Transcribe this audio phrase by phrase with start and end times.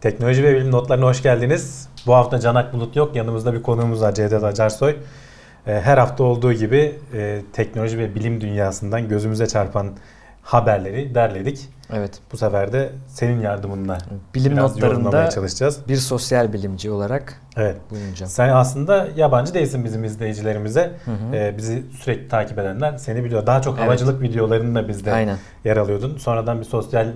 [0.00, 1.88] Teknoloji ve bilim notlarına hoş geldiniz.
[2.06, 3.16] Bu hafta Canak Bulut yok.
[3.16, 4.96] Yanımızda bir konuğumuz var Cevdet Acarsoy.
[5.66, 9.90] Ee, her hafta olduğu gibi e, teknoloji ve bilim dünyasından gözümüze çarpan
[10.42, 11.68] haberleri derledik.
[11.92, 12.18] Evet.
[12.32, 13.98] Bu sefer de senin yardımınla
[14.34, 15.80] bilim biraz notlarında çalışacağız.
[15.88, 17.76] bir sosyal bilimci olarak evet.
[17.90, 18.30] bulunacağım.
[18.30, 20.92] Sen aslında yabancı değilsin bizim izleyicilerimize.
[21.04, 21.36] Hı hı.
[21.36, 23.46] Ee, bizi sürekli takip edenler seni biliyor.
[23.46, 24.30] Daha çok havacılık evet.
[24.30, 25.38] videolarında bizde Aynen.
[25.64, 26.16] yer alıyordun.
[26.16, 27.08] Sonradan bir sosyal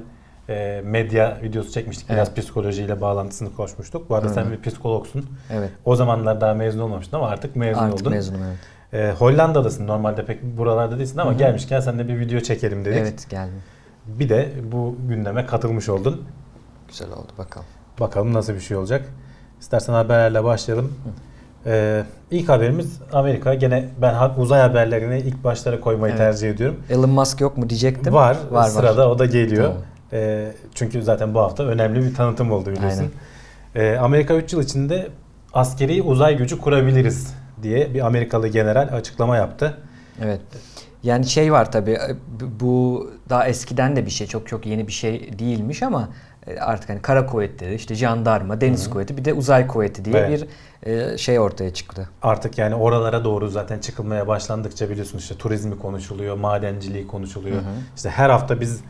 [0.49, 2.11] e, medya videosu çekmiştik.
[2.11, 2.39] Biraz evet.
[2.39, 4.11] psikolojiyle bağlantısını koşmuştuk.
[4.11, 4.35] Bu arada Hı-hı.
[4.35, 5.27] sen bir psikologsun.
[5.51, 5.71] Evet.
[5.85, 8.13] O zamanlar daha mezun olmamıştın ama artık mezun artık oldun.
[8.13, 8.59] mezunum evet.
[8.93, 9.87] E, Hollanda'dasın.
[9.87, 11.39] Normalde pek buralarda değilsin ama Hı-hı.
[11.39, 12.99] gelmişken sen de bir video çekelim dedik.
[12.99, 13.63] Evet geldim.
[14.07, 16.25] Bir de bu gündeme katılmış oldun.
[16.89, 17.67] Güzel oldu bakalım.
[18.01, 19.09] Bakalım nasıl bir şey olacak.
[19.61, 20.93] İstersen haberlerle başlayalım.
[21.67, 23.55] Ee, ilk haberimiz Amerika.
[23.55, 26.19] Gene ben uzay haberlerini ilk başlara koymayı evet.
[26.19, 26.81] tercih ediyorum.
[26.91, 28.15] Elon Musk yok mu diyecektim.
[28.15, 28.37] Var.
[28.51, 29.15] var sırada var.
[29.15, 29.65] o da geliyor.
[29.65, 29.83] Tamam.
[30.13, 33.13] E, çünkü zaten bu hafta önemli bir tanıtım oldu biliyorsun.
[33.75, 35.09] E, Amerika 3 yıl içinde
[35.53, 39.79] askeri uzay gücü kurabiliriz diye bir Amerikalı general açıklama yaptı.
[40.23, 40.41] Evet.
[41.03, 41.99] Yani şey var tabi
[42.61, 46.09] bu daha eskiden de bir şey çok çok yeni bir şey değilmiş ama
[46.47, 48.93] e, artık hani kara kuvvetleri işte jandarma, deniz Hı-hı.
[48.93, 50.47] kuvveti bir de uzay kuvveti diye evet.
[50.83, 52.09] bir e, şey ortaya çıktı.
[52.23, 57.57] Artık yani oralara doğru zaten çıkılmaya başlandıkça biliyorsunuz işte turizmi konuşuluyor, madenciliği konuşuluyor.
[57.57, 57.97] Hı-hı.
[57.97, 58.81] İşte her hafta biz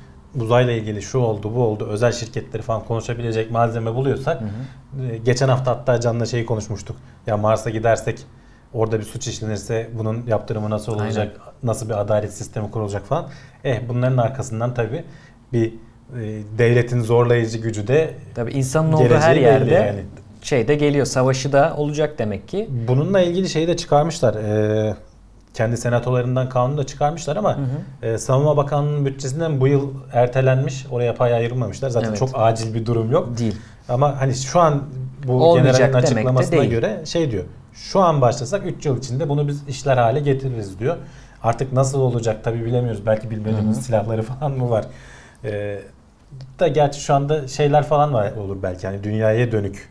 [0.40, 5.12] uzayla ilgili şu oldu bu oldu özel şirketleri falan konuşabilecek malzeme buluyorsak hı hı.
[5.12, 6.96] E, geçen hafta hatta Can'la şeyi konuşmuştuk.
[7.26, 8.18] Ya Mars'a gidersek
[8.74, 11.16] orada bir suç işlenirse bunun yaptırımı nasıl olacak?
[11.18, 11.54] Aynen.
[11.62, 13.28] Nasıl bir adalet sistemi kurulacak falan.
[13.64, 15.04] Eh bunların arkasından tabi
[15.52, 15.72] bir
[16.12, 20.04] e, devletin zorlayıcı gücü de Tabii insanın olduğu her yerde yani.
[20.42, 21.06] şey de geliyor.
[21.06, 22.68] Savaşı da olacak demek ki.
[22.88, 24.34] Bununla ilgili şeyi de çıkarmışlar.
[24.34, 24.94] Ee,
[25.54, 28.06] kendi senatolarından kanunu da çıkarmışlar ama hı hı.
[28.06, 30.86] E, Savunma Bakanlığı'nın bütçesinden bu yıl ertelenmiş.
[30.90, 31.90] Oraya pay ayrılmamışlar.
[31.90, 32.18] Zaten evet.
[32.18, 33.38] çok acil bir durum yok.
[33.38, 33.56] Değil.
[33.88, 34.82] Ama hani şu an
[35.26, 37.44] bu Olmayacak generalin açıklamasına de göre şey diyor.
[37.72, 40.96] Şu an başlasak 3 yıl içinde bunu biz işler hale getiririz diyor.
[41.42, 43.06] Artık nasıl olacak tabi bilemiyoruz.
[43.06, 43.84] Belki bilmediğimiz hı hı.
[43.84, 44.84] silahları falan mı var?
[45.44, 45.80] Ee,
[46.60, 48.86] da gerçi şu anda şeyler falan var olur belki.
[48.86, 49.88] Yani dünyaya dönük.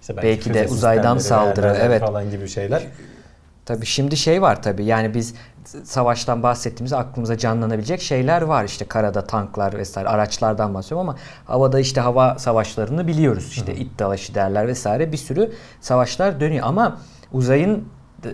[0.00, 2.82] İşte belki, belki de uzaydan saldırı evet falan gibi şeyler.
[3.66, 5.34] Tabii şimdi şey var tabii yani biz
[5.84, 8.64] savaştan bahsettiğimizde aklımıza canlanabilecek şeyler var.
[8.64, 13.48] İşte karada tanklar vesaire araçlardan bahsediyorum ama havada işte hava savaşlarını biliyoruz.
[13.48, 13.76] İşte Hı.
[13.76, 16.98] it dalaşı derler vesaire bir sürü savaşlar dönüyor ama
[17.32, 17.84] uzayın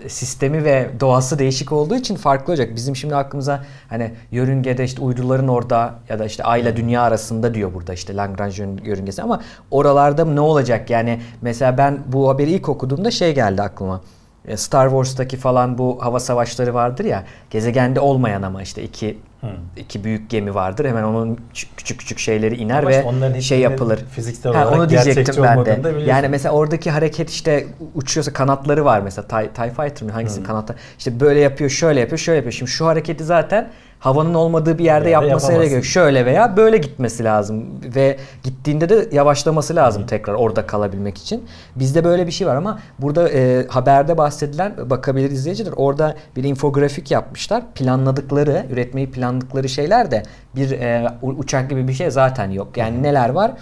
[0.09, 2.77] sistemi ve doğası değişik olduğu için farklı olacak.
[2.77, 7.55] Bizim şimdi aklımıza hani yörüngede işte uyduların orada ya da işte ay ile dünya arasında
[7.55, 10.91] diyor burada işte Lagrange yörüngesi ama oralarda ne olacak?
[10.91, 14.01] Yani mesela ben bu haberi ilk okuduğumda şey geldi aklıma.
[14.49, 17.25] E, Star Wars'taki falan bu hava savaşları vardır ya.
[17.51, 19.51] Gezegende olmayan ama işte iki hmm.
[19.77, 20.85] iki büyük gemi vardır.
[20.85, 21.39] Hemen onun
[21.77, 24.05] küçük küçük şeyleri iner ama ve şey yapılır.
[24.11, 25.81] Fiziksel olarak ha, onu diyecektim ben de.
[26.07, 30.45] Yani mesela oradaki hareket işte uçuyorsa kanatları var mesela TIE, TIE Fighter mı hangisi hmm.
[30.45, 30.75] kanatı?
[30.99, 32.53] İşte böyle yapıyor, şöyle yapıyor, şöyle yapıyor.
[32.53, 35.83] Şimdi şu hareketi zaten havanın olmadığı bir yerde yapması gerekiyor.
[35.83, 40.07] Şöyle veya böyle gitmesi lazım ve gittiğinde de yavaşlaması lazım Hı.
[40.07, 41.45] tekrar orada kalabilmek için.
[41.77, 47.11] Bizde böyle bir şey var ama burada e, haberde bahsedilen bakabilir izleyiciler orada bir infografik
[47.11, 47.63] yapmışlar.
[47.75, 50.23] Planladıkları, üretmeyi planladıkları şeyler de
[50.57, 52.77] bir e, uçak gibi bir şey zaten yok.
[52.77, 53.53] Yani neler var?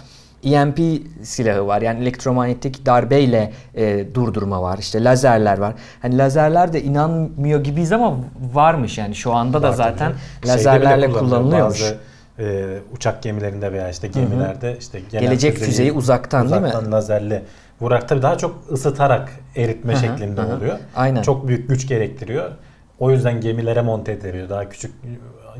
[0.43, 0.79] EMP
[1.23, 1.81] silahı var.
[1.81, 4.77] Yani elektromanyetik darbeyle e, durdurma var.
[4.77, 5.73] İşte lazerler var.
[6.01, 8.17] Hani lazerler de inanmıyor gibiyiz ama
[8.53, 10.13] varmış yani şu anda da zaten
[10.47, 11.81] lazerlerle kullanılıyormuş.
[11.81, 11.97] Bazı
[12.39, 14.77] e, uçak gemilerinde veya işte gemilerde Hı-hı.
[14.77, 16.91] işte gelecek füzeyi, füzeyi uzaktan, uzaktan değil mi?
[16.91, 17.43] lazerle
[17.81, 20.01] vurarak tabii daha çok ısıtarak eritme Hı-hı.
[20.01, 20.55] şeklinde Hı-hı.
[20.55, 20.77] oluyor.
[20.95, 21.21] Aynen.
[21.21, 22.51] Çok büyük güç gerektiriyor.
[22.99, 24.49] O yüzden gemilere monte ediliyor.
[24.49, 24.93] Daha küçük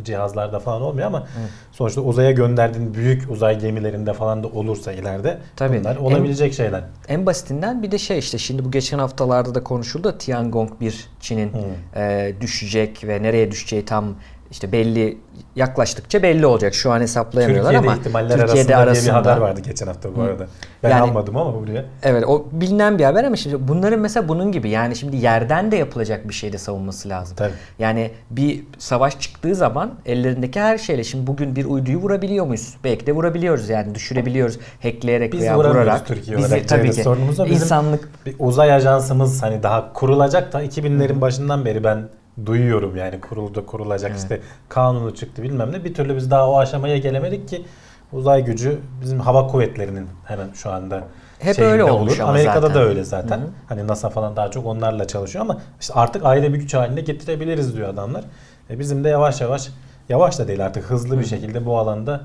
[0.04, 1.50] cihazlarda falan olmuyor ama evet.
[1.72, 5.80] sonuçta uzaya gönderdiğin büyük uzay gemilerinde falan da olursa ileride Tabii.
[5.80, 6.84] bunlar olabilecek en, şeyler.
[7.08, 10.18] En basitinden bir de şey işte şimdi bu geçen haftalarda da konuşuldu.
[10.18, 11.52] Tiangong 1 Çin'in
[11.96, 14.16] e, düşecek ve nereye düşeceği tam
[14.52, 15.18] işte belli
[15.56, 16.74] yaklaştıkça belli olacak.
[16.74, 20.22] Şu an hesaplayamıyorlar Türkiye'de ama ihtimaller Türkiye'de arasında, arasında bir haber vardı geçen hafta bu
[20.22, 20.48] arada.
[20.84, 21.86] Ben yani, almadım ama buraya.
[22.04, 25.76] Evet o bilinen bir haber ama şimdi bunların mesela bunun gibi yani şimdi yerden de
[25.76, 27.36] yapılacak bir şeyde savunması lazım.
[27.36, 27.54] Tabii.
[27.80, 32.78] Yani bir savaş çıktığı zaman ellerindeki her şeyle şimdi bugün bir uyduyu vurabiliyor muyuz?
[32.84, 36.08] Belki de vurabiliyoruz yani düşürebiliyoruz hackleyerek Biz veya vurarak.
[36.08, 36.68] Türkiye Bizi, olarak.
[36.68, 37.04] Tabii ki.
[37.04, 42.10] Sorunumuz Bizim insanlık bir uzay ajansımız hani daha kurulacak da 2000'lerin başından beri ben
[42.46, 44.22] duyuyorum yani kuruldu kurulacak evet.
[44.22, 47.66] işte kanunu çıktı bilmem ne bir türlü biz daha o aşamaya gelemedik ki
[48.14, 51.04] uzay gücü bizim hava kuvvetlerinin hemen şu anda
[51.40, 52.20] hep öyle olmuş olur.
[52.20, 52.76] ama Amerika'da zaten.
[52.76, 53.38] da öyle zaten.
[53.38, 53.48] Hı-hı.
[53.70, 57.76] Hani NASA falan daha çok onlarla çalışıyor ama işte artık ayrı bir güç haline getirebiliriz
[57.76, 58.24] diyor adamlar.
[58.70, 59.70] E bizim de yavaş yavaş
[60.10, 61.30] yavaş da değil artık hızlı bir Hı-hı.
[61.30, 62.22] şekilde bu alanda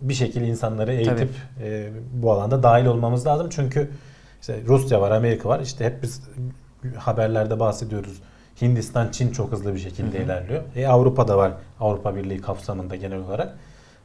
[0.00, 1.30] bir şekilde insanları eğitip
[1.62, 3.48] e, bu alanda dahil olmamız lazım.
[3.50, 3.90] Çünkü
[4.40, 5.60] işte Rusya var, Amerika var.
[5.60, 6.22] İşte hep biz
[6.96, 8.22] haberlerde bahsediyoruz.
[8.62, 10.24] Hindistan, Çin çok hızlı bir şekilde hı hı.
[10.24, 10.62] ilerliyor.
[10.76, 11.52] E Avrupa'da var.
[11.80, 13.56] Avrupa Birliği kapsamında genel olarak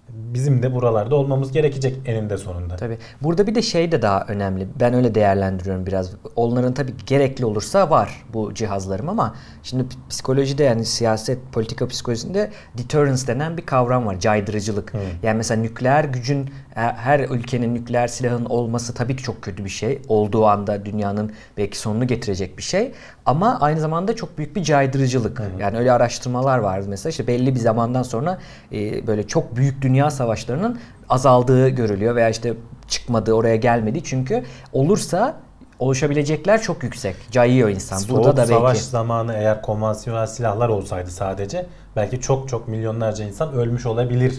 [0.10, 2.76] bizim de buralarda olmamız gerekecek eninde sonunda.
[2.76, 2.98] Tabii.
[3.22, 4.68] Burada bir de şey de daha önemli.
[4.80, 6.12] Ben öyle değerlendiriyorum biraz.
[6.36, 13.28] Onların tabii gerekli olursa var bu cihazlarım ama şimdi psikolojide yani siyaset, politika psikolojisinde deterrence
[13.28, 14.20] denen bir kavram var.
[14.20, 14.94] Caydırıcılık.
[14.94, 14.98] Hı.
[15.24, 20.02] Yani mesela nükleer gücün her ülkenin nükleer silahın olması tabii ki çok kötü bir şey.
[20.08, 22.92] Olduğu anda dünyanın belki sonunu getirecek bir şey.
[23.26, 25.40] Ama aynı zamanda çok büyük bir caydırıcılık.
[25.40, 25.48] Hı hı.
[25.60, 28.38] Yani öyle araştırmalar var mesela işte belli bir zamandan sonra
[28.72, 30.80] e, böyle çok büyük dünya savaşlarının
[31.10, 32.54] azaldığı görülüyor veya işte
[32.88, 34.44] çıkmadığı oraya gelmedi çünkü
[34.74, 35.36] olursa
[35.80, 37.16] oluşabilecekler çok yüksek.
[37.32, 37.98] Cayıyor insan.
[37.98, 41.66] Soğuk Burada da belki savaş zamanı eğer konvansiyonel silahlar olsaydı sadece
[41.96, 44.34] belki çok çok milyonlarca insan ölmüş olabilir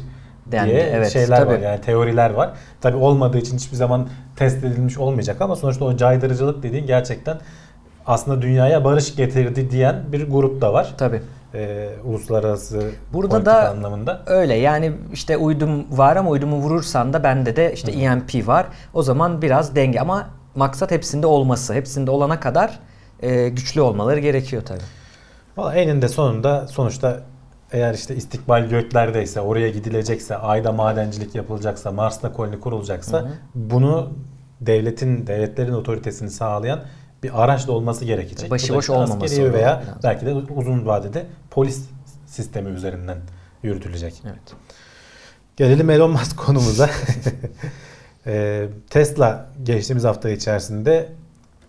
[0.52, 0.70] dendi.
[0.70, 1.54] diye evet, şeyler tabii.
[1.54, 2.50] var yani teoriler var.
[2.80, 7.38] Tabi olmadığı için hiçbir zaman test edilmiş olmayacak ama sonuçta o caydırıcılık dediğin gerçekten
[8.06, 10.94] aslında dünyaya barış getirdi diyen bir grup da var.
[10.98, 11.22] Tabii.
[11.54, 14.22] Ee, uluslararası Burada da anlamında.
[14.26, 18.00] öyle yani işte uydum var ama uydumu vurursan da bende de işte Hı.
[18.00, 18.66] EMP var.
[18.94, 21.74] O zaman biraz denge ama maksat hepsinde olması.
[21.74, 22.78] Hepsinde olana kadar
[23.20, 24.80] e, güçlü olmaları gerekiyor tabii.
[25.56, 27.20] Valla eninde sonunda sonuçta
[27.72, 33.30] eğer işte istikbal göklerdeyse, oraya gidilecekse, ayda madencilik yapılacaksa, Mars'ta koloni kurulacaksa hı hı.
[33.54, 34.12] bunu
[34.60, 36.80] devletin, devletlerin otoritesini sağlayan
[37.22, 38.50] bir araç da olması gerekecek.
[38.50, 39.52] Başıboş olmaması.
[39.52, 39.94] veya lazım.
[40.04, 41.84] belki de uzun vadede polis
[42.26, 43.18] sistemi üzerinden
[43.62, 44.22] yürütülecek.
[44.26, 44.54] Evet.
[45.56, 46.90] Gelelim Elon Musk konumuza.
[48.26, 51.08] Ee, Tesla geçtiğimiz hafta içerisinde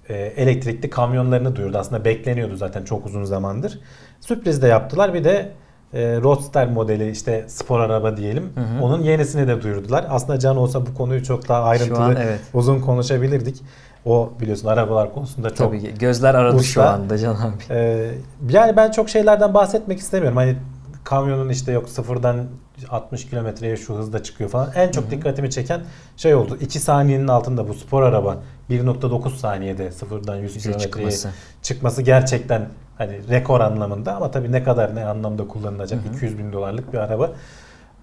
[0.10, 1.78] e, elektrikli kamyonlarını duyurdu.
[1.78, 3.80] Aslında bekleniyordu zaten çok uzun zamandır.
[4.22, 5.14] Sürpriz de yaptılar.
[5.14, 5.52] Bir de
[5.94, 8.50] e, Roadster modeli işte spor araba diyelim.
[8.56, 8.84] Hı hı.
[8.84, 10.06] Onun yenisini de duyurdular.
[10.10, 12.40] Aslında Can olsa bu konuyu çok daha ayrıntılı an, evet.
[12.54, 13.62] uzun konuşabilirdik.
[14.06, 15.94] O biliyorsun arabalar konusunda çok Tabii ki.
[16.00, 16.68] gözler aradı usta.
[16.72, 17.54] şu anda Can abi.
[17.70, 18.12] Ee,
[18.50, 20.38] yani ben çok şeylerden bahsetmek istemiyorum.
[20.38, 20.56] Hani
[21.04, 22.46] kamyonun işte yok sıfırdan
[22.90, 24.72] 60 kilometreye şu hızda çıkıyor falan.
[24.76, 25.12] En çok Hı-hı.
[25.12, 25.82] dikkatimi çeken
[26.18, 26.58] şey oldu.
[26.62, 28.38] 2 saniyenin altında bu spor araba
[28.70, 31.30] 1.9 saniyede sıfırdan 100 kilometreye çıkması.
[31.62, 32.68] çıkması gerçekten
[33.00, 36.16] hani rekor anlamında ama tabii ne kadar ne anlamda kullanılacak Hı-hı.
[36.16, 37.32] 200 bin dolarlık bir araba.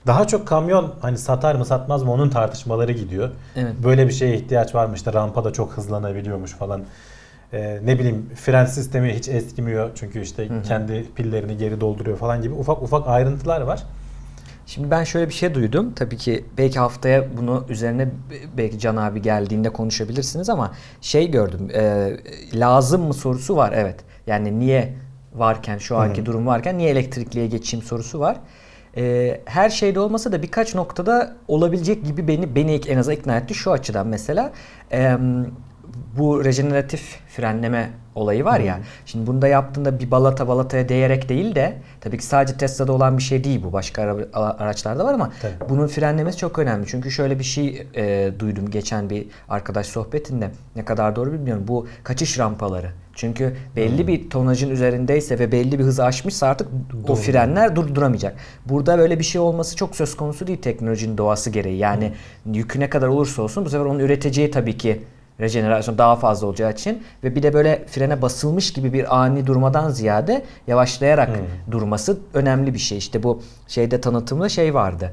[0.06, 3.30] Daha çok kamyon hani satar mı satmaz mı onun tartışmaları gidiyor.
[3.56, 3.72] Evet.
[3.84, 6.82] Böyle bir şeye ihtiyaç varmış da rampa da çok hızlanabiliyormuş falan.
[7.52, 10.62] Ee, ne bileyim fren sistemi hiç eskimiyor çünkü işte hı hı.
[10.62, 13.82] kendi pillerini geri dolduruyor falan gibi ufak ufak ayrıntılar var.
[14.66, 15.92] Şimdi ben şöyle bir şey duydum.
[15.96, 18.08] Tabii ki belki haftaya bunu üzerine
[18.56, 21.70] belki Can abi geldiğinde konuşabilirsiniz ama şey gördüm.
[21.74, 22.10] E,
[22.54, 23.96] lazım mı sorusu var evet.
[24.26, 24.94] Yani niye
[25.34, 26.26] varken şu anki Hı-hı.
[26.26, 28.36] durum varken niye elektrikliye geçeyim sorusu var.
[28.96, 33.54] E, her şeyde olmasa da birkaç noktada olabilecek gibi beni beni en az ikna etti
[33.54, 34.52] şu açıdan mesela.
[34.92, 35.16] E,
[36.18, 38.76] bu rejeneratif frenleme olayı var ya.
[38.76, 38.84] Hmm.
[39.06, 43.22] Şimdi bunda yaptığında bir balata balataya değerek değil de tabii ki sadece Tesla'da olan bir
[43.22, 43.72] şey değil bu.
[43.72, 45.70] Başka ara, araçlarda var ama tabii.
[45.70, 46.86] bunun frenlemesi çok önemli.
[46.86, 50.50] Çünkü şöyle bir şey e, duydum geçen bir arkadaş sohbetinde.
[50.76, 51.64] Ne kadar doğru bilmiyorum.
[51.68, 52.90] Bu kaçış rampaları.
[53.16, 54.06] Çünkü belli hmm.
[54.06, 57.12] bir tonajın üzerindeyse ve belli bir hızı aşmışsa artık Doğru.
[57.12, 58.36] o frenler durduramayacak.
[58.66, 61.78] Burada böyle bir şey olması çok söz konusu değil teknolojinin doğası gereği.
[61.78, 62.12] Yani
[62.44, 62.54] hmm.
[62.54, 65.00] yükü ne kadar olursa olsun bu sefer onun üreteceği tabii ki
[65.40, 69.90] rejenerasyon daha fazla olacağı için ve bir de böyle frene basılmış gibi bir ani durmadan
[69.90, 71.72] ziyade yavaşlayarak hmm.
[71.72, 72.98] durması önemli bir şey.
[72.98, 75.12] İşte bu şeyde tanıtımda şey vardı.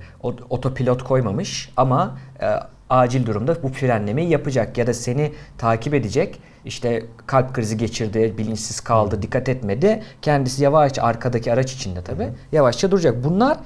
[0.49, 2.47] Otopilot koymamış ama e,
[2.89, 6.39] acil durumda bu frenlemeyi yapacak ya da seni takip edecek.
[6.65, 10.03] İşte kalp krizi geçirdi, bilinçsiz kaldı, dikkat etmedi.
[10.21, 12.29] Kendisi yavaş arkadaki araç içinde tabii.
[12.51, 13.23] Yavaşça duracak.
[13.23, 13.57] Bunlar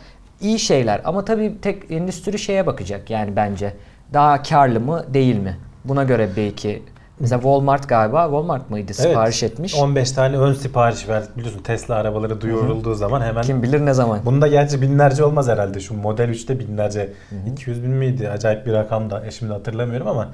[0.42, 3.74] iyi şeyler ama tabii tek endüstri şeye bakacak yani bence.
[4.13, 5.58] Daha karlı mı değil mi?
[5.86, 6.84] Buna göre belki
[7.20, 9.75] Mesela Walmart galiba Walmart mıydı sipariş evet, etmiş.
[9.75, 11.27] 15 tane ön sipariş verdi.
[11.38, 12.96] Biliyorsun Tesla arabaları duyurulduğu Hı-hı.
[12.96, 13.44] zaman hemen.
[13.44, 14.20] Kim bilir ne zaman.
[14.25, 15.80] Bunda gerçi binlerce olmaz herhalde.
[15.80, 17.13] Şu Model 3'te binlerce.
[17.30, 17.50] Hı-hı.
[17.51, 18.30] 200 bin miydi?
[18.30, 20.30] Acayip bir rakam da şimdi hatırlamıyorum ama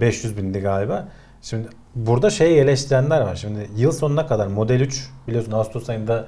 [0.00, 1.08] 500 e, bindi galiba.
[1.42, 3.36] Şimdi burada şey eleştirenler var.
[3.36, 6.26] Şimdi yıl sonuna kadar Model 3 biliyorsun Ağustos ayında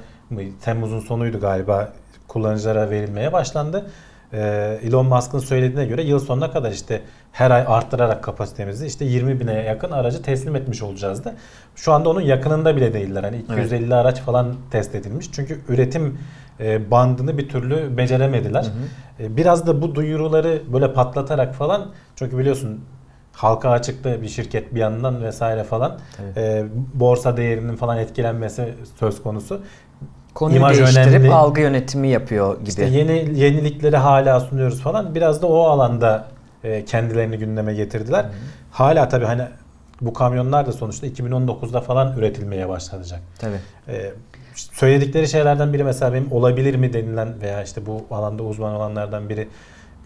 [0.64, 1.92] Temmuz'un sonuydu galiba
[2.28, 3.86] kullanıcılara verilmeye başlandı.
[4.32, 7.02] Ee, Elon Musk'ın söylediğine göre yıl sonuna kadar işte
[7.32, 11.34] her ay arttırarak kapasitemizi işte 20 bine yakın aracı teslim etmiş olacağız da.
[11.76, 13.24] Şu anda onun yakınında bile değiller.
[13.24, 13.92] Hani 250 evet.
[13.92, 15.32] araç falan test edilmiş.
[15.32, 16.18] Çünkü üretim
[16.60, 18.62] e, bandını bir türlü beceremediler.
[18.62, 19.26] Hı hı.
[19.26, 22.80] E, biraz da bu duyuruları böyle patlatarak falan çünkü biliyorsun
[23.32, 26.36] halka açıkta bir şirket bir yandan vesaire falan evet.
[26.36, 29.60] e, borsa değerinin falan etkilenmesi söz konusu
[30.34, 31.32] Konuyu İmaj değiştirip önemli.
[31.32, 32.68] algı yönetimi yapıyor gibi.
[32.68, 35.14] İşte yeni yenilikleri hala sunuyoruz falan.
[35.14, 36.28] Biraz da o alanda
[36.64, 38.26] e, kendilerini gündeme getirdiler.
[38.70, 39.42] Hala tabii hani
[40.00, 43.20] bu kamyonlar da sonuçta 2019'da falan üretilmeye başlanacak.
[43.38, 43.58] Tabii.
[43.88, 44.12] E,
[44.54, 49.48] söyledikleri şeylerden biri mesela benim olabilir mi denilen veya işte bu alanda uzman olanlardan biri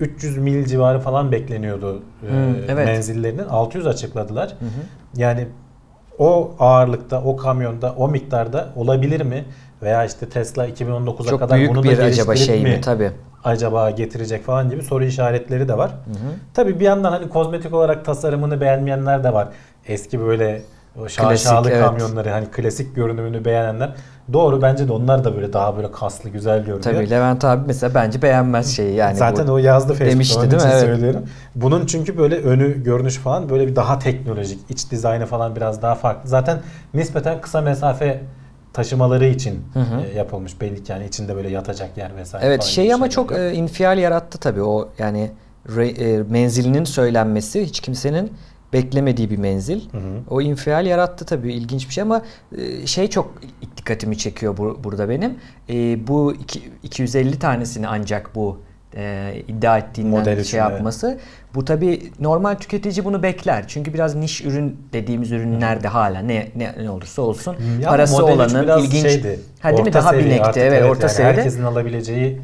[0.01, 2.87] 300 mil civarı falan bekleniyordu e, Hmm, evet.
[2.87, 3.45] menzillerinin.
[3.45, 4.55] 600 açıkladılar.
[5.17, 5.47] Yani
[6.19, 9.45] o ağırlıkta, o kamyonda, o miktarda olabilir mi?
[9.83, 12.81] Veya işte Tesla 2019'a Çok kadar büyük bunu bir da acaba geliştirip şey mi?
[12.81, 13.11] Tabii.
[13.45, 15.91] acaba getirecek falan gibi soru işaretleri de var.
[16.55, 19.49] Tabii bir yandan hani kozmetik olarak tasarımını beğenmeyenler de var.
[19.87, 20.63] Eski böyle
[21.03, 21.81] o şaşalı evet.
[21.81, 23.95] kamyonları hani klasik görünümünü beğenenler.
[24.33, 26.83] Doğru bence de onlar da böyle daha böyle kaslı güzel görünüyor.
[26.83, 29.17] Tabii Levent abi mesela bence beğenmez şeyi yani.
[29.17, 29.53] Zaten bu.
[29.53, 30.69] o yazdı Facebook'ta demişti, onun değil mi?
[30.73, 30.81] Evet.
[30.81, 31.25] söylüyorum.
[31.55, 34.61] Bunun çünkü böyle önü görünüş falan böyle bir daha teknolojik.
[34.69, 36.29] iç dizaynı falan biraz daha farklı.
[36.29, 36.59] Zaten
[36.95, 38.21] nispeten kısa mesafe
[38.73, 39.65] taşımaları için
[40.15, 43.53] e, yapılmış belli ki yani içinde böyle yatacak yer vesaire Evet şey ama çok e,
[43.53, 45.31] infial yarattı tabii o yani
[45.69, 48.33] re- e, menzilinin söylenmesi hiç kimsenin
[48.77, 49.81] beklemediği bir menzil.
[50.31, 52.23] O infial yarattı tabii ilginç bir şey ama
[52.59, 53.35] e, şey çok
[53.77, 55.35] dikkatimi çekiyor bu- burada benim.
[55.71, 58.59] E, bu iki- 250 tanesini ancak bu
[58.97, 61.19] e, iddia ettiğinden Model şey için, yapması.
[61.55, 63.65] Bu tabii normal tüketici bunu bekler.
[63.69, 68.79] Çünkü biraz niş ürün dediğimiz ürünlerde hala ne ne, ne olursa olsun Ya parası olanın
[68.79, 71.37] ilginç şeydi, ha, değil mi daha binekti evet, orta yani seviyede.
[71.39, 72.41] Herkesin alabileceği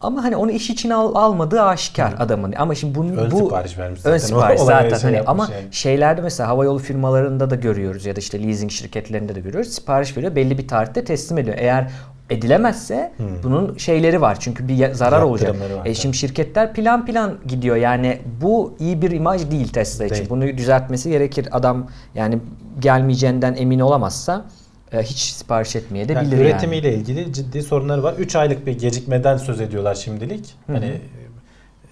[0.00, 2.52] Ama hani onu iş için al, almadığı aşikar adamın.
[2.58, 4.18] Ama şimdi bunun Ön bu sipariş vermiş ön zaten.
[4.18, 5.64] sipariş O olaya zaten şey hani ama yani.
[5.70, 9.68] şeylerde mesela havayolu firmalarında da görüyoruz ya da işte leasing şirketlerinde de görüyoruz.
[9.72, 11.56] Sipariş veriyor belli bir tarihte teslim ediyor.
[11.60, 11.90] Eğer
[12.30, 13.12] edilemezse
[13.42, 14.36] bunun şeyleri var.
[14.40, 15.56] Çünkü bir zarar olacak.
[15.84, 17.76] E şimdi şirketler plan plan gidiyor.
[17.76, 20.16] Yani bu iyi bir imaj değil Tesla için.
[20.16, 20.30] Değil.
[20.30, 21.48] Bunu düzeltmesi gerekir.
[21.52, 22.38] Adam yani
[22.80, 24.44] gelmeyeceğinden emin olamazsa
[24.92, 26.48] e, hiç sipariş etmeye de Yani bilir yani.
[26.50, 28.14] üretimiyle ilgili ciddi sorunları var.
[28.18, 30.54] 3 aylık bir gecikmeden söz ediyorlar şimdilik.
[30.66, 31.00] Hani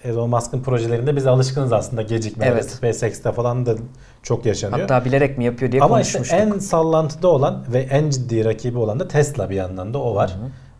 [0.03, 2.53] Elon Musk'ın projelerinde biz alışkınız aslında gecikmelere.
[2.53, 2.71] Evet.
[2.71, 3.75] SpaceX'te falan da
[4.23, 4.79] çok yaşanıyor.
[4.79, 6.53] Hatta bilerek mi yapıyor diye Ama işte konuşmuştuk.
[6.55, 10.35] en sallantıda olan ve en ciddi rakibi olan da Tesla bir yandan da o var.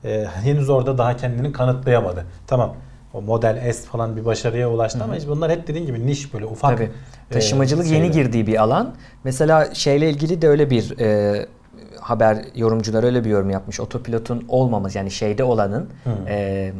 [0.05, 2.25] Ee, henüz orada daha kendini kanıtlayamadı.
[2.47, 2.75] Tamam
[3.13, 6.45] o Model S falan bir başarıya ulaştı ama işte bunlar hep dediğin gibi niş böyle
[6.45, 6.77] ufak.
[6.77, 6.89] Tabii.
[7.31, 8.13] e, Taşımacılık yeni şeyler.
[8.13, 8.95] girdiği bir alan.
[9.23, 11.45] Mesela şeyle ilgili de öyle bir e,
[12.05, 13.79] haber yorumcular öyle bir yorum yapmış.
[13.79, 15.89] Otopilotun olmaması yani şeyde olanın
[16.27, 16.71] e,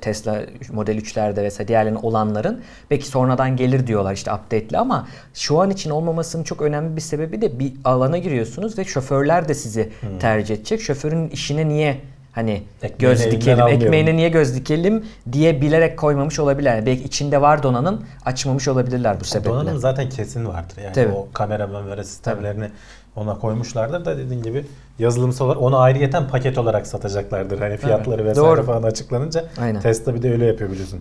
[0.00, 0.40] Tesla
[0.72, 5.90] Model 3'lerde vesaire diğerlerinin olanların belki sonradan gelir diyorlar işte update'li ama şu an için
[5.90, 9.90] olmamasının çok önemli bir sebebi de bir alana giriyorsunuz ve şoförler de sizi
[10.20, 10.80] tercih edecek.
[10.80, 12.00] Şoförün işine niye
[12.32, 16.74] hani Ekmeğini göz dikelim, ekmeğine niye göz dikelim diye bilerek koymamış olabilirler.
[16.74, 19.50] Yani belki içinde var donanım açmamış olabilirler bu sebeple.
[19.50, 20.76] Donanım zaten kesin vardır.
[20.84, 21.12] Yani Tabii.
[21.12, 22.70] o kamera mamera sistemlerini
[23.18, 24.64] ona koymuşlardır da dediğin gibi
[24.98, 27.58] yazılımsal olarak onu ayrıyeten paket olarak satacaklardır.
[27.58, 28.62] Hani fiyatları vesaire Doğru.
[28.62, 29.80] falan açıklanınca Aynen.
[29.80, 31.00] Tesla bir de öyle yapıyor biliyorsun.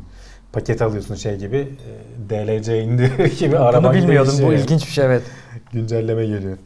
[0.53, 4.33] Paket alıyorsun şey gibi e, DLC indi gibi araba Bunu bilmiyordum.
[4.33, 4.61] Bu değişiyor.
[4.61, 5.23] ilginç bir şey evet.
[5.73, 6.57] güncelleme geliyor.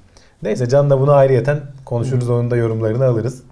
[0.43, 2.29] Neyse Can da bunu ayrıyeten konuşuruz.
[2.29, 3.43] Onun da yorumlarını alırız.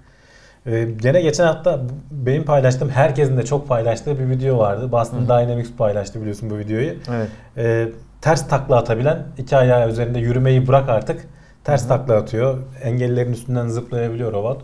[0.66, 1.80] Ee, gene geçen hafta
[2.12, 4.92] benim paylaştığım, herkesin de çok paylaştığı bir video vardı.
[4.92, 6.94] Boston Dynamics paylaştı biliyorsun bu videoyu.
[7.10, 7.28] Evet.
[7.58, 7.88] Ee,
[8.22, 11.28] ters takla atabilen, iki ayağı üzerinde yürümeyi bırak artık.
[11.70, 12.58] Ters takla atıyor.
[12.84, 14.62] Engellerin üstünden zıplayabiliyor robot.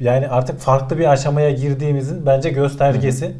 [0.00, 3.32] Yani artık farklı bir aşamaya girdiğimizin bence göstergesi.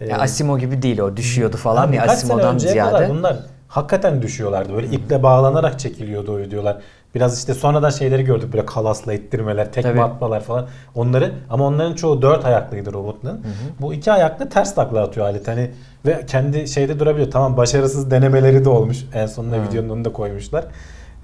[0.00, 2.90] Ee, Ya Asimo gibi değil o düşüyordu falan yani ya Asimo'dan ziyade.
[2.90, 3.36] kadar bunlar
[3.68, 4.74] hakikaten düşüyorlardı.
[4.74, 6.76] Böyle iple bağlanarak çekiliyordu o videolar.
[7.14, 10.02] Biraz işte sonradan şeyleri gördük böyle kalasla ittirmeler, tekme Tabii.
[10.02, 10.66] atmalar falan.
[10.94, 13.44] Onları ama onların çoğu dört ayaklıydı robotların.
[13.80, 15.48] Bu iki ayaklı ters takla atıyor alet.
[15.48, 15.70] Hani
[16.06, 17.30] ve kendi şeyde durabiliyor.
[17.30, 18.98] Tamam başarısız denemeleri de olmuş.
[19.14, 20.64] En sonunda videonun onu da koymuşlar.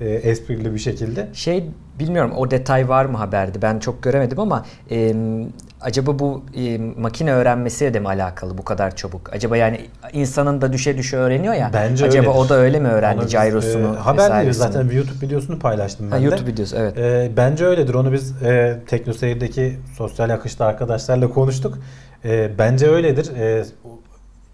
[0.01, 1.29] Ee, esprili bir şekilde.
[1.33, 1.65] Şey
[1.99, 5.15] bilmiyorum o detay var mı haberde ben çok göremedim ama e,
[5.81, 9.33] acaba bu e, makine öğrenmesiyle de mi alakalı bu kadar çabuk?
[9.35, 9.81] Acaba yani
[10.13, 11.71] insanın da düşe düşe öğreniyor ya.
[11.75, 12.45] Bence acaba öyledir.
[12.45, 13.95] o da öyle mi öğrendi biz, gyrosunu?
[13.97, 16.25] e, haber zaten bir YouTube videosunu paylaştım ben Ha, de.
[16.25, 16.99] YouTube videosu evet.
[16.99, 17.95] E, bence öyledir.
[17.95, 21.79] Onu biz e, TeknoSeyir'deki sosyal akışta arkadaşlarla konuştuk.
[22.25, 23.37] E, bence öyledir.
[23.37, 23.65] E,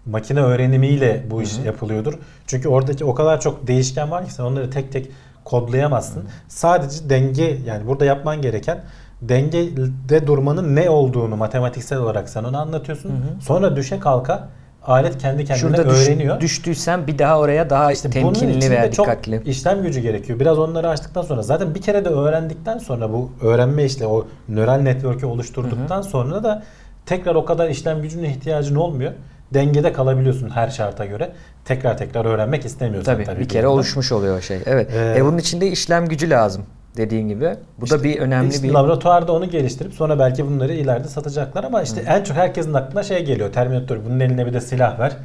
[0.05, 2.13] makine öğrenimiyle bu iş yapılıyordur.
[2.47, 5.11] Çünkü oradaki o kadar çok değişken var ki sen onları tek tek
[5.51, 6.23] kodlayamazsın.
[6.47, 8.79] Sadece denge yani burada yapman gereken
[9.21, 13.11] dengede durmanın ne olduğunu matematiksel olarak sen onu anlatıyorsun.
[13.41, 14.49] Sonra düşe kalka
[14.83, 16.41] alet kendi kendine Şurada düş- öğreniyor.
[16.41, 19.41] düştüysen bir daha oraya daha İşte temkinli veya de çok dikkatli.
[19.45, 20.39] işlem gücü gerekiyor.
[20.39, 24.77] Biraz onları açtıktan sonra zaten bir kere de öğrendikten sonra bu öğrenme işte o nöral
[24.81, 26.63] network'ü oluşturduktan sonra da
[27.05, 29.11] tekrar o kadar işlem gücüne ihtiyacın olmuyor.
[29.53, 31.31] Dengede kalabiliyorsun her şarta göre.
[31.65, 33.39] Tekrar tekrar öğrenmek istemiyorsun Tabii, tabii.
[33.39, 34.59] bir kere oluşmuş oluyor o şey.
[34.65, 34.89] Evet.
[34.93, 36.65] Ee, e bunun için de işlem gücü lazım.
[36.97, 37.55] dediğin gibi.
[37.79, 41.63] Bu işte, da bir önemli işte bir laboratuvarda onu geliştirip sonra belki bunları ileride satacaklar
[41.63, 42.05] ama işte Hı.
[42.05, 43.53] en çok herkesin aklına şey geliyor.
[43.53, 45.17] Terminator bunun eline bir de silah ver.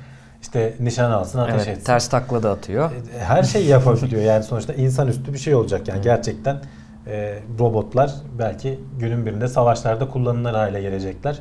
[0.42, 1.84] İşte nişan alsın ateş evet, etsin.
[1.84, 2.90] Ters takla da atıyor.
[2.90, 6.02] E, her şeyi yapabiliyor yani sonuçta insanüstü bir şey olacak yani Hı.
[6.02, 6.56] gerçekten
[7.06, 11.32] e, robotlar belki günün birinde savaşlarda kullanılır hale gelecekler.
[11.32, 11.38] Hı.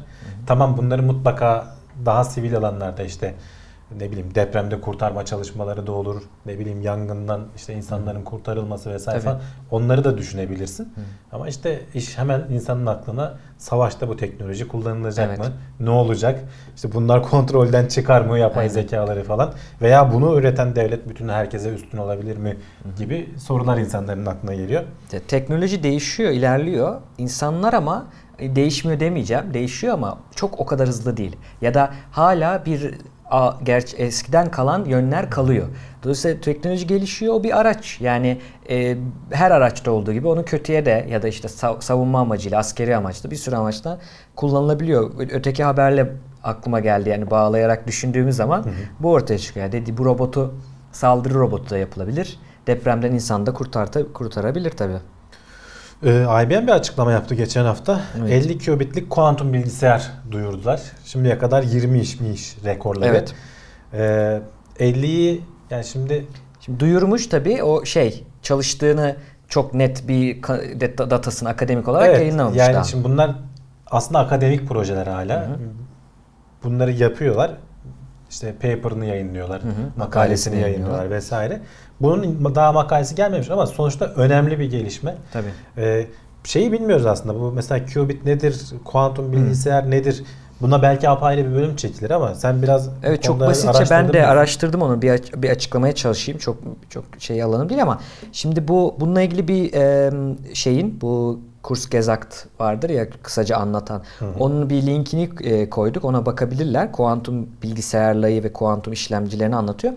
[0.48, 1.68] Tamam bunları mutlaka
[2.06, 3.34] daha sivil alanlarda işte
[4.00, 6.22] ne bileyim depremde kurtarma çalışmaları da olur.
[6.46, 9.32] Ne bileyim yangından işte insanların kurtarılması vesaire Tabii.
[9.32, 9.42] falan.
[9.72, 10.84] Onları da düşünebilirsin.
[10.84, 11.02] Hı.
[11.32, 15.40] Ama işte iş hemen insanın aklına savaşta bu teknoloji kullanılacak evet.
[15.40, 15.46] mı?
[15.80, 16.40] Ne olacak?
[16.76, 18.74] İşte bunlar kontrolden çıkar mı yapay Aynen.
[18.74, 22.58] zekaları falan veya bunu üreten devlet bütün herkese üstün olabilir mi
[22.98, 24.84] gibi sorular insanların aklına geliyor.
[25.28, 27.02] Teknoloji değişiyor, ilerliyor.
[27.18, 28.08] İnsanlar ama
[28.42, 29.54] değişmiyor demeyeceğim.
[29.54, 31.36] Değişiyor ama çok o kadar hızlı değil.
[31.62, 32.94] Ya da hala bir
[33.32, 35.68] a, gerçi eskiden kalan yönler kalıyor.
[36.04, 37.98] Dolayısıyla teknoloji gelişiyor o bir araç.
[38.02, 38.38] Yani
[38.70, 38.98] e,
[39.32, 41.48] her araçta olduğu gibi onu kötüye de ya da işte
[41.80, 44.00] savunma amacıyla, askeri amaçla bir sürü amaçla
[44.36, 45.12] kullanılabiliyor.
[45.20, 46.12] Öteki haberle
[46.44, 48.74] aklıma geldi yani bağlayarak düşündüğümüz zaman hı hı.
[49.00, 49.72] bu ortaya çıkıyor.
[49.72, 50.54] Dedi bu robotu
[50.92, 52.40] saldırı robotu da yapılabilir.
[52.68, 54.98] Depremden insanı da kurtarta, kurtarabilir tabii.
[56.04, 58.02] Ee, IBM bir açıklama yaptı geçen hafta.
[58.20, 58.46] Evet.
[58.46, 60.82] 50 qubitlik kuantum bilgisayar duyurdular.
[61.06, 63.10] Şimdiye kadar 20 işmiş rekorları.
[63.10, 63.36] Evet.
[63.94, 64.42] Ee,
[64.80, 66.26] 50'yi yani şimdi
[66.60, 69.16] Şimdi duyurmuş tabii o şey çalıştığını
[69.48, 70.44] çok net bir
[70.98, 72.84] datasını akademik olarak evet, yayınlamamış yani daha.
[72.84, 73.36] şimdi bunlar
[73.92, 75.42] aslında akademik projeler hala.
[75.42, 75.58] Hı hı.
[76.64, 77.58] Bunları yapıyorlar.
[78.32, 79.72] İşte paper'ını yayınlıyorlar, hı hı.
[79.98, 81.62] makalesini, yayınlıyorlar vesaire.
[82.02, 85.16] Bunun daha makalesi gelmemiş ama sonuçta önemli bir gelişme.
[85.34, 85.52] Tabii.
[85.78, 86.08] Ee,
[86.44, 87.40] şeyi bilmiyoruz aslında.
[87.40, 88.62] Bu mesela qubit nedir?
[88.86, 89.92] Kuantum bilgisayar hmm.
[89.92, 90.24] nedir?
[90.62, 94.28] Buna belki apayrı bir bölüm çekilir ama sen biraz Evet çok basitçe ben de mı?
[94.28, 96.40] araştırdım onu bir bir açıklamaya çalışayım.
[96.40, 96.58] Çok
[96.90, 98.00] çok şey alanım değil ama
[98.32, 100.12] şimdi bu bununla ilgili bir e,
[100.54, 104.02] şeyin bu kurs gezakt vardır ya kısaca anlatan.
[104.20, 104.30] Hı hı.
[104.40, 106.06] Onun bir linkini e, koyduk.
[106.06, 106.92] Ona bakabilirler.
[106.92, 109.94] Kuantum bilgisayarlayı ve kuantum işlemcilerini anlatıyor.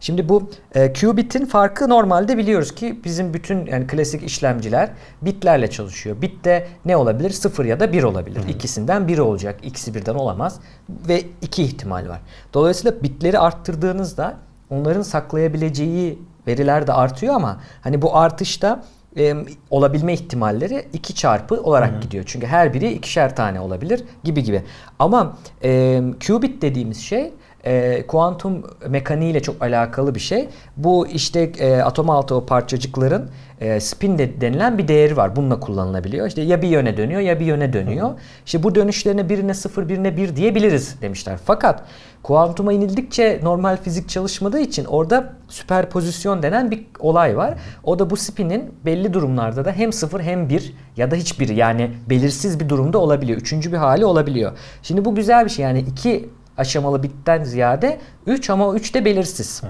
[0.00, 4.90] Şimdi bu e, qubit'in farkı normalde biliyoruz ki bizim bütün yani klasik işlemciler
[5.22, 6.16] bitlerle çalışıyor.
[6.22, 7.30] Bitte ne olabilir?
[7.30, 8.44] 0 ya da 1 olabilir.
[8.44, 8.48] Hı.
[8.48, 9.60] İkisinden biri olacak.
[9.62, 10.60] İkisi birden olamaz
[11.08, 12.20] ve iki ihtimal var.
[12.54, 14.36] Dolayısıyla bitleri arttırdığınızda
[14.70, 18.84] onların saklayabileceği veriler de artıyor ama hani bu artışta
[19.16, 19.34] e,
[19.70, 22.00] olabilme ihtimalleri 2 çarpı olarak Hı-hı.
[22.00, 22.24] gidiyor.
[22.26, 24.62] Çünkü her biri ikişer tane olabilir gibi gibi.
[24.98, 27.32] Ama e, qubit dediğimiz şey
[27.64, 30.48] e, kuantum mekaniğiyle çok alakalı bir şey.
[30.76, 35.36] Bu işte e, atom altı o parçacıkların e, spin de denilen bir değeri var.
[35.36, 36.26] Bununla kullanılabiliyor.
[36.26, 38.08] İşte ya bir yöne dönüyor ya bir yöne dönüyor.
[38.08, 38.16] Hı.
[38.46, 41.38] İşte bu dönüşlerine birine sıfır birine bir diyebiliriz demişler.
[41.44, 41.82] Fakat
[42.22, 47.54] kuantuma inildikçe normal fizik çalışmadığı için orada süperpozisyon denen bir olay var.
[47.84, 51.90] O da bu spinin belli durumlarda da hem sıfır hem bir ya da hiçbir yani
[52.10, 53.40] belirsiz bir durumda olabiliyor.
[53.40, 54.52] Üçüncü bir hali olabiliyor.
[54.82, 59.62] Şimdi bu güzel bir şey yani iki aşamalı bitten ziyade 3 ama 3 de belirsiz.
[59.62, 59.66] Hı.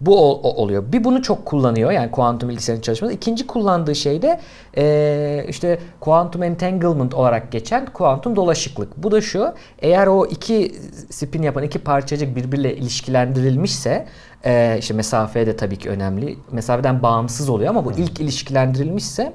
[0.00, 0.92] Bu o, o, oluyor.
[0.92, 3.14] Bir bunu çok kullanıyor yani kuantum bilgisayarın çalışması.
[3.14, 4.40] İkinci kullandığı şey de
[4.76, 8.96] e, işte kuantum entanglement olarak geçen kuantum dolaşıklık.
[8.96, 10.74] Bu da şu eğer o iki
[11.10, 14.06] spin yapan iki parçacık birbiriyle ilişkilendirilmişse
[14.44, 16.38] e, işte mesafe de tabii ki önemli.
[16.52, 19.32] Mesafeden bağımsız oluyor ama bu ilk ilişkilendirilmişse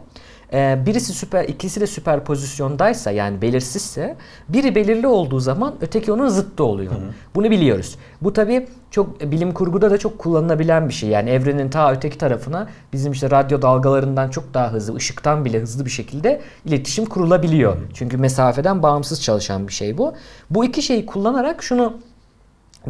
[0.53, 4.15] ee, birisi süper, ikisi de süper pozisyondaysa yani belirsizse
[4.49, 6.91] biri belirli olduğu zaman öteki onun zıttı oluyor.
[6.91, 7.09] Hı hı.
[7.35, 7.95] Bunu biliyoruz.
[8.21, 11.09] Bu tabi çok bilim kurguda da çok kullanılabilen bir şey.
[11.09, 15.85] Yani evrenin ta öteki tarafına bizim işte radyo dalgalarından çok daha hızlı, ışıktan bile hızlı
[15.85, 17.75] bir şekilde iletişim kurulabiliyor.
[17.75, 17.83] Hı hı.
[17.93, 20.13] Çünkü mesafeden bağımsız çalışan bir şey bu.
[20.49, 21.93] Bu iki şeyi kullanarak şunu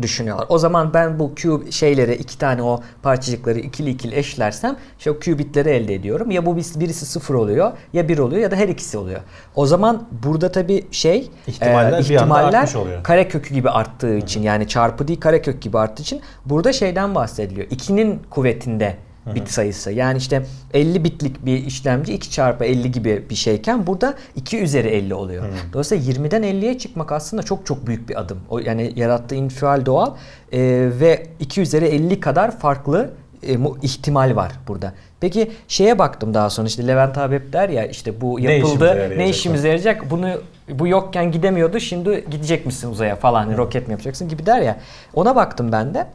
[0.01, 0.45] düşünüyorlar.
[0.49, 5.19] O zaman ben bu cube şeyleri iki tane o parçacıkları ikili ikili eşlersem işte o
[5.19, 6.31] qubitleri elde ediyorum.
[6.31, 9.19] Ya bu birisi sıfır oluyor ya bir oluyor ya da her ikisi oluyor.
[9.55, 14.47] O zaman burada tabi şey ihtimaller, e, ihtimaller kare kökü gibi arttığı için Hı-hı.
[14.47, 17.67] yani çarpı değil kare kök gibi arttığı için burada şeyden bahsediliyor.
[17.69, 18.97] İkinin kuvvetinde
[19.35, 19.91] bit sayısı.
[19.91, 24.87] Yani işte 50 bitlik bir işlemci 2 çarpı 50 gibi bir şeyken burada 2 üzeri
[24.87, 25.43] 50 oluyor.
[25.43, 25.49] Hı.
[25.73, 28.39] Dolayısıyla 20'den 50'ye çıkmak aslında çok çok büyük bir adım.
[28.49, 30.15] O yani yarattığı infial doğal
[30.51, 30.59] e,
[30.99, 33.09] ve 2 üzeri 50 kadar farklı
[33.47, 34.93] e, ihtimal var burada.
[35.19, 38.95] Peki şeye baktım daha sonra işte Levent abi hep der ya işte bu yapıldı ne
[38.95, 40.29] işimize, ne işimize yarayacak bunu
[40.69, 43.57] bu yokken gidemiyordu şimdi gidecek misin uzaya falan Hı.
[43.57, 44.79] roket mi yapacaksın gibi der ya
[45.13, 46.07] ona baktım ben de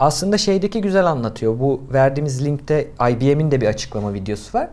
[0.00, 1.58] aslında şeydeki güzel anlatıyor.
[1.58, 4.68] Bu verdiğimiz linkte IBM'in de bir açıklama videosu var.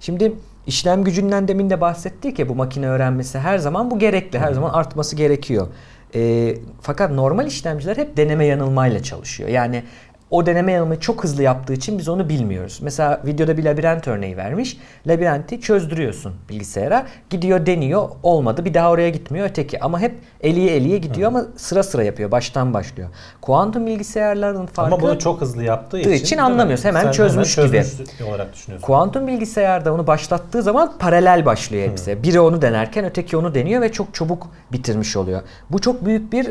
[0.00, 0.32] Şimdi
[0.66, 4.38] işlem gücünden demin de bahsettik ya bu makine öğrenmesi her zaman bu gerekli.
[4.38, 5.68] Her zaman artması gerekiyor.
[6.14, 9.48] E, fakat normal işlemciler hep deneme yanılmayla çalışıyor.
[9.48, 9.82] Yani
[10.30, 12.78] o deneme yanılmayı çok hızlı yaptığı için biz onu bilmiyoruz.
[12.82, 14.76] Mesela videoda bir labirent örneği vermiş.
[15.06, 17.06] Labirenti çözdürüyorsun bilgisayara.
[17.30, 19.84] Gidiyor deniyor olmadı bir daha oraya gitmiyor öteki.
[19.84, 21.36] Ama hep eliye eliye gidiyor Hı.
[21.36, 23.08] ama sıra sıra yapıyor baştan başlıyor.
[23.40, 24.94] Kuantum bilgisayarların farkı...
[24.94, 26.84] Ama bunu çok hızlı yaptığı için, için anlamıyoruz.
[26.84, 27.84] Hemen Sen çözmüş, hemen gibi.
[28.28, 28.86] olarak düşünüyorsun.
[28.86, 32.22] Kuantum bilgisayarda onu başlattığı zaman paralel başlıyor hepsi.
[32.22, 35.42] Biri onu denerken öteki onu deniyor ve çok çabuk bitirmiş oluyor.
[35.70, 36.50] Bu çok büyük bir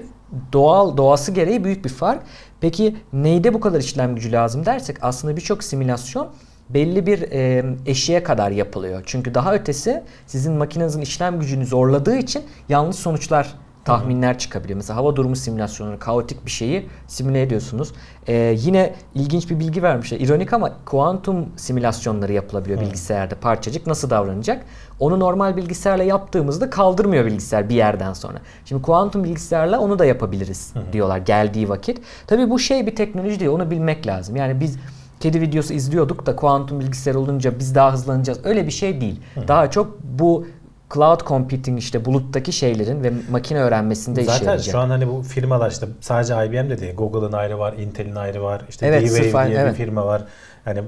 [0.53, 2.19] doğal doğası gereği büyük bir fark.
[2.63, 6.29] Peki neyde bu kadar işlem gücü lazım dersek aslında birçok simülasyon
[6.69, 9.03] belli bir e, eşiğe kadar yapılıyor.
[9.05, 13.53] Çünkü daha ötesi sizin makinenizin işlem gücünü zorladığı için yanlış sonuçlar
[13.85, 14.77] tahminler çıkabiliyor.
[14.77, 17.91] Mesela hava durumu simülasyonları, kaotik bir şeyi simüle ediyorsunuz.
[18.27, 20.19] Ee, yine ilginç bir bilgi vermişler.
[20.19, 22.85] İronik ama kuantum simülasyonları yapılabiliyor Hı.
[22.85, 23.35] bilgisayarda.
[23.35, 24.65] Parçacık nasıl davranacak?
[24.99, 28.37] Onu normal bilgisayarla yaptığımızda kaldırmıyor bilgisayar bir yerden sonra.
[28.65, 30.93] Şimdi kuantum bilgisayarla onu da yapabiliriz Hı.
[30.93, 32.01] diyorlar geldiği vakit.
[32.27, 33.51] Tabii bu şey bir teknoloji değil.
[33.51, 34.35] Onu bilmek lazım.
[34.35, 34.77] Yani biz
[35.19, 38.39] kedi videosu izliyorduk da kuantum bilgisayar olunca biz daha hızlanacağız.
[38.43, 39.21] Öyle bir şey değil.
[39.35, 39.47] Hı.
[39.47, 40.45] Daha çok bu
[40.93, 44.71] cloud computing işte buluttaki şeylerin ve makine öğrenmesinde Zaten işe yarayacak.
[44.71, 46.95] şu an hani bu firmalar işte sadece IBM de değil.
[46.95, 48.61] Google'ın ayrı var, Intel'in ayrı var.
[48.69, 49.71] İşte evet, D-Wave diye evet.
[49.71, 50.23] bir firma var.
[50.65, 50.83] Yani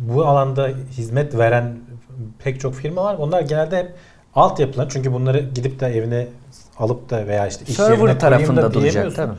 [0.00, 1.76] bu alanda hizmet veren
[2.38, 3.14] pek çok firma var.
[3.18, 3.92] Onlar genelde hep
[4.34, 4.88] altyapılar.
[4.88, 6.26] Çünkü bunları gidip de evine
[6.78, 9.34] alıp da veya işte iş Server yerine tarafında da duracak tabii.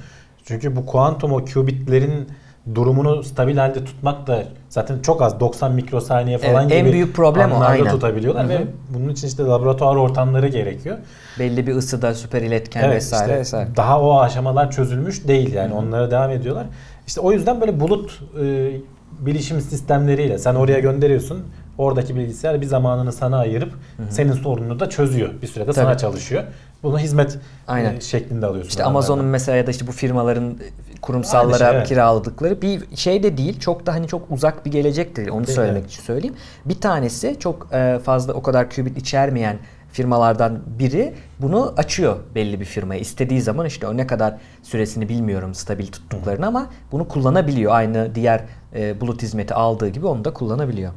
[0.45, 2.29] Çünkü bu kuantum o qubitlerin
[2.75, 7.15] durumunu stabil halde tutmak da zaten çok az 90 mikrosaniye falan evet, gibi en büyük
[7.15, 7.91] problem o aynen.
[7.91, 8.53] tutabiliyorlar Hı-hı.
[8.53, 10.97] ve bunun için işte laboratuvar ortamları gerekiyor.
[11.39, 13.69] Belli bir ısıda süper iletken evet, vesaire işte vesaire.
[13.75, 15.77] Daha o aşamalar çözülmüş değil yani Hı-hı.
[15.77, 16.65] onlara devam ediyorlar.
[17.07, 18.71] İşte o yüzden böyle bulut e,
[19.19, 21.43] bilişim sistemleriyle sen oraya gönderiyorsun.
[21.77, 24.05] Oradaki bilgisayar bir zamanını sana ayırıp Hı-hı.
[24.09, 25.29] senin sorununu da çözüyor.
[25.41, 25.75] Bir sürede Tabii.
[25.75, 26.43] sana çalışıyor.
[26.83, 27.95] Bunu hizmet Aynen.
[27.95, 28.69] E, şeklinde alıyorsun.
[28.69, 30.57] İşte Amazon'un mesela ya da işte bu firmaların
[31.05, 31.87] kurumsallara şey, evet.
[31.87, 33.59] kiraladıkları bir şey de değil.
[33.59, 35.29] Çok da hani çok uzak bir gelecek değil.
[35.29, 35.91] Onu değil söylemek evet.
[35.91, 36.35] için söyleyeyim.
[36.65, 39.57] Bir tanesi çok e, fazla o kadar qubit içermeyen
[39.91, 42.99] firmalardan biri bunu açıyor belli bir firmaya.
[42.99, 47.71] istediği zaman işte o ne kadar süresini bilmiyorum stabil tuttuklarını ama bunu kullanabiliyor.
[47.71, 48.43] Aynı diğer
[48.75, 50.91] e, bulut hizmeti aldığı gibi onu da kullanabiliyor.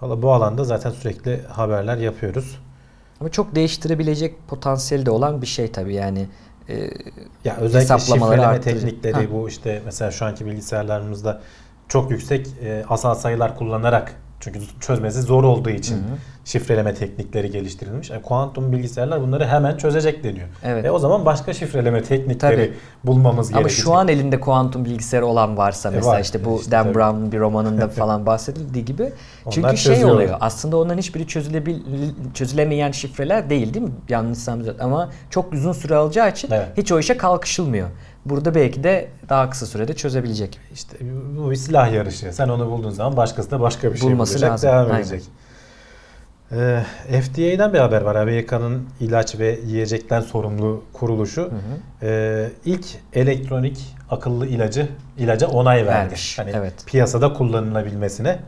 [0.00, 2.58] Valla bu alanda zaten sürekli haberler yapıyoruz.
[3.20, 6.26] Ama çok değiştirebilecek potansiyeli de olan bir şey tabii yani.
[6.68, 6.90] E,
[7.44, 8.82] ya özellikle şifreleme arttıracak.
[8.82, 9.32] teknikleri ha.
[9.32, 11.40] bu işte mesela şu anki bilgisayarlarımızda
[11.88, 16.18] çok yüksek e, asal sayılar kullanarak çünkü çözmesi zor olduğu için hı hı.
[16.48, 18.10] Şifreleme teknikleri geliştirilmiş.
[18.10, 20.48] E, kuantum bilgisayarlar bunları hemen çözecek deniyor.
[20.64, 20.84] Evet.
[20.84, 22.74] E, o zaman başka şifreleme teknikleri tabii.
[23.04, 23.60] bulmamız gerekiyor.
[23.60, 26.20] Ama şu an elinde kuantum bilgisayar olan varsa e, mesela var.
[26.20, 29.12] işte bu işte, Dan Brown'un bir romanında falan bahsedildiği gibi.
[29.50, 30.36] Çünkü Onlar şey oluyor.
[30.40, 31.80] Aslında onların hiçbiri çözülebil
[32.34, 33.92] çözülemeyen şifreler değil değil mi?
[34.08, 36.68] Yanlışsam ama çok uzun süre alacağı için evet.
[36.76, 37.88] hiç o işe kalkışılmıyor.
[38.24, 40.58] Burada belki de daha kısa sürede çözebilecek.
[40.72, 40.96] İşte
[41.36, 42.32] bu bir silah yarışı.
[42.32, 44.70] Sen onu bulduğun zaman başkası da başka bir şey Bulması bulacak, lazım.
[44.70, 45.20] devam Aynen.
[46.52, 46.86] Edecek.
[47.10, 48.14] Ee, FDA'den bir haber var.
[48.14, 51.60] Amerika'nın ilaç ve yiyecekten sorumlu kuruluşu hı hı.
[52.02, 55.88] Ee, ilk elektronik akıllı ilacı ilaca onay verdi.
[55.88, 56.38] Vermiş.
[56.38, 56.74] Hani evet.
[56.86, 58.38] piyasada kullanılabilmesine.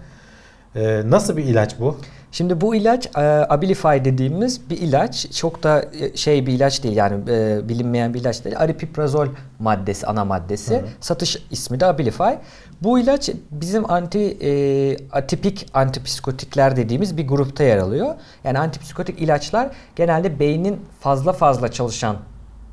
[0.77, 2.01] Ee, nasıl bir ilaç bu?
[2.33, 5.31] Şimdi bu ilaç e, Abilify dediğimiz bir ilaç.
[5.33, 8.59] Çok da e, şey bir ilaç değil yani e, bilinmeyen bir ilaç değil.
[8.59, 9.27] Aripiprazol
[9.59, 10.75] maddesi, ana maddesi.
[10.75, 10.85] Hı.
[11.01, 12.35] Satış ismi de Abilify.
[12.83, 14.51] Bu ilaç bizim anti e,
[15.13, 18.15] atipik antipsikotikler dediğimiz bir grupta yer alıyor.
[18.45, 22.17] Yani antipsikotik ilaçlar genelde beynin fazla fazla çalışan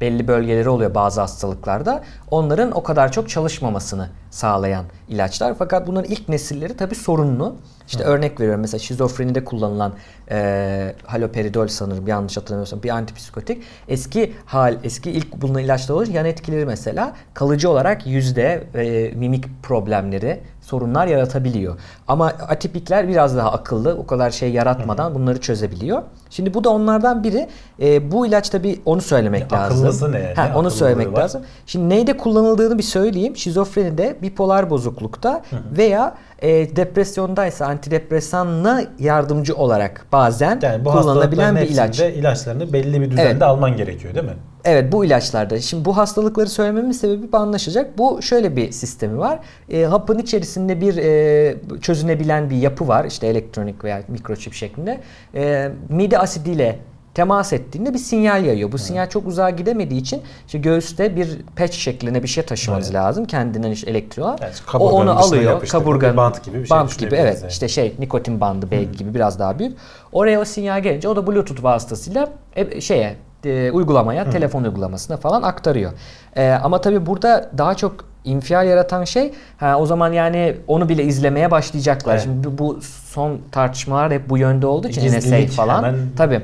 [0.01, 2.03] belli bölgeleri oluyor bazı hastalıklarda.
[2.31, 5.55] Onların o kadar çok çalışmamasını sağlayan ilaçlar.
[5.59, 7.55] Fakat bunların ilk nesilleri tabii sorunlu.
[7.87, 8.07] İşte Hı.
[8.07, 9.93] örnek veriyorum mesela şizofrenide kullanılan
[10.31, 13.63] e, haloperidol sanırım yanlış hatırlamıyorsam bir antipsikotik.
[13.87, 19.45] Eski hal, eski ilk bulunan ilaçlar olur yan etkileri mesela kalıcı olarak yüzde e, mimik
[19.63, 21.77] problemleri, sorunlar yaratabiliyor.
[22.07, 26.01] Ama atipikler biraz daha akıllı, o kadar şey yaratmadan bunları çözebiliyor.
[26.29, 27.47] Şimdi bu da onlardan biri.
[27.81, 29.77] E, bu ilaç tabi onu söylemek ya lazım.
[29.77, 30.33] Akıllısı ne?
[30.35, 31.21] Ha, onu söylemek var?
[31.21, 31.41] lazım.
[31.65, 33.37] Şimdi neyde kullanıldığını bir söyleyeyim.
[33.37, 35.41] Şizofrenide, bipolar bozuklukta
[35.77, 41.99] veya e, depresyondaysa antidepresanla yardımcı olarak bazen yani bu kullanılabilen bir ilaç.
[41.99, 43.41] ilaçlarını belli bir düzende evet.
[43.41, 44.33] alman gerekiyor değil mi?
[44.65, 45.59] Evet bu ilaçlarda.
[45.59, 47.97] Şimdi bu hastalıkları söylememin sebebi anlaşacak.
[47.97, 49.39] Bu şöyle bir sistemi var.
[49.69, 53.05] E, hapın içerisinde bir e, çözünebilen bir yapı var.
[53.05, 54.99] İşte elektronik veya mikroçip şeklinde.
[55.35, 56.79] E, mide asidiyle
[57.17, 58.71] temas ettiğinde bir sinyal yayıyor.
[58.71, 58.85] Bu evet.
[58.85, 62.95] sinyal çok uzağa gidemediği için işte göğüste bir patch şeklinde bir şey taşımanız evet.
[62.95, 63.25] lazım.
[63.25, 65.67] Kendinden işte elektriği Evet, o onu alıyor.
[65.67, 66.77] Kaburganın bant gibi bir şey.
[66.77, 67.37] Bant gibi evet.
[67.41, 67.51] Yani.
[67.51, 69.77] İşte şey nikotin bandı belki gibi biraz daha büyük.
[70.11, 74.31] Oraya o sinyal gelince o da bluetooth vasıtasıyla e, şeye e, uygulamaya, Hı.
[74.31, 75.91] telefon uygulamasına falan aktarıyor.
[76.35, 81.03] E, ama tabii burada daha çok infial yaratan şey ha, o zaman yani onu bile
[81.03, 82.13] izlemeye başlayacaklar.
[82.13, 82.23] Evet.
[82.23, 85.83] Şimdi bu son tartışmalar hep bu yönde olduğu için NSA falan.
[85.83, 85.95] Hemen...
[86.17, 86.41] Tabii.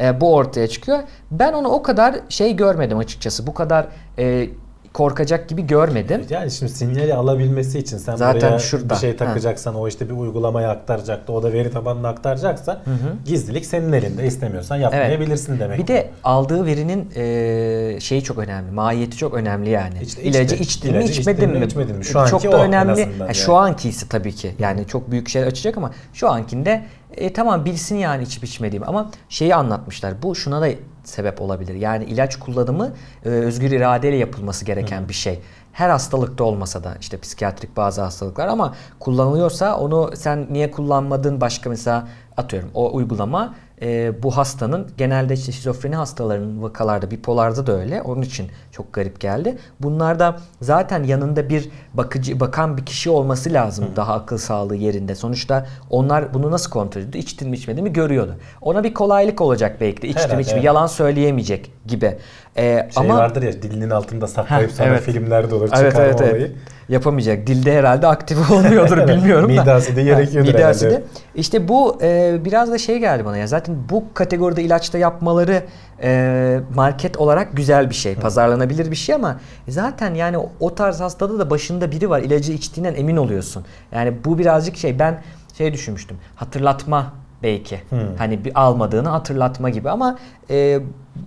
[0.00, 0.98] E, bu ortaya çıkıyor.
[1.30, 3.46] Ben onu o kadar şey görmedim açıkçası.
[3.46, 3.86] Bu kadar
[4.18, 4.48] e,
[4.94, 6.26] korkacak gibi görmedim.
[6.30, 8.94] Yani şimdi sinyali alabilmesi için sen Zaten buraya şurada.
[8.94, 9.78] bir şey takacaksan ha.
[9.78, 11.32] o işte bir uygulamaya aktaracaktı.
[11.32, 12.96] O da veri tabanına aktaracaksa hı hı.
[13.24, 14.26] gizlilik senin elinde.
[14.26, 15.60] İstemiyorsan yapmayabilirsin evet.
[15.60, 15.78] demek.
[15.78, 18.70] Bir de aldığı verinin e, şeyi çok önemli.
[18.70, 19.94] Mahiyeti çok önemli yani.
[20.02, 21.64] İşte, İlacı içtin mi içmedin mi?
[21.66, 22.04] İçmedin mi?
[22.04, 23.08] Şu anki çok da önemli.
[23.20, 23.34] Yani.
[23.34, 24.54] Şu ankisi tabii ki.
[24.58, 26.84] Yani çok büyük şey açacak ama şu ankinde
[27.16, 30.22] e, tamam bilsin yani içip içmediğimi ama şeyi anlatmışlar.
[30.22, 30.68] Bu şuna da
[31.04, 31.74] sebep olabilir.
[31.74, 32.92] Yani ilaç kullanımı
[33.24, 35.08] e, özgür iradeyle yapılması gereken Hı.
[35.08, 35.40] bir şey.
[35.72, 41.70] Her hastalıkta olmasa da işte psikiyatrik bazı hastalıklar ama kullanılıyorsa onu sen niye kullanmadın başka
[41.70, 48.02] mesela atıyorum o uygulama e, bu hastanın genelde işte şizofreni hastalarının vakalarda bipolarda da öyle.
[48.02, 49.58] Onun için çok garip geldi.
[49.80, 53.96] Bunlarda zaten yanında bir bakıcı bakan bir kişi olması lazım Hı.
[53.96, 55.14] daha akıl sağlığı yerinde.
[55.14, 57.18] Sonuçta onlar bunu nasıl kontrol ediyordu?
[57.18, 58.36] İçtin mi içmedi mi görüyordu.
[58.60, 60.08] Ona bir kolaylık olacak belki de.
[60.08, 60.64] İçtim evet.
[60.64, 62.18] yalan söyleyemeyecek gibi.
[62.56, 65.02] Ee, şey ama vardır ya dilinin altında saklayıp sana evet.
[65.02, 66.32] filmlerde olur evet, çıkarma evet, evet.
[66.32, 66.52] olayı.
[66.88, 67.46] Yapamayacak.
[67.46, 69.60] Dilde herhalde aktif olmuyordur bilmiyorum da.
[69.60, 71.02] Midası da gerekiyordur Midası herhalde.
[71.02, 71.06] De.
[71.34, 73.46] İşte bu e, biraz da şey geldi bana ya.
[73.46, 75.62] Zaten bu kategoride ilaçta yapmaları
[76.02, 78.14] e, market olarak güzel bir şey.
[78.14, 82.20] Pazarlanabilir bir şey ama zaten yani o tarz hastada da başında biri var.
[82.20, 83.64] İlacı içtiğinden emin oluyorsun.
[83.92, 85.22] Yani bu birazcık şey ben
[85.58, 86.16] şey düşünmüştüm.
[86.36, 87.80] Hatırlatma belki.
[87.90, 87.98] Hmm.
[88.18, 90.18] Hani bir almadığını hatırlatma gibi ama
[90.50, 90.80] e,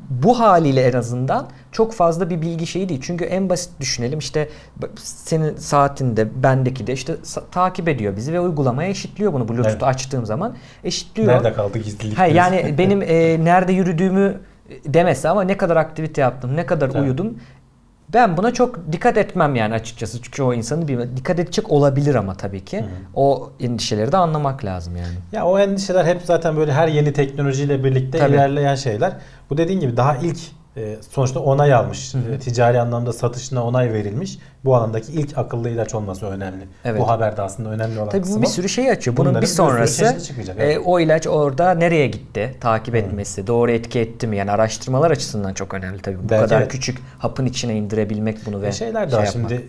[0.10, 3.02] bu haliyle en azından çok fazla bir bilgi şeyi değil.
[3.04, 4.50] Çünkü en basit düşünelim işte
[4.98, 7.16] senin saatinde bendeki de işte
[7.52, 9.84] takip ediyor bizi ve uygulamaya eşitliyor bunu Bluetooth evet.
[9.84, 11.34] açtığım zaman eşitliyor.
[11.34, 12.18] Nerede kaldı gizlilik?
[12.18, 13.06] Hayır yani benim e,
[13.46, 14.40] nerede yürüdüğümü
[14.86, 17.02] demesi ama ne kadar aktivite yaptım, ne kadar evet.
[17.02, 17.38] uyudum
[18.14, 20.22] ben buna çok dikkat etmem yani açıkçası.
[20.22, 22.80] Çünkü o insanı bir dikkat edecek olabilir ama tabii ki.
[22.80, 22.86] Hı.
[23.16, 25.16] O endişeleri de anlamak lazım yani.
[25.32, 28.34] Ya o endişeler hep zaten böyle her yeni teknolojiyle birlikte tabii.
[28.34, 29.14] ilerleyen şeyler.
[29.50, 30.40] Bu dediğin gibi daha ilk
[31.10, 32.14] sonuçta onay almış.
[32.14, 32.34] Hı hı.
[32.34, 34.40] E, ticari anlamda satışına onay verilmiş.
[34.66, 36.68] Bu alandaki ilk akıllı ilaç olması önemli.
[36.86, 37.02] Evet.
[37.02, 38.42] Bu haberde aslında önemli olan Tabii kısmı.
[38.42, 39.18] bir sürü şey açıyor.
[39.18, 40.76] Bunun bir sonrası bir çıkacak, evet.
[40.76, 42.56] e, o ilaç orada nereye gitti?
[42.60, 42.98] Takip hı.
[42.98, 44.38] etmesi, doğru etki etti mi?
[44.38, 46.24] Yani araştırmalar açısından çok önemli tabii.
[46.24, 46.72] Bu Belki kadar evet.
[46.72, 49.66] küçük hapın içine indirebilmek bunu ve e şeyler daha şey şimdi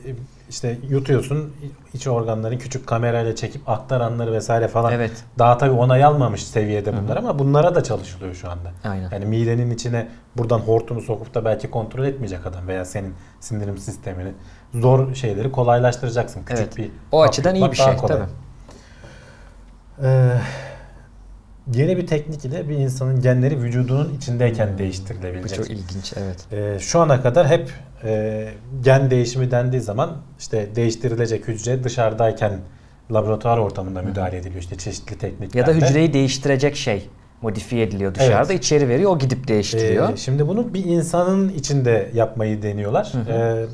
[0.50, 1.52] işte yutuyorsun
[1.94, 4.92] iç organların küçük kamerayla çekip aktaranları vesaire falan.
[4.92, 5.24] Evet.
[5.38, 7.28] Daha tabii onay almamış seviyede bunlar Hı-hı.
[7.28, 8.72] ama bunlara da çalışılıyor şu anda.
[8.84, 9.10] Aynen.
[9.10, 14.32] Yani midenin içine buradan hortumu sokup da belki kontrol etmeyecek adam veya senin sindirim sistemini
[14.74, 16.44] zor şeyleri kolaylaştıracaksın.
[16.44, 16.76] Küçük evet.
[16.76, 18.24] bir o açıdan iyi bir şey tabii.
[20.02, 20.38] Ee,
[21.74, 24.78] yeni bir teknik ile bir insanın genleri vücudunun içindeyken hmm.
[24.78, 25.58] değiştirilebilecek.
[25.58, 26.52] Bu çok ilginç evet.
[26.52, 27.70] Ee, şu ana kadar hep
[28.04, 28.48] e,
[28.84, 32.52] gen değişimi dendiği zaman işte değiştirilecek hücre dışarıdayken
[33.12, 35.58] laboratuvar ortamında müdahale ediliyor işte çeşitli tekniklerle.
[35.58, 37.08] Ya da hücreyi değiştirecek şey
[37.42, 38.64] modifiye ediliyor dışarıda evet.
[38.64, 40.12] içeri veriyor o gidip değiştiriyor.
[40.12, 43.12] Ee, şimdi bunu bir insanın içinde yapmayı deniyorlar.
[43.12, 43.32] Hı hı.
[43.32, 43.66] Ee,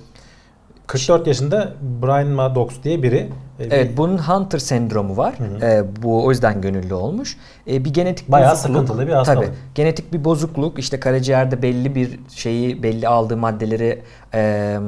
[0.87, 3.29] 44 yaşında Brian Maddox diye biri.
[3.61, 3.97] E, evet bir...
[3.97, 5.35] bunun Hunter sendromu var.
[5.39, 5.67] Hı hı.
[5.67, 7.37] E, bu o yüzden gönüllü olmuş.
[7.71, 8.73] E, bir genetik Bayağı bozukluk.
[8.75, 9.45] sıkıntılı bir hastalık.
[9.45, 9.57] Tabii.
[9.75, 10.79] Genetik bir bozukluk.
[10.79, 14.03] İşte karaciğerde belli bir şeyi belli aldığı maddeleri
[14.35, 14.79] e,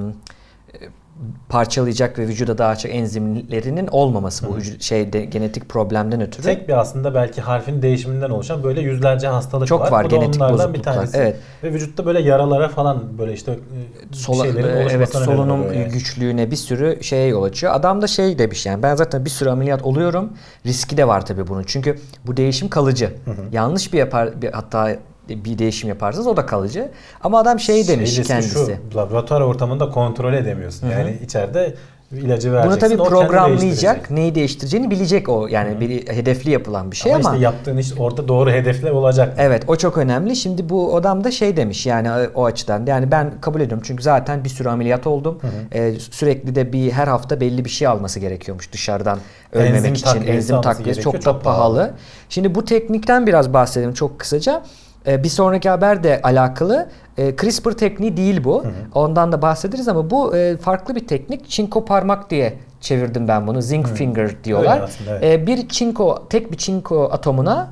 [1.49, 6.43] parçalayacak ve vücuda daha çok enzimlerinin olmaması bu şeyde genetik problemden ötürü.
[6.43, 9.93] Tek bir aslında belki harfin değişiminden oluşan böyle yüzlerce hastalık çok var.
[9.93, 11.17] var bu genetik onlardan bir tanesi.
[11.17, 11.37] Evet.
[11.63, 15.89] Ve vücutta böyle yaralara falan böyle işte e, Sola, şeylerin e, Evet solunum yani.
[15.89, 17.75] güçlüğüne bir sürü şeye yol açıyor.
[17.75, 20.33] Adam da şey demiş yani ben zaten bir sürü ameliyat oluyorum.
[20.67, 21.63] Riski de var tabii bunun.
[21.67, 23.07] Çünkü bu değişim kalıcı.
[23.25, 23.35] Hı hı.
[23.53, 24.97] Yanlış bir yapar bir, hatta
[25.29, 26.91] bir değişim yaparsınız o da kalıcı.
[27.23, 28.79] Ama adam şey demiş Şeylisi kendisi.
[28.93, 30.89] Şu, laboratuvar ortamında kontrol edemiyorsun.
[30.89, 30.99] Hı-hı.
[30.99, 31.75] Yani içeride
[32.13, 32.91] ilacı vereceksin.
[32.91, 35.47] Bunu tabii programlayacak, neyi değiştireceğini bilecek o.
[35.47, 35.81] Yani Hı-hı.
[35.81, 37.29] bir hedefli yapılan bir şey ama.
[37.29, 39.35] Ama işte yaptığın iş orada doğru hedefle olacak.
[39.39, 40.37] Evet o çok önemli.
[40.37, 42.87] Şimdi bu adam da şey demiş yani o açıdan.
[42.87, 45.41] Yani ben kabul ediyorum çünkü zaten bir sürü ameliyat oldum.
[45.73, 49.19] Ee, sürekli de bir her hafta belli bir şey alması gerekiyormuş dışarıdan
[49.53, 50.27] ölmemek enzim için.
[50.27, 51.77] Enzim takviyesi çok, çok da pahalı.
[51.77, 51.95] pahalı.
[52.29, 54.63] Şimdi bu teknikten biraz bahsedelim çok kısaca.
[55.07, 56.89] Ee, bir sonraki haber de alakalı.
[57.19, 58.65] Ee, CRISPR tekniği değil bu.
[58.65, 58.73] Hı hı.
[58.95, 61.51] Ondan da bahsederiz ama bu e, farklı bir teknik.
[61.51, 63.63] Çinko parmak diye çevirdim ben bunu.
[63.63, 63.95] Zinc hı.
[63.95, 64.81] finger diyorlar.
[64.81, 65.25] Aslında, evet.
[65.25, 67.71] Ee, bir çinko, tek bir çinko atomuna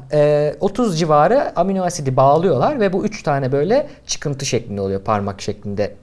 [0.60, 5.00] 30 e, civarı amino asidi bağlıyorlar ve bu 3 tane böyle çıkıntı şeklinde oluyor.
[5.00, 5.94] Parmak şeklinde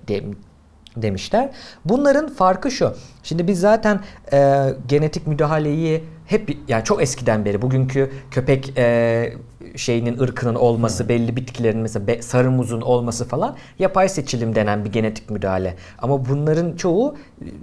[0.97, 1.49] demişler.
[1.85, 2.93] Bunların farkı şu.
[3.23, 3.99] Şimdi biz zaten
[4.33, 9.33] e, genetik müdahaleyi hep yani çok eskiden beri bugünkü köpek e,
[9.75, 14.91] şeyinin ırkının olması, belli bitkilerin mesela be, sarı muzun olması falan yapay seçilim denen bir
[14.91, 15.75] genetik müdahale.
[15.99, 17.15] Ama bunların çoğu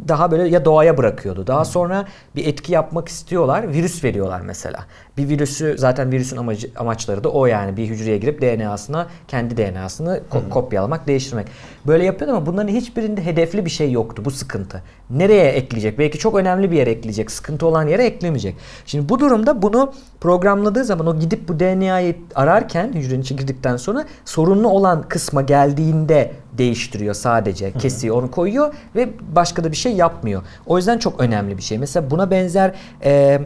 [0.08, 1.46] daha böyle ya doğaya bırakıyordu.
[1.46, 2.04] Daha sonra
[2.36, 3.72] bir etki yapmak istiyorlar.
[3.72, 4.84] Virüs veriyorlar mesela.
[5.16, 10.20] Bir virüsü zaten virüsün amacı, amaçları da o yani bir hücreye girip DNA'sına kendi DNA'sını
[10.30, 11.46] ko- kopyalamak, değiştirmek.
[11.86, 14.22] Böyle yapıyordu ama bunların hiçbirinde hedefli bir şey yoktu.
[14.24, 14.82] Bu sıkıntı.
[15.10, 15.98] Nereye ekleyecek?
[15.98, 17.30] Belki çok önemli bir yere ekleyecek.
[17.30, 18.56] Sıkıntı olan yere eklemeyecek.
[18.86, 24.04] Şimdi bu durumda bunu programladığı zaman o gidip bu DNA'yı ararken hücrenin içine girdikten sonra
[24.24, 27.72] sorunlu olan kısma geldiğinde değiştiriyor sadece.
[27.72, 30.42] Kesiyor, onu koyuyor ve başka da bir şey yapmıyor.
[30.66, 31.78] O yüzden çok önemli bir şey.
[31.78, 33.40] Mesela buna benzer e,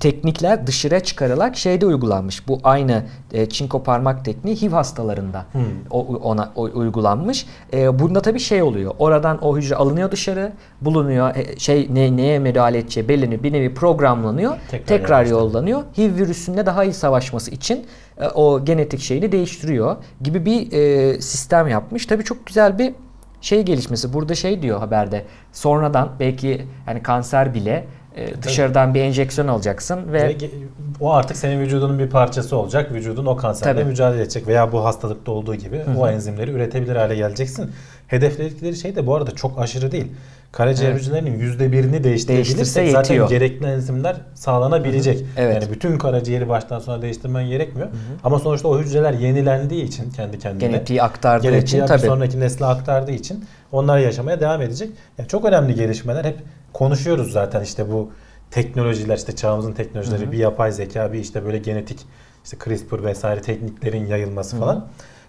[0.00, 2.48] teknikler dışarıya çıkarılarak şeyde uygulanmış.
[2.48, 3.02] Bu aynı
[3.32, 5.46] e, çinko parmak tekniği HIV hastalarında
[5.90, 7.46] o, ona o, uygulanmış.
[7.72, 8.94] E, bunda tabii şey oluyor.
[8.98, 11.36] Oradan o hücre alınıyor dışarı, bulunuyor.
[11.36, 13.42] E, şey ne, neye müdahale edeceği belirleniyor.
[13.42, 14.56] Bir nevi programlanıyor.
[14.70, 15.82] Tekrar Tekrar, yollanıyor.
[15.98, 17.86] HIV virüsünde daha iyi savaşması için
[18.20, 22.06] e, o genetik şeyini değiştiriyor gibi bir e, sistem yapmış.
[22.06, 22.94] Tabii çok güzel bir
[23.40, 24.12] şey gelişmesi.
[24.12, 25.24] Burada şey diyor haberde.
[25.52, 27.84] Sonradan belki yani kanser bile
[28.16, 30.36] e, dışarıdan bir enjeksiyon alacaksın ve
[31.00, 32.92] o artık senin vücudunun bir parçası olacak.
[32.92, 33.90] Vücudun o kanserle Tabii.
[33.90, 37.70] mücadele edecek veya bu hastalıkta olduğu gibi o enzimleri üretebilir hale geleceksin.
[38.06, 40.12] Hedefledikleri şey de bu arada çok aşırı değil.
[40.52, 41.00] Karaciğer Evet.
[41.00, 43.28] hücrelerinin %1'ini Değiştirse değiştirebilirsek zaten yetiyor.
[43.30, 45.24] gerekli enzimler sağlanabilecek.
[45.36, 45.62] Evet.
[45.62, 47.88] Yani bütün karaciğeri baştan sona değiştirmen gerekmiyor.
[48.24, 52.06] Ama sonuçta o hücreler yenilendiği için kendi kendine genetiği aktardığı genetiği için tabii.
[52.06, 54.90] sonraki nesle aktardığı için onlar yaşamaya devam edecek.
[55.18, 56.38] Yani çok önemli gelişmeler hep
[56.72, 58.10] konuşuyoruz zaten işte bu
[58.50, 61.98] teknolojiler işte çağımızın teknolojileri bir yapay zeka bir işte böyle genetik
[62.44, 64.86] işte CRISPR vesaire tekniklerin yayılması falan.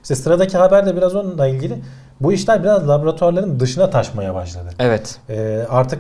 [0.07, 1.75] İşte sıradaki haber de biraz onunla ilgili.
[2.21, 4.69] Bu işler biraz laboratuvarların dışına taşmaya başladı.
[4.79, 5.19] Evet.
[5.29, 5.99] Ee, artık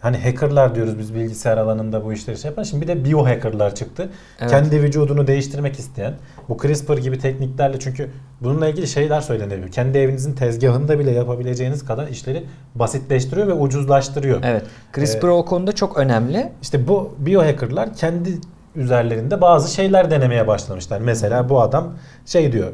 [0.00, 2.62] hani hackerlar diyoruz biz bilgisayar alanında bu işleri şey yapan.
[2.62, 4.08] Şimdi bir de biohackerlar çıktı.
[4.40, 4.50] Evet.
[4.50, 6.14] Kendi vücudunu değiştirmek isteyen.
[6.48, 9.70] Bu CRISPR gibi tekniklerle çünkü bununla ilgili şeyler söylenebiliyor.
[9.70, 14.40] Kendi evinizin tezgahında bile yapabileceğiniz kadar işleri basitleştiriyor ve ucuzlaştırıyor.
[14.44, 14.62] Evet.
[14.94, 16.52] CRISPR o konuda çok önemli.
[16.62, 18.30] İşte bu biohackerlar kendi
[18.74, 21.00] üzerlerinde bazı şeyler denemeye başlamışlar.
[21.00, 21.92] Mesela bu adam
[22.26, 22.72] şey diyor.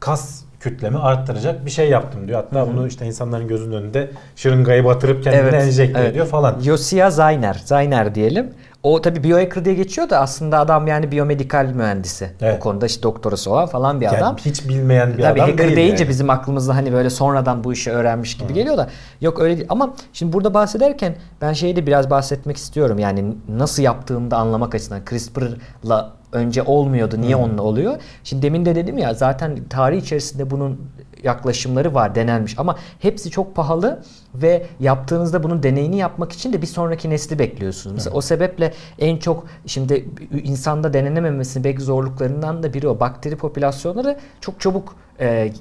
[0.00, 2.42] Kas kütlemi arttıracak bir şey yaptım diyor.
[2.42, 6.10] Hatta bunu işte insanların gözünün önünde şırıngayı batırıp kendine Evet, enjekte evet.
[6.10, 6.56] ediyor falan.
[6.62, 8.50] Yosia Zayner, Zayner diyelim.
[8.82, 12.30] O tabii biohacker diye geçiyor da aslında adam yani biyomedikal mühendisi.
[12.40, 12.56] Evet.
[12.56, 14.36] O konuda işte doktorası olan falan bir Yani adam.
[14.36, 16.10] hiç bilmeyen bir Tabii adam hacker değil deyince yani.
[16.10, 18.88] bizim aklımızda hani böyle sonradan bu işi öğrenmiş gibi geliyor da
[19.20, 19.66] yok öyle değil.
[19.70, 22.98] Ama şimdi burada bahsederken ben şeyi de biraz bahsetmek istiyorum.
[22.98, 27.20] Yani nasıl yaptığını da anlamak açısından CRISPR'la önce olmuyordu.
[27.20, 27.96] Niye onunla oluyor?
[28.24, 30.80] Şimdi demin de dedim ya zaten tarih içerisinde bunun
[31.22, 34.02] yaklaşımları var denenmiş ama hepsi çok pahalı
[34.34, 37.94] ve yaptığınızda bunun deneyini yapmak için de bir sonraki nesli bekliyorsunuz.
[37.94, 40.08] Mesela o sebeple en çok şimdi
[40.44, 43.00] insanda denenememesinin belki zorluklarından da biri o.
[43.00, 45.52] Bakteri popülasyonları çok çabuk e,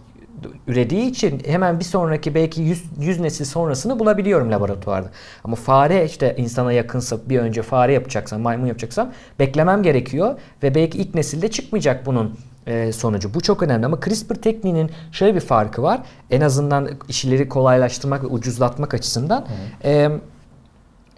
[0.67, 5.09] ürediği için hemen bir sonraki belki 100, 100 nesil sonrasını bulabiliyorum laboratuvarda.
[5.43, 10.97] Ama fare işte insana yakınsa bir önce fare yapacaksam, maymun yapacaksam beklemem gerekiyor ve belki
[10.97, 12.35] ilk nesilde çıkmayacak bunun
[12.67, 13.33] e, sonucu.
[13.33, 16.01] Bu çok önemli ama CRISPR tekniğinin şöyle bir farkı var.
[16.31, 19.45] En azından işleri kolaylaştırmak ve ucuzlatmak açısından.
[19.83, 20.09] E,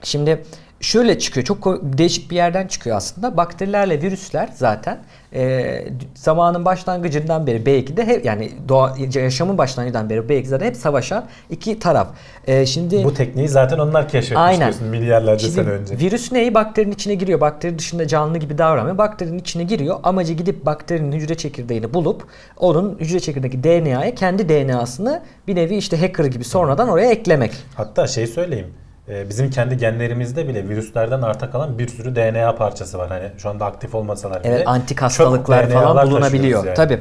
[0.03, 0.43] şimdi
[0.81, 1.45] şöyle çıkıyor.
[1.45, 3.37] Çok değişik bir yerden çıkıyor aslında.
[3.37, 4.99] Bakterilerle virüsler zaten
[5.33, 5.83] e,
[6.15, 11.25] zamanın başlangıcından beri belki de hep yani doğa, yaşamın başlangıcından beri belki zaten hep savaşan
[11.49, 12.07] iki taraf.
[12.47, 14.59] E, şimdi Bu tekniği zaten onlar keşfetmiş Aynen.
[14.59, 15.97] diyorsun milyarlarca Şimdi sene önce.
[15.99, 16.53] Virüs neyi?
[16.53, 17.41] Bakterinin içine giriyor.
[17.41, 18.97] Bakteri dışında canlı gibi davranmıyor.
[18.97, 19.99] Bakterinin içine giriyor.
[20.03, 25.97] Amacı gidip bakterinin hücre çekirdeğini bulup onun hücre çekirdeğindeki DNA'ya kendi DNA'sını bir nevi işte
[25.97, 27.51] hacker gibi sonradan oraya eklemek.
[27.75, 28.67] Hatta şey söyleyeyim.
[29.11, 33.09] E, Bizim kendi genlerimizde bile virüslerden arta kalan bir sürü DNA parçası var.
[33.09, 34.53] Hani şu anda aktif olmasalar bile.
[34.53, 36.65] Evet antik hastalıklar falan bulunabiliyor.
[36.65, 36.75] yani.
[36.75, 36.99] Tabii.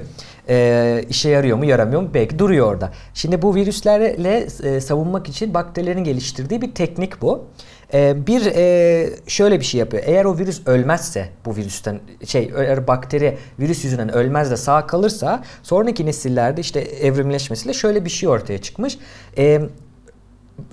[0.49, 2.91] Ee, işe yarıyor mu yaramıyor mu belki duruyor orada.
[3.15, 7.47] Şimdi bu virüslerle e, savunmak için bakterilerin geliştirdiği bir teknik bu.
[7.95, 10.03] Ee, bir e, şöyle bir şey yapıyor.
[10.07, 15.43] Eğer o virüs ölmezse bu virüsten şey eğer bakteri virüs yüzünden ölmez de sağ kalırsa
[15.63, 18.99] sonraki nesillerde işte evrimleşmesiyle şöyle bir şey ortaya çıkmış.
[19.39, 19.61] Ee,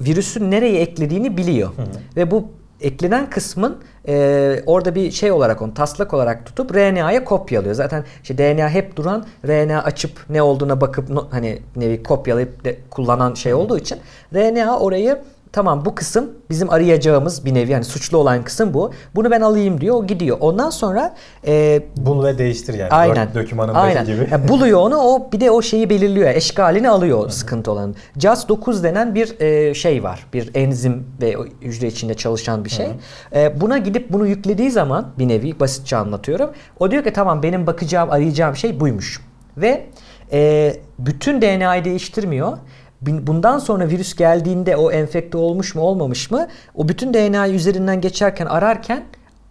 [0.01, 1.69] virüsün nereye eklediğini biliyor.
[2.15, 2.47] Ve bu
[2.81, 7.75] eklenen kısmın e, orada bir şey olarak onu taslak olarak tutup RNA'ya kopyalıyor.
[7.75, 12.77] Zaten işte DNA hep duran RNA açıp ne olduğuna bakıp no- hani nevi kopyalayıp de
[12.89, 13.97] kullanan şey olduğu için
[14.33, 15.19] RNA orayı
[15.57, 18.91] tamam bu kısım bizim arayacağımız bir nevi yani suçlu olan kısım bu.
[19.15, 19.95] Bunu ben alayım diyor.
[19.95, 20.37] O gidiyor.
[20.39, 21.15] Ondan sonra
[21.47, 22.89] e, bul ve değiştir yani.
[22.89, 23.27] Aynen.
[23.35, 24.05] Dokümanındaki Aynen.
[24.05, 24.27] gibi.
[24.31, 24.97] Ya buluyor onu.
[24.97, 26.29] O bir de o şeyi belirliyor.
[26.29, 27.95] Eşkalini alıyor sıkıntı olan.
[28.17, 30.25] JAS9 denen bir e, şey var.
[30.33, 32.87] Bir enzim ve hücre içinde çalışan bir şey.
[33.35, 36.49] E, buna gidip bunu yüklediği zaman bir nevi basitçe anlatıyorum.
[36.79, 39.21] O diyor ki tamam benim bakacağım, arayacağım şey buymuş.
[39.57, 39.85] Ve
[40.31, 42.57] e, bütün DNA'yı değiştirmiyor.
[43.01, 46.47] Bundan sonra virüs geldiğinde o enfekte olmuş mu olmamış mı?
[46.75, 49.03] O bütün DNA üzerinden geçerken ararken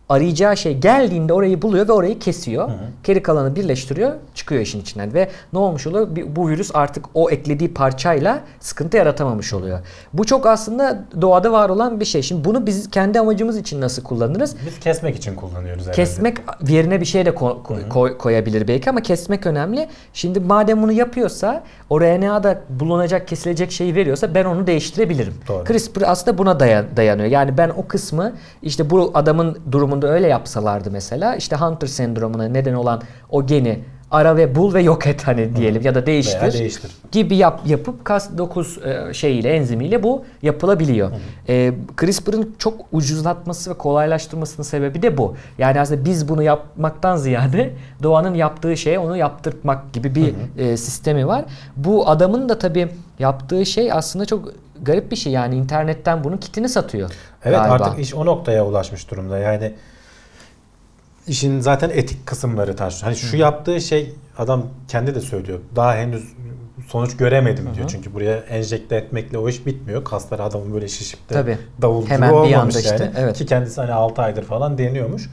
[0.08, 2.70] arayacağı şey geldiğinde orayı buluyor ve orayı kesiyor.
[3.04, 6.08] Geri kalanı birleştiriyor, çıkıyor işin içinden ve ne olmuş oluyor?
[6.36, 9.78] Bu virüs artık o eklediği parçayla sıkıntı yaratamamış oluyor.
[10.12, 12.22] Bu çok aslında doğada var olan bir şey.
[12.22, 14.56] Şimdi bunu biz kendi amacımız için nasıl kullanırız?
[14.66, 15.96] Biz kesmek için kullanıyoruz herhalde.
[15.96, 16.36] Kesmek
[16.68, 19.88] yerine bir şey de ko- ko- koy- koyabilir belki ama kesmek önemli.
[20.12, 25.34] Şimdi madem bunu yapıyorsa o RNA'da bulunacak kesilecek şeyi veriyorsa ben onu değiştirebilirim.
[25.48, 25.64] Doğru.
[25.64, 27.28] CRISPR aslında buna dayan- dayanıyor.
[27.28, 28.32] Yani ben o kısmı
[28.62, 29.58] işte bu adamın
[30.02, 33.78] durumunda öyle yapsalardı mesela işte Hunter sendromuna neden olan o geni
[34.10, 36.90] ara ve bul ve yok et hani diyelim ya da değiştir, Veya değiştir.
[37.12, 41.10] gibi yap, yapıp Cas9 e, şeyiyle enzimiyle bu yapılabiliyor.
[41.48, 45.34] E, CRISPR'ın çok ucuzlatması ve kolaylaştırmasının sebebi de bu.
[45.58, 47.70] Yani aslında biz bunu yapmaktan ziyade
[48.02, 51.44] doğanın yaptığı şeye onu yaptırtmak gibi bir e, sistemi var.
[51.76, 52.88] Bu adamın da tabii
[53.18, 54.52] yaptığı şey aslında çok
[54.82, 55.32] garip bir şey.
[55.32, 57.10] Yani internetten bunun kitini satıyor.
[57.44, 57.84] Evet galiba.
[57.84, 59.38] artık iş o noktaya ulaşmış durumda.
[59.38, 59.74] Yani
[61.26, 63.04] işin zaten etik kısımları tartışıyor.
[63.04, 65.60] Hani şu yaptığı şey adam kendi de söylüyor.
[65.76, 66.34] Daha henüz
[66.88, 67.88] sonuç göremedim diyor.
[67.88, 70.04] Çünkü buraya enjekte etmekle o iş bitmiyor.
[70.04, 71.58] Kasları adamın böyle şişip de Tabii.
[71.82, 73.14] davul gibi Hemen bir olmamış anda işte, yani.
[73.18, 73.36] evet.
[73.36, 75.30] Ki kendisi hani 6 aydır falan deniyormuş.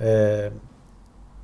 [0.00, 0.50] Ee,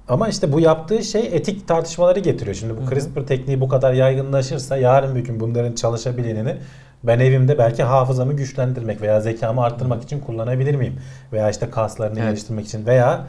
[0.09, 2.57] ama işte bu yaptığı şey etik tartışmaları getiriyor.
[2.57, 6.57] Şimdi bu CRISPR tekniği bu kadar yaygınlaşırsa yarın bir gün bunların çalışabildiğini
[7.07, 10.95] ben evimde belki hafızamı güçlendirmek veya zekamı arttırmak için kullanabilir miyim?
[11.33, 12.29] Veya işte kaslarını Evet.
[12.29, 13.25] geliştirmek için veya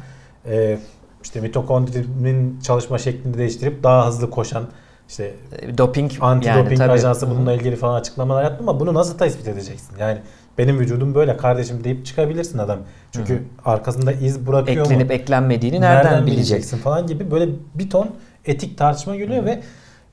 [0.50, 0.78] e,
[1.24, 4.64] işte mitokondrimin çalışma şeklini değiştirip daha hızlı koşan
[5.10, 6.92] işte E, Doping anti yani doping tabii.
[6.92, 9.98] ajansı bununla ilgili falan açıklamalar yaptı ama bunu nasıl tespit edeceksin?
[10.00, 10.18] Yani
[10.58, 12.80] benim vücudum böyle kardeşim deyip çıkabilirsin adam.
[13.12, 14.92] Çünkü arkasında iz bırakıyor mu?
[14.94, 16.78] eklenip eklenmediğini nereden, bileceksin?
[16.78, 18.10] falan gibi böyle bir ton
[18.46, 19.60] etik tartışma geliyor ve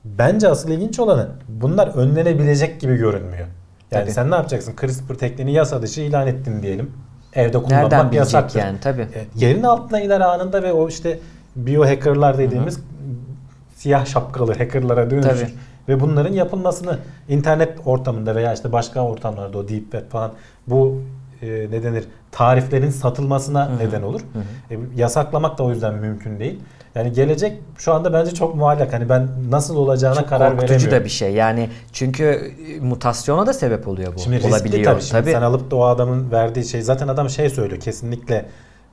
[0.05, 3.47] bence asıl ilginç olanı bunlar önlenebilecek gibi görünmüyor.
[3.91, 4.13] Yani Tabii.
[4.13, 4.75] sen ne yapacaksın?
[4.81, 6.93] CRISPR tekniğini yasa dışı ilan ettin diyelim.
[7.35, 8.59] Evde kullanmak Nereden yasaktır.
[8.61, 9.03] yani tabii.
[9.03, 11.19] E, Yerin altına iner anında ve o işte
[11.57, 12.81] biohackerlar dediğimiz
[13.77, 15.29] siyah şapkalı hackerlara dönüşür.
[15.31, 15.51] Tabii.
[15.89, 16.99] Ve bunların yapılmasını
[17.29, 20.33] internet ortamında veya işte başka ortamlarda o deep web falan
[20.67, 21.03] bu
[21.43, 24.21] e, ne denir tariflerin satılmasına neden olur.
[24.71, 26.61] E, yasaklamak da o yüzden mümkün değil.
[26.95, 28.93] Yani gelecek şu anda bence çok muallak.
[28.93, 30.91] Hani ben nasıl olacağına Çok karar veremiyorum.
[30.91, 31.33] da bir şey.
[31.35, 34.19] Yani çünkü e, mutasyona da sebep oluyor bu.
[34.21, 34.93] Şimdi riskli Olabiliyor.
[34.93, 35.03] tabii.
[35.03, 38.47] Şimdi sen alıp da o adamın verdiği şey zaten adam şey söylüyor kesinlikle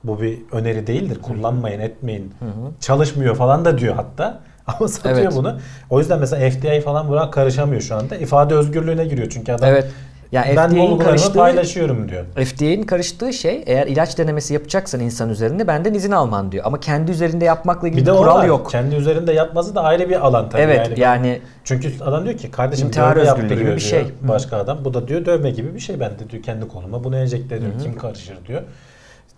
[0.04, 1.18] bu bir öneri değildir.
[1.22, 2.34] Kullanmayın, etmeyin.
[2.80, 4.40] Çalışmıyor falan da diyor hatta.
[4.66, 5.32] Ama satıyor Evet.
[5.36, 5.58] bunu.
[5.90, 8.16] O yüzden mesela FDA falan buna karışamıyor şu anda.
[8.16, 9.86] İfade özgürlüğüne giriyor çünkü adam Evet.
[10.32, 12.24] Ya ben FDA'nin karıştığı paylaşıyorum diyor.
[12.44, 16.64] FDA'nin karıştığı şey eğer ilaç denemesi yapacaksan insan üzerinde benden izin alman diyor.
[16.66, 18.44] Ama kendi üzerinde yapmakla ilgili Bir de kural var.
[18.44, 18.70] yok.
[18.70, 20.62] Kendi üzerinde yapması da ayrı bir alan tabii.
[20.62, 24.04] Evet yani, yani Çünkü adam diyor ki kardeşim dövme yaptırıyor gibi bir diyor şey.
[24.04, 24.28] Hı.
[24.28, 24.84] başka adam.
[24.84, 27.78] Bu da diyor dövme gibi bir şey ben de diyor kendi koluma bunu enjekte ediyorum.
[27.82, 28.62] Kim karışır diyor.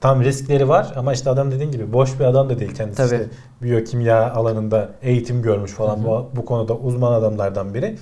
[0.00, 2.96] Tam riskleri var ama işte adam dediğin gibi boş bir adam da değil kendisi.
[2.96, 3.22] Tabii.
[3.22, 3.26] işte
[3.62, 7.96] biyokimya alanında eğitim görmüş falan bu, bu konuda uzman adamlardan biri.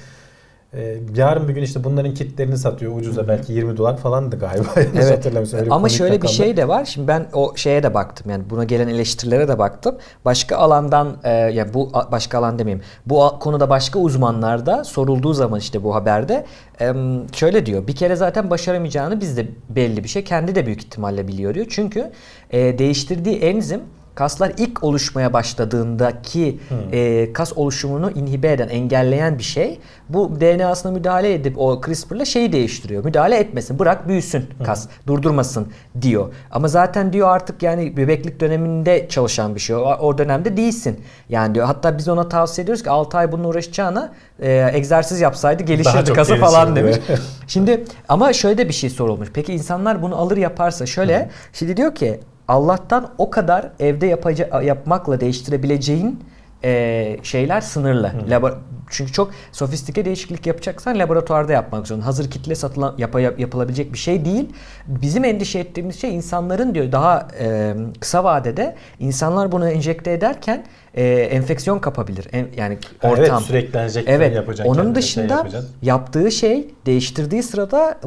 [0.75, 4.69] Ee, yarın bir gün işte bunların kitlerini satıyor ucuza belki 20 dolar falandı galiba.
[4.77, 5.27] Evet.
[5.71, 6.35] Ama şöyle bir rakamlar.
[6.35, 6.85] şey de var.
[6.85, 8.31] Şimdi ben o şeye de baktım.
[8.31, 9.97] Yani buna gelen eleştirilere de baktım.
[10.25, 12.85] Başka alandan e, ya bu a- başka alan demeyeyim.
[13.07, 16.45] Bu konuda başka uzmanlarda sorulduğu zaman işte bu haberde
[16.81, 16.93] e,
[17.33, 17.87] şöyle diyor.
[17.87, 20.25] Bir kere zaten başaramayacağını biz de belli bir şey.
[20.25, 21.67] Kendi de büyük ihtimalle biliyor diyor.
[21.71, 22.11] Çünkü
[22.51, 23.81] e, değiştirdiği enzim
[24.15, 26.59] kaslar ilk oluşmaya başladığındaki
[26.93, 29.81] e, kas oluşumunu inhibe eden, engelleyen bir şey.
[30.09, 33.05] Bu DNA'sına müdahale edip o CRISPR'la şeyi değiştiriyor.
[33.05, 35.69] Müdahale etmesin, bırak büyüsün kas, durdurmasın
[36.03, 36.35] diyor.
[36.51, 39.77] Ama zaten diyor artık yani bebeklik döneminde çalışan bir şey.
[39.77, 41.01] O, o dönemde değilsin.
[41.29, 45.63] Yani diyor hatta biz ona tavsiye ediyoruz ki 6 ay bununla uğraşacağına e, egzersiz yapsaydı
[45.63, 46.97] gelişirdi kası falan demiş.
[47.47, 49.29] Şimdi ama şöyle de bir şey sorulmuş.
[49.35, 51.31] Peki insanlar bunu alır yaparsa şöyle.
[51.53, 52.21] Şimdi diyor ki
[52.53, 56.21] Allah'tan o kadar evde yapaca- yapmakla değiştirebileceğin
[56.65, 58.13] e, şeyler sınırlı.
[58.29, 58.55] Labo-
[58.91, 62.07] çünkü çok sofistike değişiklik yapacaksan laboratuvarda yapmak zorunda.
[62.07, 64.49] Hazır kitle satılan yap, yapılabilecek bir şey değil.
[64.87, 71.05] Bizim endişe ettiğimiz şey insanların diyor daha e, kısa vadede insanlar bunu enjekte ederken e,
[71.13, 72.29] enfeksiyon kapabilir.
[72.33, 73.19] En, yani ortam.
[73.19, 74.75] Evet sürekli enjeksiyon evet, yapacaksın.
[74.75, 77.99] Onun şey dışında şey yaptığı şey değiştirdiği sırada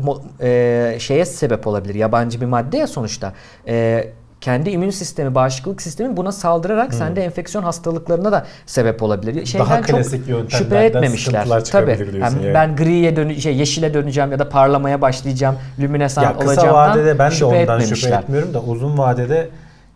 [0.41, 1.95] e, şeye sebep olabilir.
[1.95, 3.33] Yabancı bir madde ya sonuçta.
[3.67, 4.07] E,
[4.45, 6.97] kendi immün sistemi, bağışıklık sistemi buna saldırarak hmm.
[6.97, 9.45] sende enfeksiyon hastalıklarına da sebep olabilir.
[9.45, 11.47] Şeyden Daha klasik çok şüphe etmemişler.
[11.71, 12.17] Tabii.
[12.19, 12.53] Yani.
[12.53, 16.55] Ben griye dönü şey yeşile döneceğim ya da parlamaya başlayacağım, lüminesan ya olacağım.
[16.55, 19.49] Kısa vadede ben de ondan şüphe etmiyorum da uzun vadede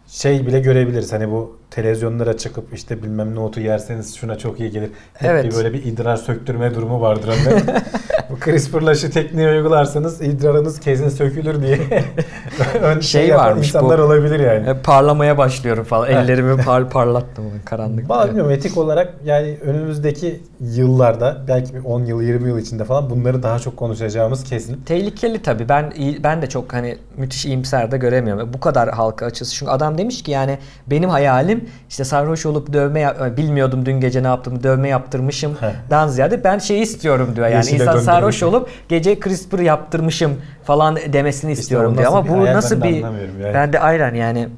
[0.08, 1.14] şey bile görebiliriz.
[1.14, 4.90] Hani bu televizyonlara çıkıp işte bilmem ne otu yerseniz şuna çok iyi gelir.
[5.14, 5.46] Hep evet.
[5.46, 7.30] bir böyle bir idrar söktürme durumu vardır.
[8.30, 11.80] Bu CRISPR'la şu tekniği uygularsanız idrarınız kesin sökülür diye
[12.82, 14.70] ön şey, şey varmış insanlar bu, olabilir yani.
[14.70, 16.10] E, parlamaya başlıyorum falan.
[16.10, 18.10] Ellerimi par parlattım karanlık.
[18.10, 23.44] Bilmiyorum etik olarak yani önümüzdeki yıllarda belki bir 10 yıl 20 yıl içinde falan bunları
[23.44, 24.82] daha çok konuşacağımız kesin.
[24.86, 25.70] Tehlikeli tabii.
[25.70, 25.94] Ben
[26.24, 28.54] ben de çok hani müthiş iyimser de göremiyorum.
[28.54, 29.56] Bu kadar halka açısı.
[29.56, 30.58] Çünkü adam demiş ki yani
[30.88, 31.59] benim hayalim
[31.89, 35.57] işte sarhoş olup dövme yap- bilmiyordum dün gece ne yaptım dövme yaptırmışım
[35.89, 37.47] dan ziyade ben şey istiyorum diyor.
[37.47, 42.07] Yani Yeşile insan sarhoş olup gece CRISPR yaptırmışım falan demesini işte istiyorum diyor.
[42.07, 43.53] Ama bu nasıl bir yani.
[43.53, 44.49] ben de aynen yani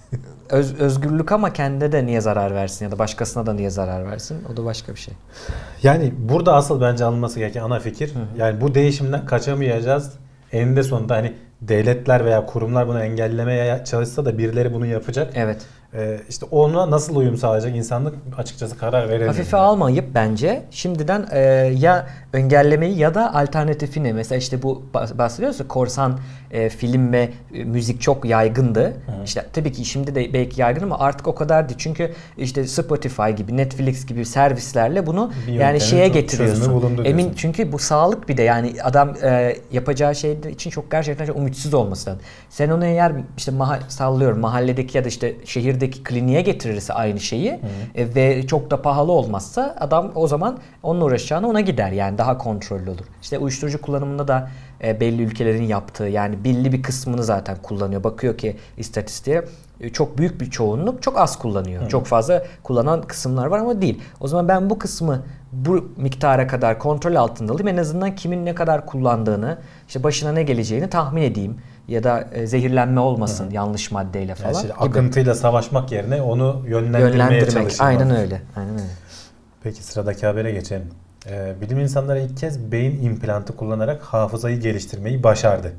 [0.50, 4.38] öz, özgürlük ama kendine de niye zarar versin ya da başkasına da niye zarar versin?
[4.52, 5.14] O da başka bir şey.
[5.82, 10.12] Yani burada asıl bence alınması gereken ana fikir yani bu değişimden kaçamayacağız.
[10.52, 15.32] Eninde sonunda hani devletler veya kurumlar bunu engellemeye çalışsa da birileri bunu yapacak.
[15.34, 15.58] Evet.
[15.94, 19.34] Ee, işte ona nasıl uyum sağlayacak insanlık açıkçası karar veremiyor.
[19.34, 21.40] Hafife almayıp bence şimdiden e,
[21.78, 24.82] ya engellemeyi ya da alternatifini mesela işte bu
[25.18, 26.18] bahsediyorsa korsan
[26.50, 28.86] e, film ve e, müzik çok yaygındı.
[28.86, 28.92] Hı.
[29.24, 31.78] İşte tabii ki şimdi de belki yaygın ama artık o kadar değil.
[31.78, 37.04] Çünkü işte Spotify gibi, Netflix gibi servislerle bunu bir yani şeye getiriyorsun.
[37.04, 41.36] Emin çünkü bu sağlık bir de yani adam e, yapacağı şey için çok gerçekten çok
[41.36, 42.22] umutsuz olması lazım.
[42.50, 47.60] Sen onu eğer işte maha, sallıyorum mahalledeki ya da işte şehirdeki kliniğe getirirse aynı şeyi
[47.94, 51.92] e, ve çok da pahalı olmazsa adam o zaman onunla uğraşacağına ona gider.
[51.92, 53.04] Yani daha kontrollü olur.
[53.22, 54.50] İşte uyuşturucu kullanımında da
[54.84, 58.04] e, belli ülkelerin yaptığı yani belli bir kısmını zaten kullanıyor.
[58.04, 59.44] Bakıyor ki istatistiğe
[59.80, 61.84] e, çok büyük bir çoğunluk çok az kullanıyor.
[61.84, 61.88] Hı.
[61.88, 64.00] Çok fazla kullanan kısımlar var ama değil.
[64.20, 65.22] O zaman ben bu kısmı
[65.52, 67.68] bu miktara kadar kontrol altında alayım.
[67.68, 69.58] En azından kimin ne kadar kullandığını,
[69.88, 71.56] işte başına ne geleceğini tahmin edeyim
[71.88, 73.54] ya da e, zehirlenme olmasın Hı.
[73.54, 74.52] yanlış maddeyle falan.
[74.52, 77.76] Yani işte akıntıyla savaşmak yerine onu yönlendirmeye Yönlendirmek.
[77.78, 78.42] Aynen öyle.
[78.56, 78.90] Aynen öyle.
[79.62, 80.90] Peki sıradaki habere geçelim.
[81.26, 85.72] Ee, bilim insanları ilk kez beyin implantı kullanarak hafızayı geliştirmeyi başardı.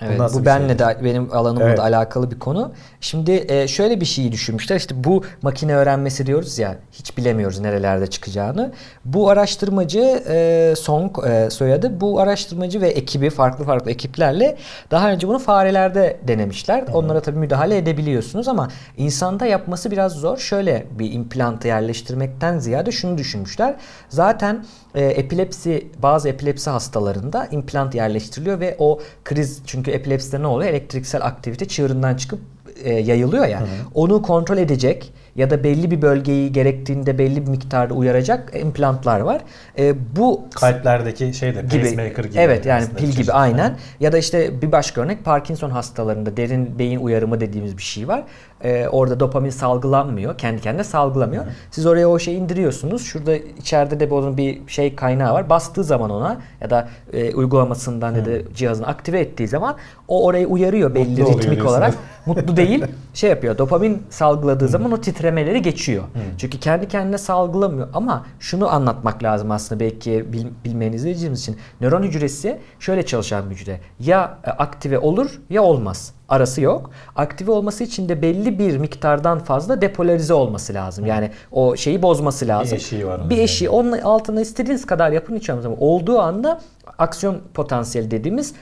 [0.00, 1.78] Evet, bu, bu benle de benim alanımla evet.
[1.78, 2.72] da alakalı bir konu.
[3.00, 4.76] Şimdi e, şöyle bir şeyi düşünmüşler.
[4.76, 8.72] İşte bu makine öğrenmesi diyoruz ya hiç bilemiyoruz nerelerde çıkacağını.
[9.04, 12.00] Bu araştırmacı e, Song e, soyadı.
[12.00, 14.56] Bu araştırmacı ve ekibi farklı farklı ekiplerle
[14.90, 16.82] daha önce bunu farelerde denemişler.
[16.82, 16.98] Hı-hı.
[16.98, 20.38] Onlara tabii müdahale edebiliyorsunuz ama insanda yapması biraz zor.
[20.38, 23.74] Şöyle bir implantı yerleştirmekten ziyade şunu düşünmüşler.
[24.08, 24.64] Zaten
[24.96, 30.70] e, epilepsi bazı epilepsi hastalarında implant yerleştiriliyor ve o kriz çünkü epilepside ne oluyor?
[30.70, 32.40] Elektriksel aktivite çığırından çıkıp
[32.84, 33.60] e, yayılıyor ya.
[33.60, 33.68] Hı hı.
[33.94, 39.40] Onu kontrol edecek ya da belli bir bölgeyi gerektiğinde belli bir miktarda uyaracak implantlar var.
[39.78, 42.38] E, bu kalplerdeki şey de gibi, pacemaker gibi.
[42.38, 43.58] Evet yani pil gibi aynen.
[43.58, 43.76] Yani.
[44.00, 48.24] Ya da işte bir başka örnek Parkinson hastalarında derin beyin uyarımı dediğimiz bir şey var.
[48.64, 50.38] E, orada dopamin salgılanmıyor.
[50.38, 51.44] Kendi kendine salgılamıyor.
[51.44, 51.48] Hı.
[51.70, 53.04] Siz oraya o şeyi indiriyorsunuz.
[53.04, 55.50] Şurada içeride de bunun bir şey kaynağı var.
[55.50, 58.18] Bastığı zaman ona ya da e, uygulamasından Hı.
[58.18, 59.76] ya da cihazını aktive ettiği zaman
[60.08, 61.94] o orayı uyarıyor belli Mutlu ritmik olarak.
[62.26, 62.84] Mutlu değil.
[63.14, 63.58] Şey yapıyor.
[63.58, 64.68] Dopamin salgıladığı Hı.
[64.68, 66.02] zaman o titremeleri geçiyor.
[66.02, 66.08] Hı.
[66.38, 71.56] Çünkü kendi kendine salgılamıyor ama şunu anlatmak lazım aslında belki bil, bilmeyen izleyicimiz için.
[71.80, 73.80] Nöron hücresi şöyle çalışan bir hücre.
[74.00, 76.90] Ya e, aktive olur ya olmaz arası yok.
[77.16, 81.06] Aktive olması için de belli bir miktardan fazla depolarize olması lazım.
[81.06, 82.78] Yani o şeyi bozması lazım.
[82.78, 83.30] Bir eşiği var.
[83.30, 83.70] Bir eşiği.
[83.70, 86.60] Onun altına istediğiniz kadar yapın hiç ama olduğu anda
[86.98, 88.54] aksiyon potansiyeli dediğimiz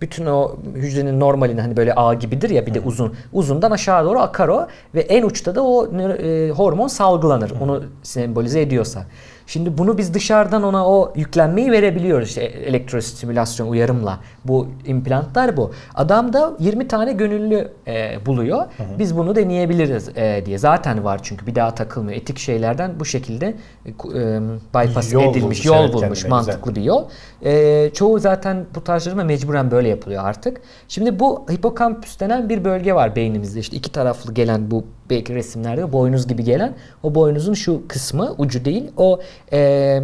[0.00, 3.14] bütün o hücrenin normalini hani böyle ağ gibidir ya bir de uzun.
[3.32, 7.52] Uzundan aşağı doğru akar o ve en uçta da o e, hormon salgılanır.
[7.60, 9.04] Onu sembolize ediyorsa.
[9.46, 14.18] Şimdi bunu biz dışarıdan ona o yüklenmeyi verebiliyoruz işte elektrostimülasyon uyarımla.
[14.44, 15.72] Bu implantlar bu.
[15.94, 18.58] Adam da 20 tane gönüllü e, buluyor.
[18.58, 18.98] Hı hı.
[18.98, 20.58] Biz bunu deneyebiliriz e, diye.
[20.58, 22.18] Zaten var çünkü bir daha takılmıyor.
[22.18, 23.54] Etik şeylerden bu şekilde
[23.86, 23.92] e,
[24.74, 26.82] bypass yol edilmiş, bulmuş, yol evet, bulmuş mantıklı güzel.
[26.82, 27.04] bir yol.
[27.44, 30.60] E, çoğu zaten bu tarz mecburen böyle yapılıyor artık.
[30.88, 33.60] Şimdi bu hipokampüs denen bir bölge var beynimizde.
[33.60, 38.64] İşte iki taraflı gelen bu belki resimlerde boynuz gibi gelen o boynuzun şu kısmı ucu
[38.64, 39.20] değil o
[39.52, 40.02] e,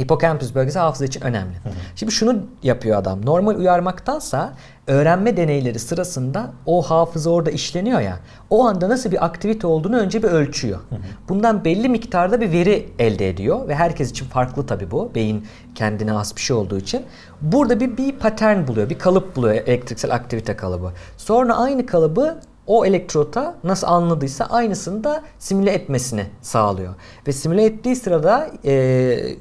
[0.00, 1.54] Hipokampüs bölgesi hafıza için önemli.
[1.54, 1.72] Hı hı.
[1.96, 3.26] Şimdi şunu yapıyor adam.
[3.26, 4.52] Normal uyarmaktansa
[4.86, 8.18] öğrenme deneyleri sırasında o hafıza orada işleniyor ya.
[8.50, 10.78] O anda nasıl bir aktivite olduğunu önce bir ölçüyor.
[10.88, 10.98] Hı hı.
[11.28, 15.10] Bundan belli miktarda bir veri elde ediyor ve herkes için farklı tabii bu.
[15.14, 17.02] Beyin kendine has bir şey olduğu için.
[17.40, 20.92] Burada bir bir patern buluyor, bir kalıp buluyor elektriksel aktivite kalıbı.
[21.16, 26.94] Sonra aynı kalıbı o elektrota nasıl anladıysa aynısını da simüle etmesini sağlıyor.
[27.26, 28.72] Ve simüle ettiği sırada e,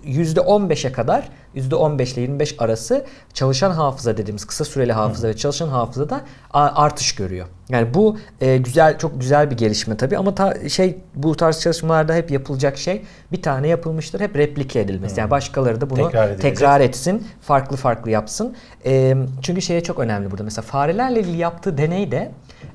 [0.06, 6.22] %15'e kadar %15 ile 25 arası çalışan hafıza dediğimiz kısa süreli hafıza ve çalışan hafızada
[6.54, 7.48] artış görüyor.
[7.70, 12.14] Yani bu e, güzel çok güzel bir gelişme tabii ama ta, şey bu tarz çalışmalarda
[12.14, 15.20] hep yapılacak şey bir tane yapılmıştır hep replike edilmesi.
[15.20, 18.56] Yani başkaları da bunu tekrar, tekrar etsin, farklı farklı yapsın.
[18.86, 20.44] E, çünkü şeye çok önemli burada.
[20.44, 22.32] Mesela farelerle ilgili yaptığı deney de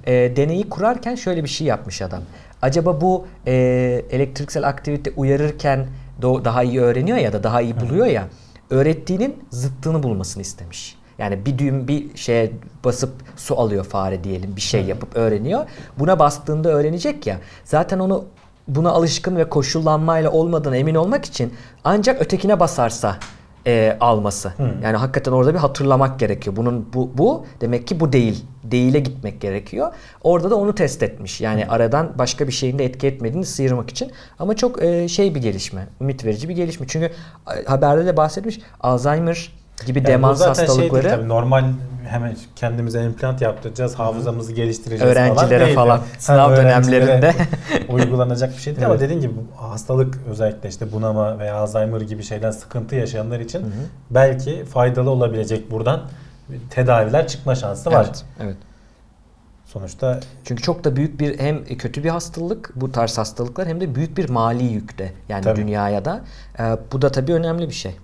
[0.07, 2.22] e, deneyi kurarken şöyle bir şey yapmış adam.
[2.62, 3.53] Acaba bu e,
[4.11, 5.86] elektriksel aktivite uyarırken
[6.22, 8.28] daha iyi öğreniyor ya da daha iyi buluyor ya
[8.70, 10.96] öğrettiğinin zıttını bulmasını istemiş.
[11.18, 12.53] Yani bir düğüm bir şeye
[12.84, 15.64] basıp su alıyor fare diyelim bir şey yapıp öğreniyor.
[15.98, 17.38] Buna bastığında öğrenecek ya.
[17.64, 18.24] Zaten onu
[18.68, 23.16] buna alışkın ve koşullanmayla olmadığına emin olmak için ancak ötekine basarsa
[23.66, 24.48] e, alması.
[24.48, 24.70] Hı.
[24.82, 26.56] Yani hakikaten orada bir hatırlamak gerekiyor.
[26.56, 28.44] Bunun bu bu demek ki bu değil.
[28.64, 29.92] Değile gitmek gerekiyor.
[30.22, 31.40] Orada da onu test etmiş.
[31.40, 31.70] Yani Hı.
[31.70, 34.12] aradan başka bir şeyin de etki etmediğini sıyırmak için.
[34.38, 35.86] Ama çok e, şey bir gelişme.
[36.00, 36.86] Ümit verici bir gelişme.
[36.88, 37.11] Çünkü
[37.66, 41.03] haberde de bahsetmiş Alzheimer gibi yani demans zaten hastalıkları.
[41.03, 41.64] Şey değil, tabii, normal
[42.09, 45.87] hemen kendimize implant yaptıracağız, hafızamızı geliştireceğiz Öğrencilere falan.
[45.87, 47.35] falan sınav dönemlerinde
[47.89, 48.91] uygulanacak bir şey değil evet.
[48.91, 53.64] ama dediğin gibi hastalık özellikle işte bunama veya Alzheimer gibi şeyden sıkıntı yaşayanlar için hı
[53.64, 53.70] hı.
[54.11, 56.01] belki faydalı olabilecek buradan
[56.70, 58.07] tedaviler çıkma şansı var.
[58.07, 58.24] Evet.
[58.41, 58.57] evet.
[59.66, 63.95] Sonuçta çünkü çok da büyük bir hem kötü bir hastalık bu tarz hastalıklar hem de
[63.95, 65.61] büyük bir mali yükte yani tabii.
[65.61, 66.20] dünyaya da.
[66.61, 67.97] Ee, bu da tabii önemli bir şey.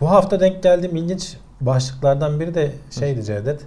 [0.00, 3.60] Bu hafta denk geldiğim ilginç başlıklardan biri de şeydi Cevdet.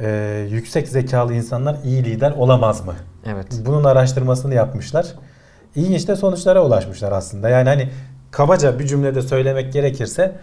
[0.00, 2.94] E, yüksek zekalı insanlar iyi lider olamaz mı?
[3.26, 3.46] Evet.
[3.66, 5.06] Bunun araştırmasını yapmışlar.
[5.74, 7.48] İlginç de sonuçlara ulaşmışlar aslında.
[7.48, 7.88] Yani hani
[8.30, 10.36] kabaca bir cümlede söylemek gerekirse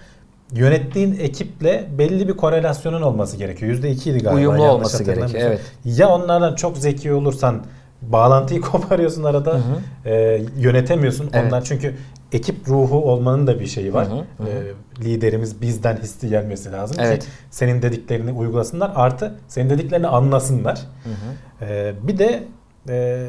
[0.52, 3.72] yönettiğin ekiple belli bir korelasyonun olması gerekiyor.
[3.72, 4.40] Yüzde ikiydi galiba.
[4.40, 5.44] Uyumlu olması gerekiyor.
[5.48, 5.62] Evet.
[5.86, 7.64] Ya onlardan çok zeki olursan
[8.02, 9.54] bağlantıyı koparıyorsun arada.
[9.54, 10.10] Hı hı.
[10.10, 11.30] E, yönetemiyorsun.
[11.34, 11.46] Evet.
[11.48, 11.96] Onlar çünkü
[12.32, 14.08] ekip ruhu olmanın da bir şeyi var.
[14.08, 14.74] Hı hı, E,
[15.04, 17.24] liderimiz bizden hissi gelmesi lazım evet.
[17.24, 18.92] ki senin dediklerini uygulasınlar.
[18.96, 20.82] Artı senin dediklerini anlasınlar.
[21.04, 21.70] Hı hı.
[21.72, 22.44] E, bir de
[22.90, 23.28] e,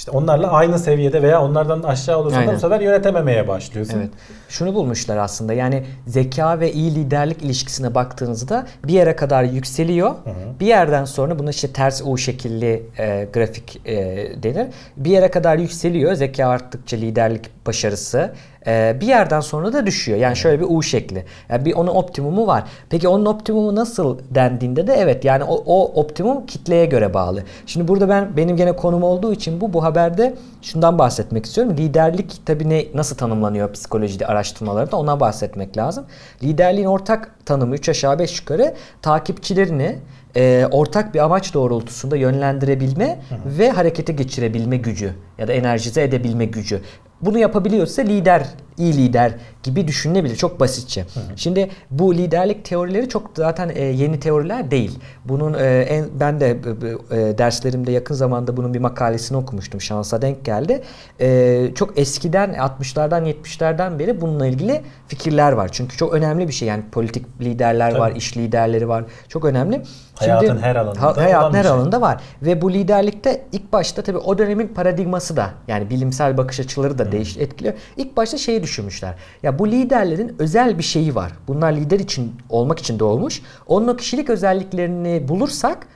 [0.00, 3.98] işte onlarla aynı seviyede veya onlardan aşağı olursan da bu sefer yönetememeye başlıyorsun.
[3.98, 4.10] Evet.
[4.48, 10.10] Şunu bulmuşlar aslında yani zeka ve iyi liderlik ilişkisine baktığınızda bir yere kadar yükseliyor.
[10.10, 10.60] Hı hı.
[10.60, 13.96] Bir yerden sonra buna işte ters U şekilli e, grafik e,
[14.42, 14.66] denir.
[14.96, 18.32] Bir yere kadar yükseliyor zeka arttıkça liderlik başarısı
[18.66, 20.18] e, bir yerden sonra da düşüyor.
[20.18, 21.24] Yani şöyle bir U şekli.
[21.48, 22.64] Yani bir onun optimumu var.
[22.90, 27.42] Peki onun optimumu nasıl dendiğinde de evet yani o, o optimum kitleye göre bağlı.
[27.66, 31.76] Şimdi burada ben benim gene konum olduğu için bu bu haberde şundan bahsetmek istiyorum.
[31.76, 36.04] Liderlik tabii ne nasıl tanımlanıyor psikolojide araştırmalarda ona bahsetmek lazım.
[36.42, 39.98] Liderliğin ortak tanımı 3 aşağı 5 yukarı takipçilerini
[40.36, 43.58] e, ortak bir amaç doğrultusunda yönlendirebilme hı hı.
[43.58, 46.80] ve harekete geçirebilme gücü ya da enerjize edebilme gücü
[47.22, 48.46] bunu yapabiliyorsa lider,
[48.78, 50.36] iyi lider gibi düşünülebilir.
[50.36, 51.00] Çok basitçe.
[51.00, 51.24] Hı hı.
[51.36, 54.98] Şimdi bu liderlik teorileri çok zaten e, yeni teoriler değil.
[55.24, 59.80] Bunun e, en ben de e, derslerimde yakın zamanda bunun bir makalesini okumuştum.
[59.80, 60.82] Şansa denk geldi.
[61.20, 65.68] E, çok eskiden 60'lardan 70'lerden beri bununla ilgili fikirler var.
[65.72, 66.68] Çünkü çok önemli bir şey.
[66.68, 68.00] Yani politik liderler Tabii.
[68.00, 69.04] var, iş liderleri var.
[69.28, 69.82] Çok önemli.
[70.20, 71.02] Hayatın her alanında.
[71.02, 71.72] Ha, hayatın her şey.
[71.72, 72.20] alanında var.
[72.42, 77.12] Ve bu liderlikte ilk başta tabii o dönemin paradigması da yani bilimsel bakış açıları da
[77.12, 77.74] değiş etkiliyor.
[77.96, 79.14] İlk başta şeyi düşünmüşler.
[79.42, 81.32] Ya bu liderlerin özel bir şeyi var.
[81.48, 83.42] Bunlar lider için olmak için doğmuş.
[83.66, 85.86] Onun o kişilik özelliklerini bulursak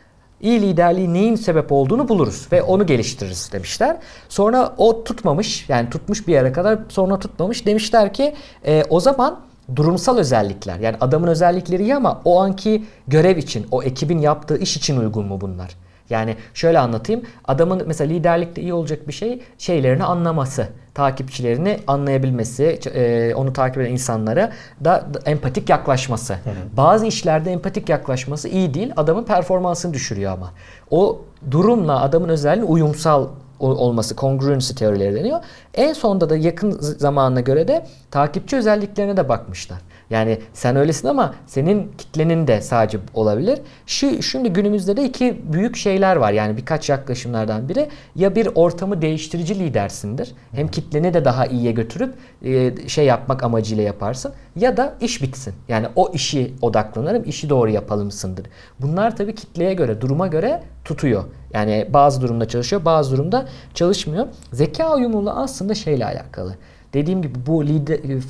[0.40, 3.96] iyi liderliği neyin sebep olduğunu buluruz ve onu geliştiririz demişler.
[4.28, 8.34] Sonra o tutmamış yani tutmuş bir yere kadar sonra tutmamış demişler ki
[8.66, 9.40] e, o zaman
[9.76, 14.76] durumsal özellikler yani adamın özellikleri iyi ama o anki görev için o ekibin yaptığı iş
[14.76, 15.76] için uygun mu bunlar?
[16.10, 17.22] Yani şöyle anlatayım.
[17.44, 23.90] Adamın mesela liderlikte iyi olacak bir şey şeylerini anlaması, takipçilerini anlayabilmesi, e, onu takip eden
[23.90, 24.52] insanlara
[24.84, 26.32] da empatik yaklaşması.
[26.32, 26.76] Hı hı.
[26.76, 28.92] Bazı işlerde empatik yaklaşması iyi değil.
[28.96, 30.50] Adamın performansını düşürüyor ama.
[30.90, 33.28] O durumla adamın özelliği uyumsal
[33.58, 35.40] olması congruency teorileri deniyor.
[35.74, 39.78] En sonunda da yakın zamanına göre de takipçi özelliklerine de bakmışlar.
[40.10, 43.58] Yani sen öylesin ama senin kitlenin de sadece olabilir.
[43.86, 46.32] Şu şimdi günümüzde de iki büyük şeyler var.
[46.32, 50.32] Yani birkaç yaklaşımlardan biri ya bir ortamı değiştirici lidersindir.
[50.52, 55.54] Hem kitleni de daha iyiye götürüp e, şey yapmak amacıyla yaparsın ya da iş bitsin.
[55.68, 58.46] Yani o işi odaklanırım, işi doğru yapalımsındır.
[58.80, 61.24] Bunlar tabii kitleye göre, duruma göre tutuyor.
[61.52, 64.26] Yani bazı durumda çalışıyor, bazı durumda çalışmıyor.
[64.52, 66.54] Zeka uyumluluğu aslında şeyle alakalı
[66.94, 68.20] dediğim gibi bu lider, e,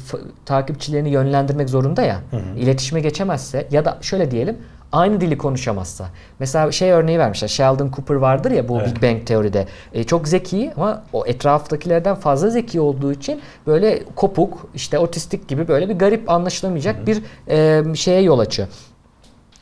[0.45, 2.21] takipçilerini yönlendirmek zorunda ya.
[2.31, 2.59] Hı hı.
[2.59, 4.57] İletişime geçemezse ya da şöyle diyelim
[4.95, 6.09] aynı dili konuşamazsa.
[6.39, 7.49] Mesela şey örneği vermişler.
[7.49, 8.97] Sheldon Cooper vardır ya bu evet.
[8.97, 9.67] Big Bang teoride.
[9.93, 15.69] E, çok zeki ama o etraftakilerden fazla zeki olduğu için böyle kopuk, işte otistik gibi
[15.69, 17.07] böyle bir garip anlaşılamayacak hı hı.
[17.07, 18.69] bir e, şeye yol açıyor.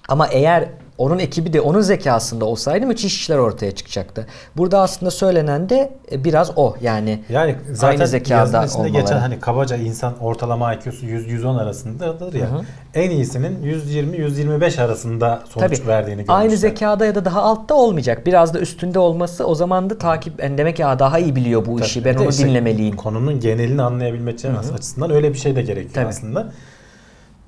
[0.09, 0.69] Ama eğer
[0.99, 4.27] onun ekibi de onun zekasında olsaydı müthiş işler ortaya çıkacaktı.
[4.57, 7.25] Burada aslında söylenen de e, biraz o yani.
[7.29, 8.89] Yani zaten aynı zekada olmaları.
[8.89, 12.51] geçen hani kabaca insan ortalama IQ'su 100-110 arasındadır ya.
[12.51, 12.63] Hı hı.
[12.95, 16.35] En iyisinin 120-125 arasında sonuç Tabii, verdiğini görmüşler.
[16.35, 18.27] Aynı zekada ya da daha altta olmayacak.
[18.27, 21.77] Biraz da üstünde olması o zaman da takip yani demek ya daha iyi biliyor bu
[21.77, 22.05] Tabii, işi.
[22.05, 22.97] Ben onu işte dinlemeliyim.
[22.97, 26.07] Konunun genelini anlayabilmek açısından öyle bir şey de gerekiyor Tabii.
[26.07, 26.53] aslında.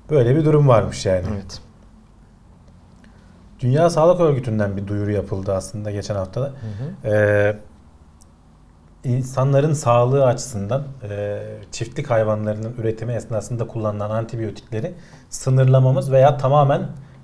[0.09, 1.25] Böyle bir durum varmış yani.
[1.33, 1.64] Evet.
[3.59, 6.45] Dünya Sağlık Örgütü'nden bir duyuru yapıldı aslında geçen haftada.
[6.45, 6.51] Hı
[7.07, 7.13] hı.
[7.13, 7.57] Ee,
[9.03, 11.39] insanların sağlığı açısından e,
[11.71, 14.93] çiftlik hayvanlarının üretimi esnasında kullanılan antibiyotikleri
[15.29, 16.81] sınırlamamız veya tamamen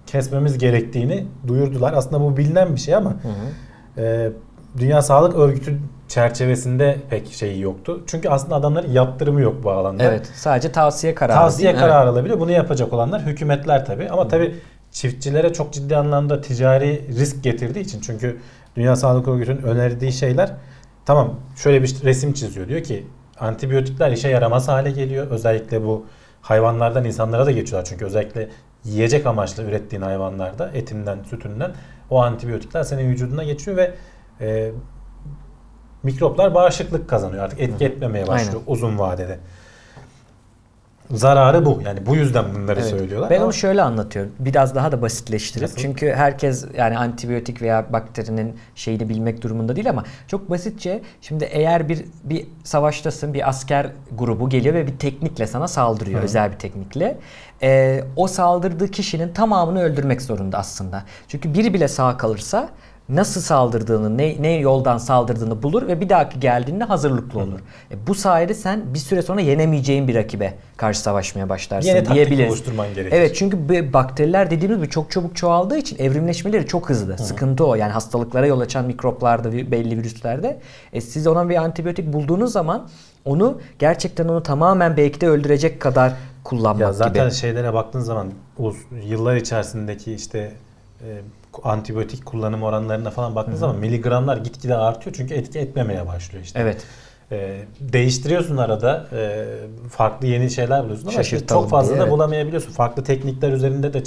[0.07, 1.93] kesmemiz gerektiğini duyurdular.
[1.93, 4.01] Aslında bu bilinen bir şey ama hı hı.
[4.01, 4.31] E,
[4.77, 8.03] Dünya Sağlık Örgütü çerçevesinde pek şeyi yoktu.
[8.07, 10.03] Çünkü aslında adamların yaptırımı yok bu alanda.
[10.03, 10.31] Evet.
[10.35, 11.37] Sadece tavsiye kararı.
[11.37, 12.13] Tavsiye kararı evet.
[12.13, 12.39] alabiliyor.
[12.39, 14.09] Bunu yapacak olanlar hükümetler tabii.
[14.09, 14.55] Ama tabii
[14.91, 18.37] çiftçilere çok ciddi anlamda ticari risk getirdiği için çünkü
[18.75, 20.53] Dünya Sağlık Örgütü'nün önerdiği şeyler
[21.05, 23.07] tamam şöyle bir resim çiziyor diyor ki
[23.39, 25.27] antibiyotikler işe yaramaz hale geliyor.
[25.27, 26.05] Özellikle bu
[26.41, 28.49] hayvanlardan insanlara da geçiyorlar çünkü özellikle
[28.83, 31.71] yiyecek amaçlı ürettiğin hayvanlarda etinden, sütünden
[32.09, 33.93] o antibiyotikler senin vücuduna geçiyor ve
[34.41, 34.71] e,
[36.03, 37.43] mikroplar bağışıklık kazanıyor.
[37.43, 38.73] Artık etki etmemeye başlıyor Aynen.
[38.73, 39.39] uzun vadede
[41.13, 41.81] zararı bu.
[41.85, 42.89] Yani bu yüzden bunları evet.
[42.89, 43.29] söylüyorlar.
[43.29, 43.45] Ben ama...
[43.45, 44.31] onu şöyle anlatıyorum.
[44.39, 45.63] Biraz daha da basitleştirip.
[45.63, 45.77] Nasıl?
[45.77, 51.89] Çünkü herkes yani antibiyotik veya bakterinin şeyini bilmek durumunda değil ama çok basitçe şimdi eğer
[51.89, 56.19] bir bir savaştasın bir asker grubu geliyor ve bir teknikle sana saldırıyor.
[56.19, 56.23] Hı.
[56.25, 57.17] Özel bir teknikle.
[57.63, 61.03] Ee, o saldırdığı kişinin tamamını öldürmek zorunda aslında.
[61.27, 62.69] Çünkü biri bile sağ kalırsa
[63.09, 67.59] nasıl saldırdığını, ne, ne yoldan saldırdığını bulur ve bir dahaki geldiğinde hazırlıklı olur.
[67.91, 72.49] E, bu sayede sen bir süre sonra yenemeyeceğin bir rakibe karşı savaşmaya başlarsın Yeni diyebiliriz.
[72.49, 73.17] oluşturman gerekir.
[73.17, 77.13] Evet çünkü bakteriler dediğimiz gibi çok çabuk çoğaldığı için evrimleşmeleri çok hızlı.
[77.13, 77.23] Hı.
[77.23, 77.75] Sıkıntı o.
[77.75, 80.59] Yani hastalıklara yol açan mikroplarda, belli virüslerde.
[80.93, 82.87] E, siz ona bir antibiyotik bulduğunuz zaman
[83.25, 87.35] onu gerçekten onu tamamen belki de öldürecek kadar kullanmak ya zaten gibi.
[87.35, 88.27] şeylere baktığın zaman
[89.05, 90.51] yıllar içerisindeki işte
[91.01, 91.21] e,
[91.63, 96.59] antibiyotik kullanım oranlarına falan baktığınız zaman miligramlar gitgide artıyor çünkü etki etmemeye başlıyor işte.
[96.59, 96.85] Evet.
[97.31, 99.45] Ee, değiştiriyorsun arada e,
[99.89, 102.11] farklı yeni şeyler buluyorsun ama işte çok fazla diye, da evet.
[102.11, 102.71] bulamayabiliyorsun.
[102.71, 104.03] Farklı teknikler üzerinde de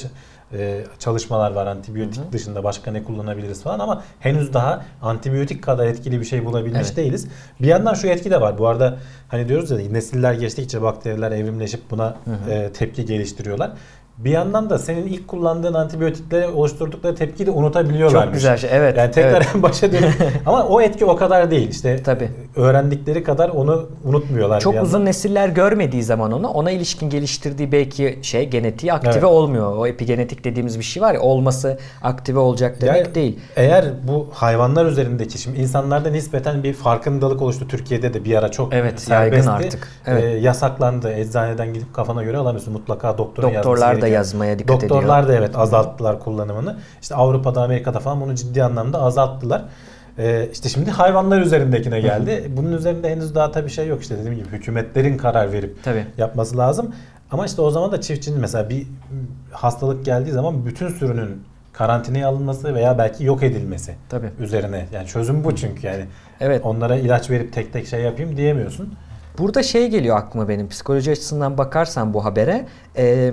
[0.53, 2.33] e, çalışmalar var antibiyotik Hı-hı.
[2.33, 6.97] dışında başka ne kullanabiliriz falan ama henüz daha antibiyotik kadar etkili bir şey bulabilmiş evet.
[6.97, 7.29] değiliz.
[7.61, 8.59] Bir yandan şu etki de var.
[8.59, 12.17] Bu arada hani diyoruz ya nesiller geçtikçe bakteriler evrimleşip buna
[12.51, 13.73] e, tepki geliştiriyorlar
[14.19, 18.25] bir yandan da senin ilk kullandığın antibiyotiklere oluşturdukları tepkiyi de unutabiliyorlar.
[18.25, 18.71] Çok güzel şey.
[18.73, 18.97] Evet.
[18.97, 19.49] Yani tekrar evet.
[19.63, 20.13] başa dönüp
[20.47, 21.71] ama o etki o kadar değil.
[21.71, 22.31] İşte Tabii.
[22.57, 24.61] Öğrendikleri kadar onu unutmuyorlar.
[24.61, 29.25] Çok uzun nesiller görmediği zaman onu ona ilişkin geliştirdiği belki şey genetiği aktive evet.
[29.25, 29.77] olmuyor.
[29.77, 33.39] O epigenetik dediğimiz bir şey var ya olması aktive olacak demek yani, değil.
[33.57, 37.69] Eğer bu hayvanlar üzerindeki şimdi insanlarda nispeten bir farkındalık oluştu.
[37.69, 39.89] Türkiye'de de bir ara çok evet, yaygın artık.
[40.07, 40.25] Evet.
[40.25, 41.15] Ee, yasaklandı.
[41.15, 42.73] Eczaneden gidip kafana göre alamıyorsun.
[42.73, 45.03] Mutlaka doktorun Doktorlar da yazmaya dikkat Doktorlar ediyor.
[45.03, 46.77] Doktorlar da evet azalttılar kullanımını.
[47.03, 49.65] İşte Avrupa'da, Amerika'da falan bunu ciddi anlamda azalttılar.
[50.19, 52.51] Ee, işte şimdi hayvanlar üzerindekine geldi.
[52.57, 56.07] Bunun üzerinde henüz daha tabii şey yok işte dediğim gibi hükümetlerin karar verip tabii.
[56.19, 56.95] yapması lazım.
[57.31, 58.87] Ama işte o zaman da çiftçinin mesela bir
[59.51, 61.43] hastalık geldiği zaman bütün sürünün
[61.73, 64.31] karantinaya alınması veya belki yok edilmesi Tabii.
[64.41, 64.87] üzerine.
[64.93, 66.05] Yani çözüm bu çünkü yani.
[66.41, 66.61] Evet.
[66.65, 68.95] Onlara ilaç verip tek tek şey yapayım diyemiyorsun.
[69.39, 72.67] Burada şey geliyor aklıma benim psikoloji açısından bakarsan bu habere.
[72.97, 73.33] Ee,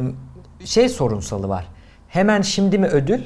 [0.66, 1.68] şey sorunsalı var.
[2.08, 3.22] Hemen şimdi mi ödül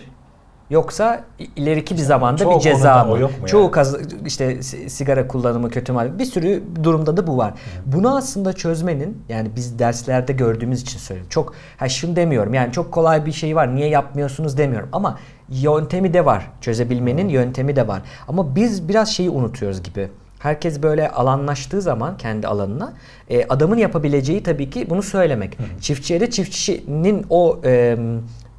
[0.69, 1.23] yoksa
[1.55, 3.19] ileriki bir zamanda Çoğu bir ceza mı?
[3.19, 3.71] Yok mu Çoğu yani?
[3.71, 7.51] kaz işte sigara kullanımı kötü mal bir sürü durumda da bu var.
[7.51, 7.55] Hı.
[7.85, 11.29] Bunu aslında çözmenin yani biz derslerde gördüğümüz için söylüyorum.
[11.29, 12.53] Çok ha şunu demiyorum.
[12.53, 13.75] Yani çok kolay bir şey var.
[13.75, 16.51] Niye yapmıyorsunuz demiyorum ama yöntemi de var.
[16.61, 17.33] Çözebilmenin Hı.
[17.33, 18.01] yöntemi de var.
[18.27, 20.09] Ama biz biraz şeyi unutuyoruz gibi
[20.39, 22.93] herkes böyle alanlaştığı zaman kendi alanına
[23.29, 25.59] e, adamın yapabileceği tabii ki bunu söylemek.
[25.59, 25.63] Hı.
[25.81, 27.97] Çiftçiye de çiftçinin o e,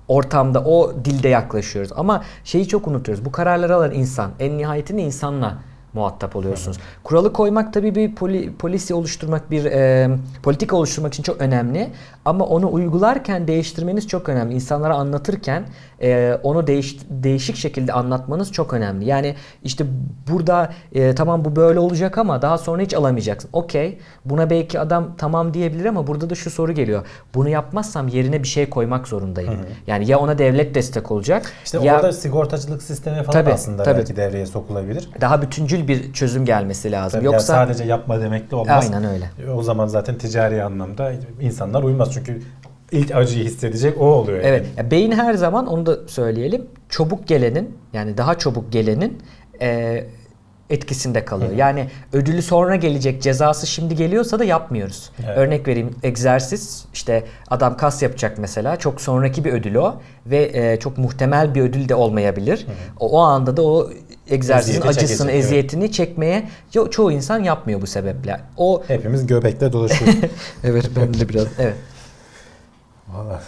[0.08, 1.92] ortamda o dilde yaklaşıyoruz.
[1.96, 3.24] Ama şeyi çok unutuyoruz.
[3.24, 4.30] Bu kararları alan insan.
[4.40, 5.58] En nihayetinde insanla
[5.92, 6.76] muhatap oluyorsunuz.
[6.76, 6.80] Hı.
[7.04, 10.10] Kuralı koymak tabii bir poli, polisi oluşturmak, bir e,
[10.42, 11.90] politika oluşturmak için çok önemli.
[12.26, 14.54] Ama onu uygularken değiştirmeniz çok önemli.
[14.54, 15.64] İnsanlara anlatırken
[16.02, 19.04] e, onu değiş, değişik şekilde anlatmanız çok önemli.
[19.04, 19.84] Yani işte
[20.30, 23.50] burada e, tamam bu böyle olacak ama daha sonra hiç alamayacaksın.
[23.52, 27.06] Okey buna belki adam tamam diyebilir ama burada da şu soru geliyor.
[27.34, 29.54] Bunu yapmazsam yerine bir şey koymak zorundayım.
[29.54, 29.66] Hı hı.
[29.86, 31.52] Yani ya ona devlet destek olacak.
[31.64, 33.98] İşte ya, orada sigortacılık sistemi falan tabii, aslında tabii.
[33.98, 35.08] belki devreye sokulabilir.
[35.20, 37.20] Daha bütüncül bir çözüm gelmesi lazım.
[37.20, 38.84] Tabii Yoksa yani sadece yapma demek de olmaz.
[38.84, 39.52] Aynen öyle.
[39.56, 42.42] O zaman zaten ticari anlamda insanlar uymaz çünkü
[42.92, 44.38] ilk acıyı hissedecek o oluyor.
[44.38, 44.48] Yani.
[44.48, 44.66] Evet.
[44.76, 46.66] Ya beyin her zaman onu da söyleyelim.
[46.88, 49.18] Çabuk gelenin yani daha çabuk gelenin
[49.60, 50.04] e,
[50.70, 51.52] etkisinde kalıyor.
[51.52, 51.56] Hı.
[51.56, 55.10] Yani ödülü sonra gelecek cezası şimdi geliyorsa da yapmıyoruz.
[55.26, 55.38] Evet.
[55.38, 59.94] Örnek vereyim egzersiz işte adam kas yapacak mesela çok sonraki bir ödül o
[60.26, 62.66] ve e, çok muhtemel bir ödül de olmayabilir.
[63.00, 63.90] O, o anda da o
[64.30, 65.94] egzersizin Eziyeti acısını, çekecek, eziyetini evet.
[65.94, 68.40] çekmeye ço- çoğu insan yapmıyor bu sebeple.
[68.56, 70.16] O hepimiz göbekte dolaşıyoruz.
[70.64, 71.76] evet ben de biraz evet.
[73.08, 73.40] Valla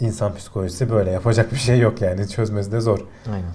[0.00, 2.98] insan psikolojisi böyle yapacak bir şey yok yani çözmesi de zor.
[3.26, 3.50] Aynen.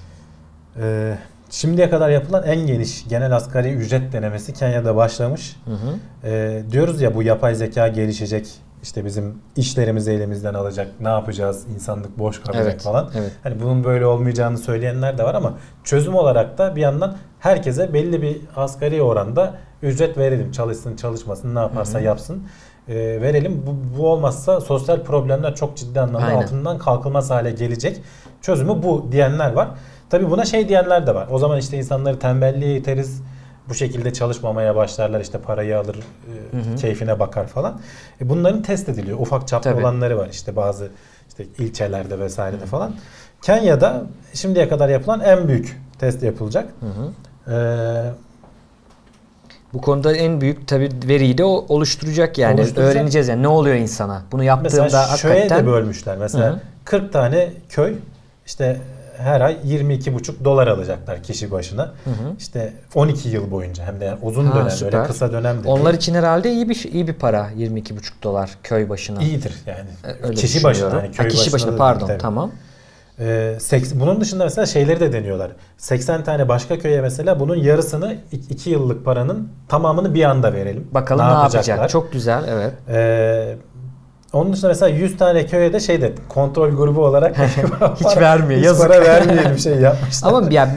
[0.80, 1.18] Ee,
[1.50, 5.56] şimdiye kadar yapılan en geniş genel asgari ücret denemesi Kenya'da başlamış.
[5.66, 5.96] Hı hı.
[6.24, 8.48] Ee, diyoruz ya bu yapay zeka gelişecek
[8.84, 13.10] işte bizim işlerimizi elimizden alacak, ne yapacağız, insanlık boş kalacak evet, falan.
[13.16, 13.32] Evet.
[13.44, 15.54] Hani bunun böyle olmayacağını söyleyenler de var ama
[15.84, 20.52] çözüm olarak da bir yandan herkese belli bir asgari oranda ücret verelim.
[20.52, 22.06] Çalışsın, çalışmasın, ne yaparsa Hı-hı.
[22.06, 22.44] yapsın.
[22.90, 23.64] E, verelim.
[23.68, 26.42] Bu, bu olmazsa sosyal problemler çok ciddi anlamda Aynen.
[26.42, 28.02] altından kalkılmaz hale gelecek.
[28.42, 29.70] Çözümü bu diyenler var.
[30.10, 31.28] Tabi buna şey diyenler de var.
[31.32, 33.22] O zaman işte insanları tembelliğe iteriz
[33.70, 36.76] bu şekilde çalışmamaya başlarlar işte parayı alır e, hı hı.
[36.76, 37.82] keyfine bakar falan.
[38.22, 39.20] E bunların test ediliyor.
[39.20, 39.82] Ufak çaplı Tabii.
[39.82, 40.90] olanları var işte bazı
[41.28, 42.68] işte ilçelerde vesairede hı.
[42.68, 42.94] falan.
[43.42, 46.70] Kenya'da şimdiye kadar yapılan en büyük test yapılacak.
[46.80, 47.12] Hı hı.
[47.54, 48.29] Ee,
[49.74, 52.62] bu konuda en büyük tabi veriyi de oluşturacak yani.
[52.62, 52.96] Oluşturacak.
[52.96, 54.22] Öğreneceğiz yani ne oluyor insana.
[54.32, 55.48] Bunu yaptığında Mesela hakikaten...
[55.48, 56.18] şöyle de bölmüşler.
[56.18, 56.60] Mesela Hı-hı.
[56.86, 57.96] 40 tane köy
[58.46, 58.82] işte
[59.18, 61.84] her ay 22,5 dolar alacaklar kişi başına.
[61.84, 62.36] Hı hı.
[62.40, 65.00] İşte 12 yıl boyunca hem de yani uzun ha, dönem süper.
[65.00, 65.68] öyle kısa dönem de.
[65.68, 69.22] Onlar için herhalde iyi bir iyi bir para 22,5 dolar köy başına.
[69.22, 69.90] İyidir yani.
[70.04, 72.18] E, öyle kişi başına yani köy ha, kişi başına, başına pardon tabii.
[72.18, 72.52] tamam.
[73.20, 73.58] Ee,
[73.96, 75.52] bunun dışında mesela şeyleri de deniyorlar.
[75.78, 78.18] 80 tane başka köye mesela bunun yarısını
[78.50, 80.88] 2 yıllık paranın tamamını bir anda verelim.
[80.92, 81.90] Bakalım ne, ne yapacak.
[81.90, 82.74] Çok güzel evet.
[82.90, 83.56] Ee,
[84.34, 87.38] onun dışında mesela 100 tane köye de şey de kontrol grubu olarak
[88.00, 88.60] hiç vermiyor.
[88.60, 88.88] Hiç yazık.
[88.88, 90.30] para vermeyelim şey yapmışlar.
[90.30, 90.70] Ama ya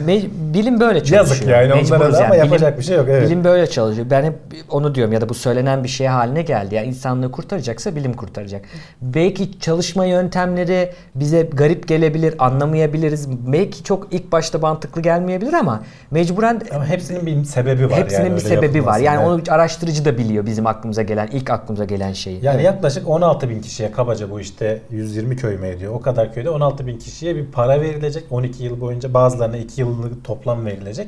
[0.53, 1.21] bilim böyle çalışıyor.
[1.21, 2.25] Yazık yani onlara da yani.
[2.25, 3.05] ama yapacak bilim, bir şey yok.
[3.09, 3.27] Evet.
[3.27, 4.07] Bilim böyle çalışıyor.
[4.09, 4.33] Ben hep
[4.69, 6.75] onu diyorum ya da bu söylenen bir şey haline geldi.
[6.75, 8.65] Yani insanlığı kurtaracaksa bilim kurtaracak.
[9.01, 13.29] Belki çalışma yöntemleri bize garip gelebilir, anlamayabiliriz.
[13.29, 17.99] Belki çok ilk başta mantıklı gelmeyebilir ama mecburen ama hepsinin bir sebebi var.
[17.99, 18.99] Hepsinin yani bir sebebi var.
[18.99, 19.49] Yani evet.
[19.49, 22.45] onu araştırıcı da biliyor bizim aklımıza gelen, ilk aklımıza gelen şeyi.
[22.45, 22.65] Yani evet.
[22.65, 25.93] yaklaşık 16 16 bin kişiye kabaca bu işte 120 köy mü ediyor?
[25.93, 28.23] O kadar köyde 16 bin kişiye bir para verilecek.
[28.31, 31.07] 12 yıl boyunca bazılarına 2 yıllık toplam verilecek.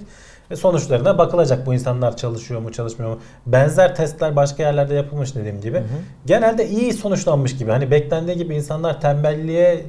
[0.52, 3.20] Ve sonuçlarına bakılacak bu insanlar çalışıyor mu çalışmıyor mu.
[3.46, 5.78] Benzer testler başka yerlerde yapılmış dediğim gibi.
[5.78, 5.98] Hı hı.
[6.26, 7.72] Genelde iyi sonuçlanmış gibi.
[7.72, 9.86] Hani beklendiği gibi insanlar tembelliğe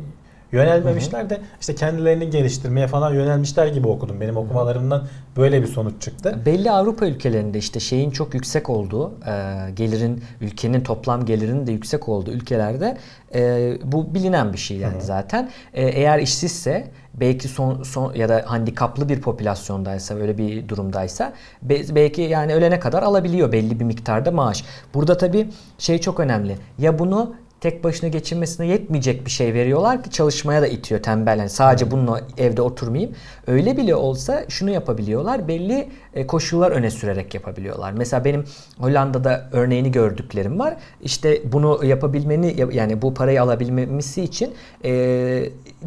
[0.53, 4.21] Yönelmemişler de işte kendilerini geliştirmeye falan yönelmişler gibi okudum.
[4.21, 6.39] Benim okumalarımdan böyle bir sonuç çıktı.
[6.47, 12.09] Belli Avrupa ülkelerinde işte şeyin çok yüksek olduğu, e, gelirin ülkenin toplam gelirinin de yüksek
[12.09, 12.97] olduğu ülkelerde
[13.35, 15.03] e, bu bilinen bir şey yani Hı-hı.
[15.03, 15.51] zaten.
[15.75, 21.33] E, eğer işsizse belki son, son ya da handikaplı bir popülasyondaysa öyle bir durumdaysa
[21.63, 24.65] belki yani ölene kadar alabiliyor belli bir miktarda maaş.
[24.95, 26.57] Burada tabii şey çok önemli.
[26.79, 31.39] Ya bunu tek başına geçinmesine yetmeyecek bir şey veriyorlar ki çalışmaya da itiyor tembel.
[31.39, 33.15] Yani sadece bununla evde oturmayayım.
[33.47, 35.49] Öyle bile olsa şunu yapabiliyorlar.
[35.49, 35.89] Belli
[36.27, 37.93] koşullar öne sürerek yapabiliyorlar.
[37.93, 38.45] Mesela benim
[38.79, 40.77] Hollanda'da örneğini gördüklerim var.
[41.03, 44.55] İşte bunu yapabilmeni yani bu parayı alabilmesi için
[44.85, 44.91] e,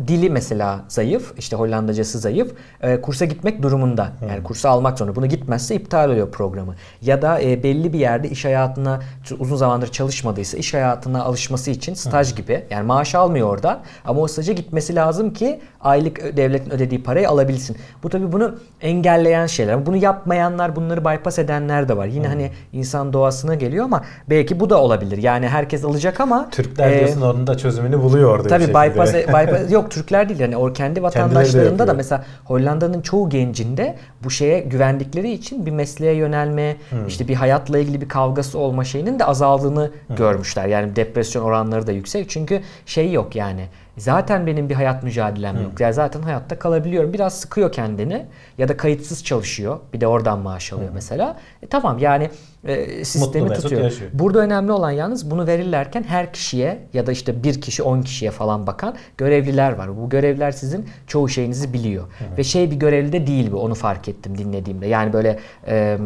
[0.08, 1.34] dili mesela zayıf.
[1.38, 2.52] işte Hollandacası zayıf.
[2.82, 4.12] E, kursa gitmek durumunda.
[4.30, 5.16] Yani kursa almak zorunda.
[5.16, 6.76] Bunu gitmezse iptal oluyor programı.
[7.02, 9.00] Ya da e, belli bir yerde iş hayatına
[9.40, 12.66] uzun zamandır çalışmadıysa iş hayatına alışması için staj gibi.
[12.70, 17.78] Yani maaş almıyor orada ama o staja gitmesi lazım ki aylık devletin ödediği parayı alabilsin.
[18.04, 19.86] Bu tabii bunu engelleyen şeyler.
[19.86, 22.05] Bunu yapmayanlar, bunları bypass edenler de var.
[22.05, 22.34] Yine hmm.
[22.34, 25.17] hani insan doğasına geliyor ama belki bu da olabilir.
[25.17, 28.47] Yani herkes alacak ama Türkler e, diyorsun onun da çözümünü buluyor orada.
[28.47, 33.30] Tabii bypass, e, bypass yok Türkler değil yani o kendi vatandaşlarında da mesela Hollanda'nın çoğu
[33.30, 37.07] gencinde bu şeye güvendikleri için bir mesleğe yönelme, hmm.
[37.07, 40.15] işte bir hayatla ilgili bir kavgası olma şeyinin de azaldığını hmm.
[40.15, 40.67] görmüşler.
[40.67, 42.30] Yani depresyon oranları da yüksek.
[42.30, 43.65] Çünkü şey yok yani
[43.98, 45.64] Zaten benim bir hayat mücadelem Hı.
[45.64, 45.80] yok.
[45.80, 47.14] Yani zaten hayatta kalabiliyorum.
[47.14, 48.26] Biraz sıkıyor kendini
[48.58, 49.80] ya da kayıtsız çalışıyor.
[49.94, 50.94] Bir de oradan maaş alıyor Hı.
[50.94, 51.38] mesela.
[51.64, 52.30] E, tamam yani
[52.64, 53.91] e, sistemi tutuyor.
[54.14, 58.32] Burada önemli olan yalnız bunu verirlerken her kişiye ya da işte bir kişi on kişiye
[58.32, 59.97] falan bakan görevliler var.
[59.97, 62.03] Bu görevliler sizin çoğu şeyinizi biliyor.
[62.03, 62.38] Hı.
[62.38, 63.60] Ve şey bir görevli de değil bu.
[63.60, 64.88] Onu fark ettim dinlediğimde.
[64.88, 65.97] Yani böyle e,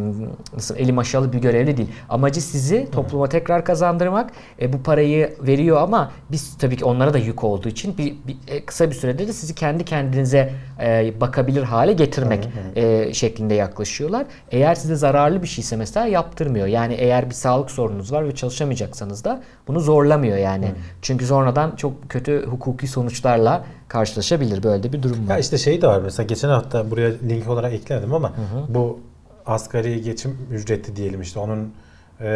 [0.54, 1.88] nasıl elim aşağı bir görevli değil.
[2.08, 4.30] Amacı sizi topluma tekrar kazandırmak.
[4.60, 8.36] E, bu parayı veriyor ama biz tabii ki onlara da yük olduğu için bir, bir
[8.48, 10.52] e, kısa bir sürede de sizi kendi kendinize
[10.82, 12.80] e, bakabilir hale getirmek hı.
[12.80, 14.26] E, şeklinde yaklaşıyorlar.
[14.50, 16.06] Eğer size zararlı bir şeyse mesela
[16.44, 16.66] yaptırmıyor.
[16.66, 20.66] Yani eğer bir sağlık sorununuz var ve çalışamayacaksanız da bunu zorlamıyor yani.
[20.66, 20.74] Hı.
[21.02, 24.62] Çünkü sonradan çok kötü hukuki sonuçlarla karşılaşabilir.
[24.62, 25.34] Böyle de bir durum var.
[25.34, 28.74] Ya işte şey de var mesela geçen hafta buraya link olarak eklemedim ama hı hı.
[28.74, 29.00] bu
[29.46, 31.72] asgari geçim ücreti diyelim işte onun
[32.20, 32.26] e,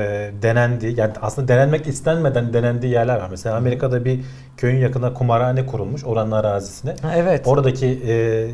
[0.42, 3.28] denendiği yani aslında denenmek istenmeden denendiği yerler var.
[3.30, 4.20] Mesela Amerika'da bir
[4.56, 6.94] köyün yakında kumarhane kurulmuş oranın arazisine.
[7.02, 7.46] Ha, evet.
[7.46, 8.48] Oradaki e,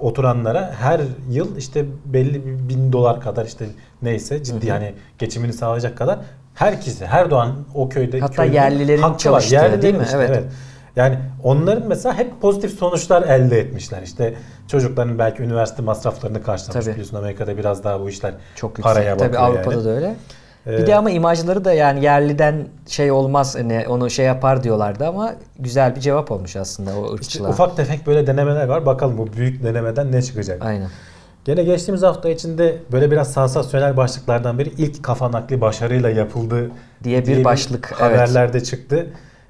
[0.00, 3.66] oturanlara her yıl işte belli bir bin dolar kadar işte
[4.02, 6.18] neyse ciddi yani geçimini sağlayacak kadar
[6.54, 10.02] herkese her doğan o köyde hatta köyde yerlilerin çalıştığı Yerlilerin değil mi?
[10.04, 10.30] Işte, evet.
[10.32, 10.44] evet.
[10.96, 14.02] Yani onların mesela hep pozitif sonuçlar elde etmişler.
[14.02, 14.34] İşte
[14.68, 16.84] çocukların belki üniversite masraflarını karşılamış.
[16.84, 16.94] Tabii.
[16.94, 19.28] Biliyorsun Amerika'da biraz daha bu işler Çok paraya yüksek.
[19.28, 19.84] bakıyor Tabii Avrupa'da yani.
[19.84, 20.16] da öyle.
[20.66, 25.34] Bir de ama imajları da yani yerliden şey olmaz hani onu şey yapar diyorlardı ama
[25.58, 27.50] güzel bir cevap olmuş aslında o ırkçılığa.
[27.50, 28.86] İşte ufak tefek böyle denemeler var.
[28.86, 30.64] Bakalım bu büyük denemeden ne çıkacak.
[30.64, 30.88] Aynen.
[31.44, 36.70] Gene geçtiğimiz hafta içinde böyle biraz sansasyonel başlıklardan biri ilk kafa nakli başarıyla yapıldı
[37.04, 38.66] diye bir diye başlık bir haberlerde evet.
[38.66, 39.06] çıktı.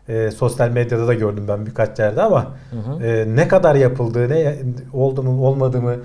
[0.08, 3.04] E, sosyal medyada da gördüm ben birkaç yerde ama hı hı.
[3.04, 4.56] E, ne kadar yapıldığı, ne
[4.92, 5.96] oldu mu olmadı mı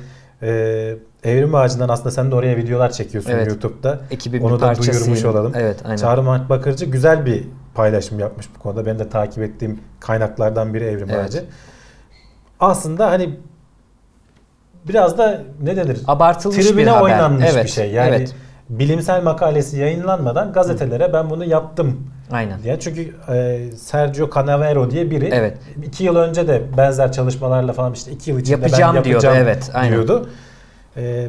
[0.42, 3.48] e, Evrim Ağacı'ndan aslında sen de oraya videolar çekiyorsun evet.
[3.48, 4.00] YouTube'da.
[4.12, 5.54] Ekibin Onu da duyurmuş olalım.
[5.56, 5.98] Evet, aynen.
[5.98, 8.86] Çağrı Mahmut Bakırcı güzel bir paylaşım yapmış bu konuda.
[8.86, 11.26] Ben de takip ettiğim kaynaklardan biri Evrim evet.
[11.26, 11.46] Ağacı.
[12.60, 13.40] Aslında hani
[14.88, 16.00] biraz da ne denir?
[16.08, 17.02] Abartılmış Tribüne bir haber.
[17.02, 17.66] oynanmış evet.
[17.66, 17.92] bir şey.
[17.92, 18.36] Yani evet.
[18.70, 22.64] bilimsel makalesi yayınlanmadan gazetelere ben bunu yaptım Aynen.
[22.64, 22.80] diye.
[22.80, 25.58] Çünkü e, Sergio Canavero diye biri evet.
[25.86, 29.44] iki yıl önce de benzer çalışmalarla falan işte iki yıl içinde yapacağım ben yapacağım diyordu.
[29.44, 29.94] Evet, aynen.
[29.94, 30.30] diyordu.
[30.98, 31.28] E,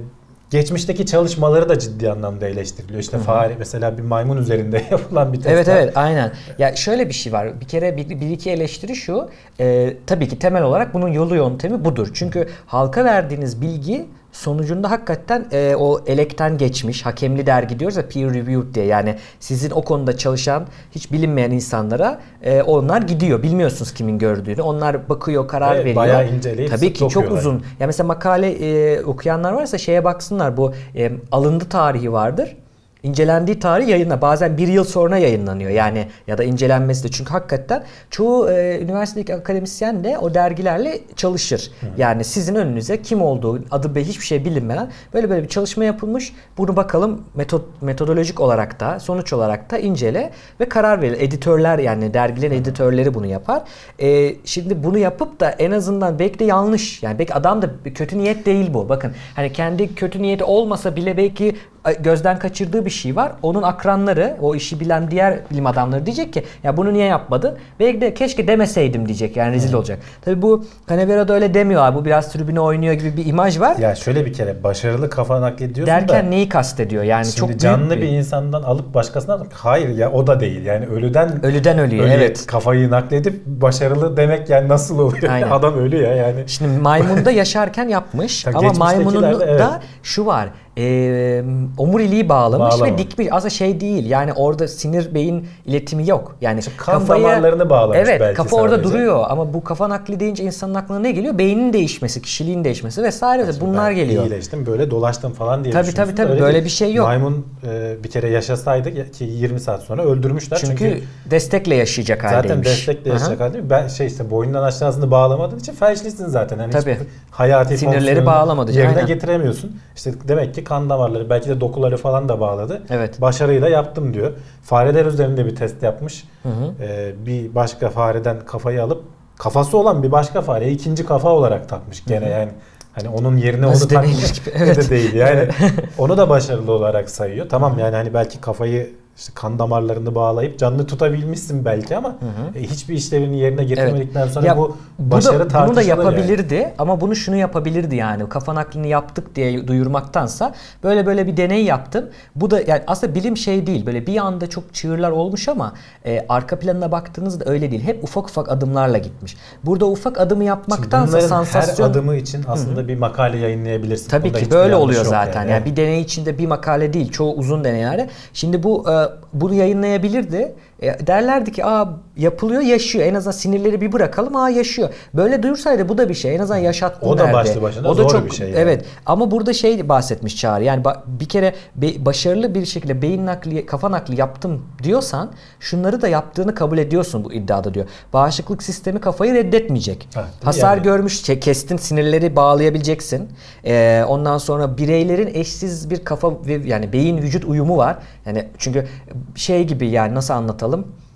[0.50, 3.00] geçmişteki çalışmaları da ciddi anlamda eleştiriliyor.
[3.00, 5.48] İşte fare mesela bir maymun üzerinde yapılan bir test.
[5.48, 6.32] Evet evet aynen.
[6.58, 7.60] Ya şöyle bir şey var.
[7.60, 9.28] Bir kere bir, bir iki eleştiri şu.
[9.60, 12.08] E, tabii ki temel olarak bunun yolu yöntemi budur.
[12.14, 18.34] Çünkü halka verdiğiniz bilgi sonucunda hakikaten e, o elekten geçmiş hakemli dergi diyoruz ya peer
[18.34, 18.86] reviewed diye.
[18.86, 23.42] Yani sizin o konuda çalışan hiç bilinmeyen insanlara e, onlar gidiyor.
[23.42, 24.62] Bilmiyorsunuz kimin gördüğünü.
[24.62, 25.96] Onlar bakıyor karar evet, veriyor.
[25.96, 27.62] Bayağı inceleyip Tabii ki çok uzun.
[27.80, 30.56] Ya mesela makale e, okuyanlar varsa şeye baksınlar.
[30.56, 32.56] Bu e, alındı tarihi vardır
[33.02, 37.84] incelendiği tarih yayınla bazen bir yıl sonra yayınlanıyor yani ya da incelenmesi de çünkü hakikaten
[38.10, 41.70] çoğu e, üniversitedeki akademisyen de o dergilerle çalışır.
[41.80, 41.86] Hı.
[41.98, 46.32] Yani sizin önünüze kim olduğu adı be hiçbir şey bilinmeden böyle böyle bir çalışma yapılmış.
[46.58, 50.30] Bunu bakalım metod, metodolojik olarak da sonuç olarak da incele
[50.60, 51.16] ve karar verir.
[51.20, 52.58] Editörler yani dergilerin Hı.
[52.58, 53.62] editörleri bunu yapar.
[53.98, 58.18] E, şimdi bunu yapıp da en azından belki de yanlış yani belki adam da kötü
[58.18, 58.88] niyet değil bu.
[58.88, 61.56] Bakın hani kendi kötü niyeti olmasa bile belki
[62.00, 63.32] gözden kaçırdığı bir şey var.
[63.42, 67.56] Onun akranları, o işi bilen diğer bilim adamları diyecek ki ya bunu niye yapmadın?
[67.80, 69.36] Belki de keşke demeseydim diyecek.
[69.36, 69.78] Yani rezil hmm.
[69.78, 69.98] olacak.
[70.22, 71.98] Tabi bu Canavero da öyle demiyor abi.
[71.98, 73.76] Bu biraz tribüne oynuyor gibi bir imaj var.
[73.76, 76.28] Ya şöyle bir kere başarılı kafa naklediyorsun Derken da.
[76.28, 77.02] neyi kastediyor?
[77.02, 78.02] Yani şimdi çok canlı bir...
[78.02, 80.64] bir insandan alıp başkasına hayır ya o da değil.
[80.64, 82.46] Yani ölüden ölüden ölüyor evet.
[82.46, 85.32] Kafayı nakledip başarılı demek yani nasıl oluyor?
[85.32, 85.50] Aynen.
[85.50, 86.44] Adam ölü ya yani.
[86.46, 89.62] Şimdi maymunda yaşarken yapmış ama maymunun da evet.
[90.02, 90.48] şu var
[90.80, 91.44] e,
[91.78, 92.92] omuriliği bağlamış Bağlama.
[92.94, 93.28] ve dikmiş.
[93.30, 96.36] Aslında şey değil yani orada sinir beyin iletimi yok.
[96.40, 98.62] Yani işte kan kafayı, damarlarını bağlamış evet, belki kafa sadece.
[98.62, 101.38] orada duruyor ama bu kafa nakli deyince insanın aklına ne geliyor?
[101.38, 104.24] Beynin değişmesi, kişiliğin değişmesi vesaire yani bunlar geliyor.
[104.24, 107.06] İyileştim böyle dolaştım falan diye Tabii tabii tabii böyle bir şey yok.
[107.06, 110.58] Maymun e, bir kere yaşasaydı ki 20 saat sonra öldürmüşler.
[110.58, 112.48] Çünkü, çünkü destekle yaşayacak haldeymiş.
[112.48, 113.70] Zaten destekle yaşayacak haldeymiş.
[113.70, 116.58] Ben şey işte boynundan aşağısını bağlamadığın için felçlisin zaten.
[116.58, 116.98] Yani tabii.
[117.30, 118.72] hayati sinirleri bağlamadı.
[118.72, 119.06] Yerine aynen.
[119.06, 119.76] getiremiyorsun.
[119.96, 122.82] İşte demek ki kan damarları belki de dokuları falan da bağladı.
[122.90, 123.20] Evet.
[123.20, 124.32] Başarıyla yaptım diyor.
[124.62, 126.24] Fareler üzerinde bir test yapmış.
[126.42, 126.84] Hı hı.
[126.84, 129.04] Ee, bir başka fareden kafayı alıp
[129.38, 132.30] kafası olan bir başka fareye ikinci kafa olarak takmış gene hı hı.
[132.30, 132.50] yani.
[132.92, 134.54] Hani onun yerine Nasıl onu takmış gibi.
[134.54, 134.76] Evet.
[134.76, 135.48] de değil yani.
[135.98, 137.48] onu da başarılı olarak sayıyor.
[137.48, 138.90] Tamam yani hani belki kafayı
[139.20, 142.58] işte kan damarlarını bağlayıp canlı tutabilmişsin belki ama hı hı.
[142.58, 144.32] E, hiçbir işlevini yerine getirmedikten evet.
[144.32, 146.72] sonra ya, bu başarı bu da, Bunu da yapabilirdi yani.
[146.78, 150.54] ama bunu şunu yapabilirdi yani kafa naklini yaptık diye duyurmaktansa
[150.84, 152.08] böyle böyle bir deney yaptım.
[152.36, 155.72] Bu da yani aslında bilim şey değil böyle bir anda çok çığırlar olmuş ama
[156.06, 157.82] e, arka planına baktığınızda öyle değil.
[157.82, 159.36] Hep ufak ufak adımlarla gitmiş.
[159.64, 161.86] Burada ufak adımı yapmaktansa sansasyon...
[161.86, 162.88] her adımı için aslında hı hı.
[162.88, 164.08] bir makale yayınlayabilirsin.
[164.08, 165.40] Tabii Bunda ki böyle oluyor zaten.
[165.40, 165.50] Yani.
[165.50, 167.10] yani bir deney içinde bir makale değil.
[167.10, 168.10] Çoğu uzun deneylerde.
[168.32, 170.54] Şimdi bu e, bunu yayınlayabilirdi.
[170.82, 173.04] E, derlerdi ki aa yapılıyor yaşıyor.
[173.04, 174.88] En azından sinirleri bir bırakalım aa yaşıyor.
[175.14, 176.34] Böyle duyursaydı bu da bir şey.
[176.34, 177.32] En azından yaşattın O da derdi.
[177.32, 178.48] başlı başına o da zor çok, bir şey.
[178.48, 178.58] Yani.
[178.58, 180.64] Evet ama burada şey bahsetmiş Çağrı.
[180.64, 181.54] Yani bir kere
[181.98, 187.32] başarılı bir şekilde beyin nakli, kafa nakli yaptım diyorsan şunları da yaptığını kabul ediyorsun bu
[187.32, 187.86] iddiada diyor.
[188.12, 190.08] Bağışıklık sistemi kafayı reddetmeyecek.
[190.14, 190.82] Ha, Hasar yani.
[190.82, 193.28] görmüş kestin sinirleri bağlayabileceksin.
[193.64, 197.98] Ee, ondan sonra bireylerin eşsiz bir kafa ve yani beyin vücut uyumu var.
[198.26, 198.86] Yani çünkü
[199.34, 200.69] şey gibi yani nasıl anlatalım?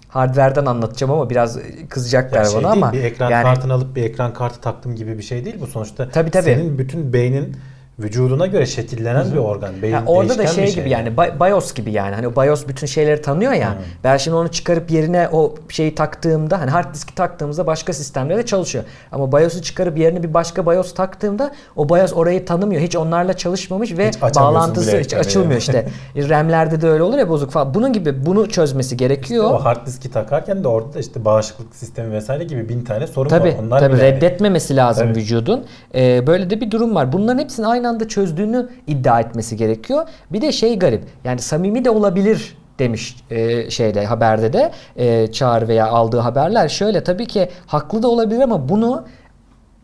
[0.09, 2.93] Hardware'den anlatacağım ama biraz kızacaklar ya şey bana değil, ama.
[2.93, 6.09] Bir ekran yani, kartını alıp bir ekran kartı taktım gibi bir şey değil bu sonuçta.
[6.09, 6.45] Tabii tabii.
[6.45, 7.57] Senin bütün beynin
[7.99, 9.33] vücuduna göre şekillenen Hı-hı.
[9.33, 9.83] bir organ.
[9.83, 12.15] Beyin yani orada da şey, şey gibi yani BIOS gibi yani.
[12.15, 13.71] Hani BIOS bütün şeyleri tanıyor ya.
[13.71, 13.75] Hı.
[14.05, 18.85] Ben şimdi onu çıkarıp yerine o şeyi taktığımda hani hard diski taktığımızda başka sistemlerde çalışıyor.
[19.13, 22.83] Ama BIOS'u çıkarıp yerine bir başka BIOS taktığımda o BIOS orayı tanımıyor.
[22.83, 25.89] Hiç onlarla çalışmamış ve hiç bağlantısı hiç açılmıyor işte.
[26.17, 27.75] RAM'lerde de öyle olur ya bozuk falan.
[27.75, 29.45] Bunun gibi bunu çözmesi gerekiyor.
[29.45, 33.07] İşte o hard diski takarken de orada da işte bağışıklık sistemi vesaire gibi bin tane
[33.07, 33.55] sorun tabii, var.
[33.63, 35.19] Onlar tabii reddetmemesi lazım tabii.
[35.19, 35.65] vücudun.
[35.95, 37.13] Ee, böyle de bir durum var.
[37.13, 40.09] Bunların hepsini aynı anda çözdüğünü iddia etmesi gerekiyor.
[40.31, 41.05] Bir de şey garip.
[41.25, 47.05] Yani samimi de olabilir demiş e, şeyde haberde de e, çağrı veya aldığı haberler şöyle
[47.05, 49.05] tabii ki haklı da olabilir ama bunu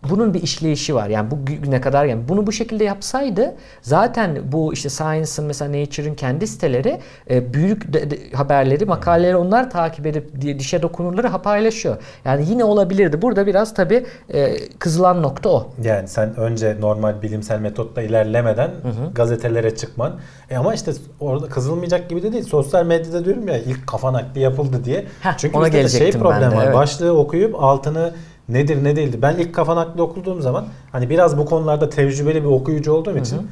[0.09, 1.09] bunun bir işleyişi var.
[1.09, 6.15] Yani bu güne kadar yani bunu bu şekilde yapsaydı zaten bu işte Science'ın mesela Nature'ın
[6.15, 11.97] kendi siteleri e, büyük de, de, haberleri, makaleleri onlar takip edip dişe dokunurları paylaşıyor.
[12.25, 13.23] Yani yine olabilirdi.
[13.23, 15.73] Burada biraz tabii e, kızılan nokta o.
[15.83, 19.15] Yani sen önce normal bilimsel metotla ilerlemeden hı hı.
[19.15, 20.13] gazetelere çıkman.
[20.51, 22.45] E ama işte orada kızılmayacak gibi de değil.
[22.45, 25.05] Sosyal medyada diyorum ya ilk kafa nakli yapıldı diye.
[25.21, 26.65] Heh, Çünkü ona bizde şey problem var.
[26.65, 26.75] Evet.
[26.75, 28.13] Başlığı okuyup altını
[28.53, 29.19] nedir ne değildi.
[29.23, 33.37] Ben ilk kafa nakli okuduğum zaman hani biraz bu konularda tecrübeli bir okuyucu olduğum için
[33.37, 33.45] hı hı.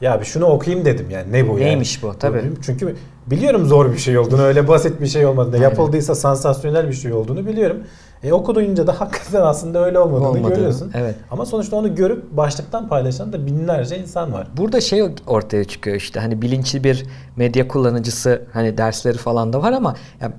[0.00, 2.14] ya bir şunu okuyayım dedim yani ne bu Neymiş yani.
[2.14, 2.42] bu tabii.
[2.62, 2.96] Çünkü
[3.26, 5.68] biliyorum zor bir şey olduğunu öyle basit bir şey olmadığını Aynen.
[5.68, 7.76] yapıldıysa sansasyonel bir şey olduğunu biliyorum.
[8.22, 10.54] E okuduyunca da hakikaten aslında öyle olmadığını Olmadı.
[10.54, 10.90] görüyorsun.
[10.94, 11.14] Evet.
[11.30, 14.46] Ama sonuçta onu görüp başlıktan paylaşan da binlerce insan var.
[14.56, 19.72] Burada şey ortaya çıkıyor işte hani bilinçli bir medya kullanıcısı hani dersleri falan da var
[19.72, 20.32] ama yani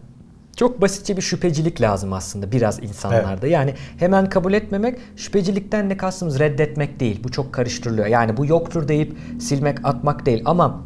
[0.55, 3.39] çok basitçe bir şüphecilik lazım aslında biraz insanlarda.
[3.41, 3.51] Evet.
[3.51, 7.23] Yani hemen kabul etmemek, şüphecilikten ne kastımız reddetmek değil.
[7.23, 8.07] Bu çok karıştırılıyor.
[8.07, 10.83] Yani bu yoktur deyip silmek, atmak değil ama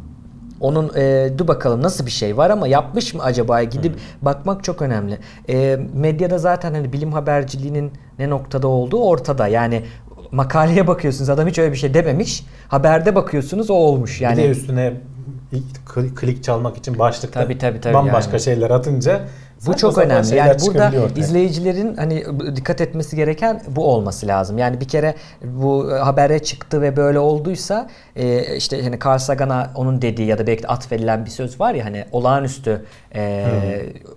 [0.60, 4.00] onun e, dur bakalım nasıl bir şey var ama yapmış mı acaba gidip hmm.
[4.22, 5.18] bakmak çok önemli.
[5.48, 9.48] E, medyada zaten hani bilim haberciliğinin ne noktada olduğu ortada.
[9.48, 9.82] Yani
[10.32, 12.46] makaleye bakıyorsunuz adam hiç öyle bir şey dememiş.
[12.68, 14.20] Haberde bakıyorsunuz o olmuş.
[14.20, 14.92] Yani bir de üstüne
[16.16, 18.40] klik çalmak için başlıkta tabii, tabii, tabii bambaşka yani.
[18.40, 19.20] şeyler atınca
[19.66, 20.34] bu çok önemli.
[20.34, 22.24] Yani burada izleyicilerin hani
[22.56, 24.58] dikkat etmesi gereken bu olması lazım.
[24.58, 30.02] Yani bir kere bu habere çıktı ve böyle olduysa e, işte hani Carl Sagan'a onun
[30.02, 32.84] dediği ya da belki atfedilen bir söz var ya hani olağanüstü
[33.14, 33.46] e,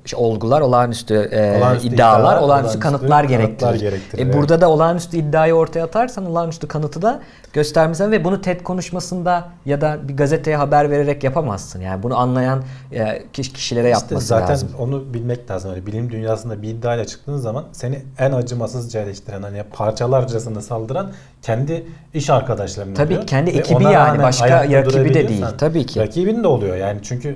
[0.06, 3.80] işte olgular, olağanüstü, e, olağanüstü iddialar, iddialar, olağanüstü, olağanüstü kanıtlar, kanıtlar gerektirir.
[3.80, 4.28] gerektirir.
[4.28, 7.22] E, burada da olağanüstü iddiayı ortaya atarsan olağanüstü kanıtı da
[7.54, 11.82] göstermesen ve bunu TED konuşmasında ya da bir gazeteye haber vererek yapamazsın.
[11.82, 14.70] Yani bunu anlayan e, kişilere işte yapması zaten lazım.
[14.72, 15.72] Zaten onu bilmek lazım.
[15.72, 21.12] Hani bilim dünyasında bir iddiayla çıktığın zaman seni en acımasızca eleştiren hani parçalarcasına saldıran
[21.42, 23.28] kendi iş arkadaşlarını Tabii oluyor.
[23.28, 25.46] kendi ekibi yani başka rakibi de değil.
[25.58, 26.00] Tabii ki.
[26.00, 27.36] Rakibin de oluyor yani çünkü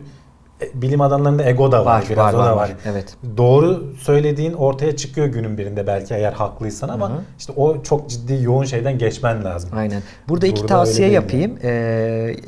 [0.73, 2.55] bilim adamlarında ego da var, var biraz var, o da var.
[2.55, 2.71] var.
[2.85, 3.15] Evet.
[3.37, 7.17] Doğru söylediğin ortaya çıkıyor günün birinde belki eğer haklıysan ama Hı-hı.
[7.39, 9.69] işte o çok ciddi yoğun şeyden geçmen lazım.
[9.73, 10.01] Aynen.
[10.29, 11.69] Burada iki Burada tavsiye yapayım e,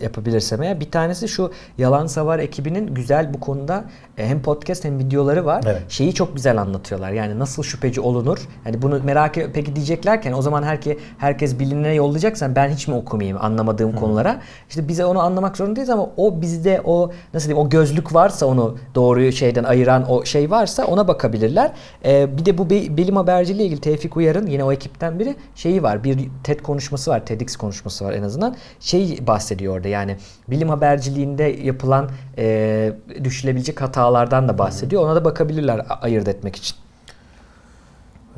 [0.01, 0.79] yapabilirsem eğer.
[0.79, 5.63] Bir tanesi şu Yalan Savar ekibinin güzel bu konuda e, hem podcast hem videoları var.
[5.67, 5.81] Evet.
[5.89, 7.11] Şeyi çok güzel anlatıyorlar.
[7.11, 8.39] Yani nasıl şüpheci olunur?
[8.65, 12.95] Yani bunu merak e, peki diyeceklerken o zaman herke, herkes bilinene yollayacaksan ben hiç mi
[12.95, 13.95] okumayayım anlamadığım Hı.
[13.95, 14.41] konulara?
[14.69, 18.77] İşte bize onu anlamak zorundayız ama o bizde o nasıl diyeyim o gözlük varsa onu
[18.95, 21.71] doğruyu şeyden ayıran o şey varsa ona bakabilirler.
[22.05, 26.03] E, bir de bu bilim haberciliği ilgili Tevfik Uyar'ın yine o ekipten biri şeyi var.
[26.03, 27.25] Bir TED konuşması var.
[27.25, 28.55] TEDx konuşması var en azından.
[28.79, 30.17] Şey bahsediyor orada yani
[30.47, 32.93] bilim haberciliğinde yapılan e,
[33.23, 35.03] düşülebilecek hatalardan da bahsediyor.
[35.03, 36.75] Ona da bakabilirler ayırt etmek için.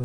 [0.00, 0.04] Ee,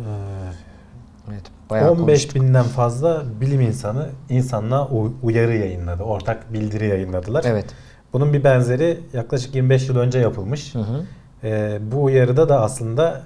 [1.30, 1.42] evet.
[1.70, 2.34] Bayağı 15 konuştuk.
[2.34, 4.88] binden fazla bilim insanı insanlığa
[5.22, 6.02] uyarı yayınladı.
[6.02, 7.44] Ortak bildiri yayınladılar.
[7.46, 7.66] Evet.
[8.12, 10.74] Bunun bir benzeri yaklaşık 25 yıl önce yapılmış.
[10.74, 11.02] Hı hı.
[11.44, 13.22] Ee, bu uyarıda da aslında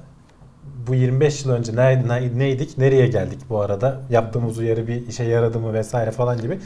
[0.87, 4.01] bu 25 yıl önce ne, neydik, nereye geldik bu arada?
[4.11, 6.59] Yaptığımız uyarı bir işe yaradı mı vesaire falan gibi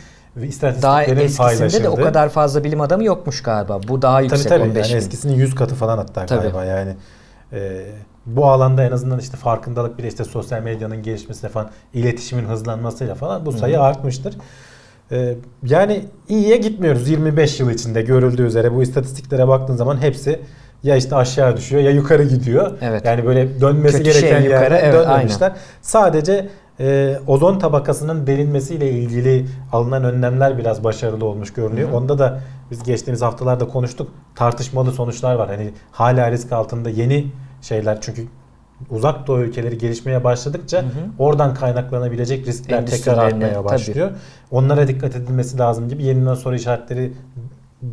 [0.42, 3.80] istatistiklerin daha eskisinde de o kadar fazla bilim adamı yokmuş galiba.
[3.88, 4.70] Bu daha yüksek tabii, tabii.
[4.70, 4.98] 15 yani bin.
[4.98, 6.40] Eskisinin 100 katı falan hatta tabii.
[6.40, 6.96] galiba yani.
[7.52, 7.86] E,
[8.26, 13.46] bu alanda en azından işte farkındalık bile işte sosyal medyanın gelişmesiyle falan iletişimin hızlanmasıyla falan
[13.46, 13.80] bu sayı Hı.
[13.82, 14.34] artmıştır.
[15.12, 20.40] Ee, yani iyiye gitmiyoruz 25 yıl içinde görüldüğü üzere bu istatistiklere baktığın zaman hepsi
[20.82, 22.78] ya işte aşağı düşüyor ya yukarı gidiyor.
[22.80, 23.04] Evet.
[23.04, 25.46] Yani böyle dönmesi Kötü gereken şey, yukarı, evet, dönmemişler.
[25.46, 25.58] Aynen.
[25.82, 26.48] Sadece
[26.80, 31.88] e, ozon tabakasının derinmesiyle ilgili alınan önlemler biraz başarılı olmuş görünüyor.
[31.88, 31.96] Hı-hı.
[31.96, 32.40] Onda da
[32.70, 34.08] biz geçtiğimiz haftalarda konuştuk.
[34.34, 35.48] Tartışmalı sonuçlar var.
[35.48, 37.26] Hani hala risk altında yeni
[37.62, 38.26] şeyler çünkü
[38.90, 40.88] uzak doğu ülkeleri gelişmeye başladıkça hı hı.
[41.18, 44.08] oradan kaynaklanabilecek riskler tekrar artmaya başlıyor.
[44.08, 44.18] Tabii.
[44.50, 47.12] Onlara dikkat edilmesi lazım gibi yeniden soru işaretleri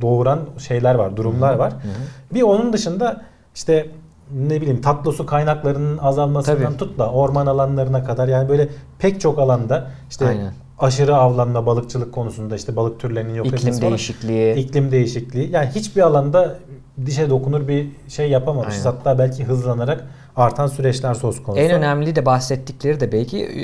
[0.02, 1.60] doğuran şeyler var, durumlar hı hı.
[1.60, 1.72] var.
[1.72, 2.34] Hı hı.
[2.34, 3.22] Bir onun dışında
[3.56, 3.88] işte
[4.36, 6.78] ne bileyim tatlı su kaynaklarının azalmasından Tabii.
[6.78, 10.54] tut da orman alanlarına kadar yani böyle pek çok alanda işte Aynen.
[10.80, 16.02] aşırı avlanma balıkçılık konusunda işte balık türlerinin yok edilmesi iklim değişikliği iklim değişikliği yani hiçbir
[16.02, 16.58] alanda
[17.06, 18.86] dişe dokunur bir şey yapamamışız.
[18.86, 18.98] Aynen.
[18.98, 21.62] Hatta belki hızlanarak artan süreçler söz konusu.
[21.62, 23.64] En önemli de bahsettikleri de belki e,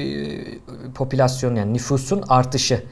[0.92, 2.84] popülasyon yani nüfusun artışı.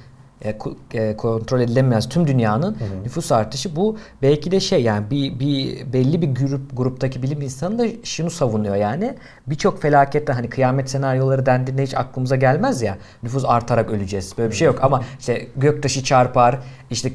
[0.45, 0.57] E,
[0.93, 3.03] e, kontrol edilemez tüm dünyanın hı hı.
[3.03, 3.75] nüfus artışı.
[3.75, 8.29] Bu belki de şey yani bir, bir belli bir grup gruptaki bilim insanı da şunu
[8.29, 9.15] savunuyor yani.
[9.47, 12.97] Birçok felakette hani kıyamet senaryoları dendiğinde hiç aklımıza gelmez ya.
[13.23, 14.33] Nüfus artarak öleceğiz.
[14.37, 14.79] Böyle bir şey yok.
[14.81, 16.59] Ama işte göktaşı çarpar
[16.91, 17.11] işte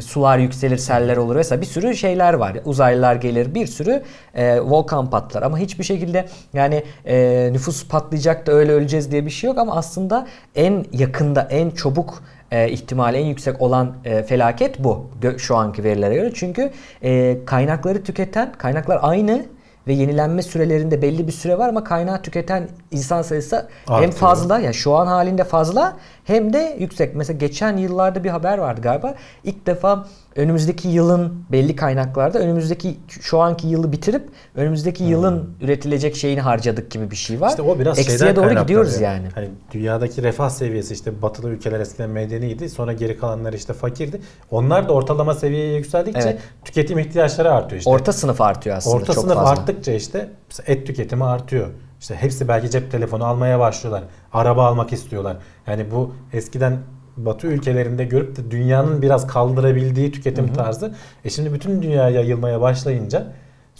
[0.00, 2.56] sular yükselir seller olur vesaire bir sürü şeyler var.
[2.64, 4.02] Uzaylılar gelir bir sürü
[4.34, 5.42] e, volkan patlar.
[5.42, 9.58] Ama hiçbir şekilde yani e, nüfus patlayacak da öyle öleceğiz diye bir şey yok.
[9.58, 12.19] Ama aslında en yakında en çabuk
[12.50, 16.30] e, ihtimali en yüksek olan e, felaket bu şu anki verilere göre.
[16.34, 16.70] Çünkü
[17.02, 19.46] e, kaynakları tüketen kaynaklar aynı
[19.86, 24.02] ve yenilenme sürelerinde belli bir süre var ama kaynağı tüketen insan sayısı Artıyor.
[24.02, 27.14] hem fazla ya yani şu an halinde fazla hem de yüksek.
[27.14, 29.14] Mesela geçen yıllarda bir haber vardı galiba.
[29.44, 30.06] İlk defa
[30.40, 35.10] önümüzdeki yılın belli kaynaklarda önümüzdeki şu anki yılı bitirip önümüzdeki hmm.
[35.10, 37.50] yılın üretilecek şeyini harcadık gibi bir şey var.
[37.50, 39.28] İşte o biraz Eksiye şeyden doğru gidiyoruz yani.
[39.34, 42.68] Hani dünyadaki refah seviyesi işte batılı ülkeler eskiden medeniydi.
[42.68, 44.20] Sonra geri kalanlar işte fakirdi.
[44.50, 46.40] Onlar da ortalama seviyeye yükseldikçe evet.
[46.64, 47.90] tüketim ihtiyaçları artıyor işte.
[47.90, 49.50] Orta sınıf artıyor aslında Orta çok sınıf fazla.
[49.50, 50.28] arttıkça işte
[50.66, 51.68] et tüketimi artıyor.
[52.00, 54.04] İşte hepsi belki cep telefonu almaya başlıyorlar.
[54.32, 55.36] Araba almak istiyorlar.
[55.66, 56.78] Yani bu eskiden
[57.26, 60.54] Batı ülkelerinde görüp de dünyanın biraz kaldırabildiği tüketim hı hı.
[60.54, 60.94] tarzı.
[61.24, 63.32] E şimdi bütün dünyaya yayılmaya başlayınca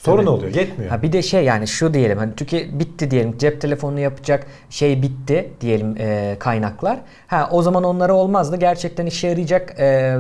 [0.05, 0.31] sorun Tabii.
[0.31, 0.55] oluyor.
[0.55, 0.91] Yetmiyor.
[0.91, 5.03] Ha bir de şey yani şu diyelim hani tüke bitti diyelim cep telefonu yapacak şey
[5.03, 6.99] bitti diyelim e, kaynaklar.
[7.27, 10.17] Ha o zaman onlara olmaz da gerçekten işe yarayacak e,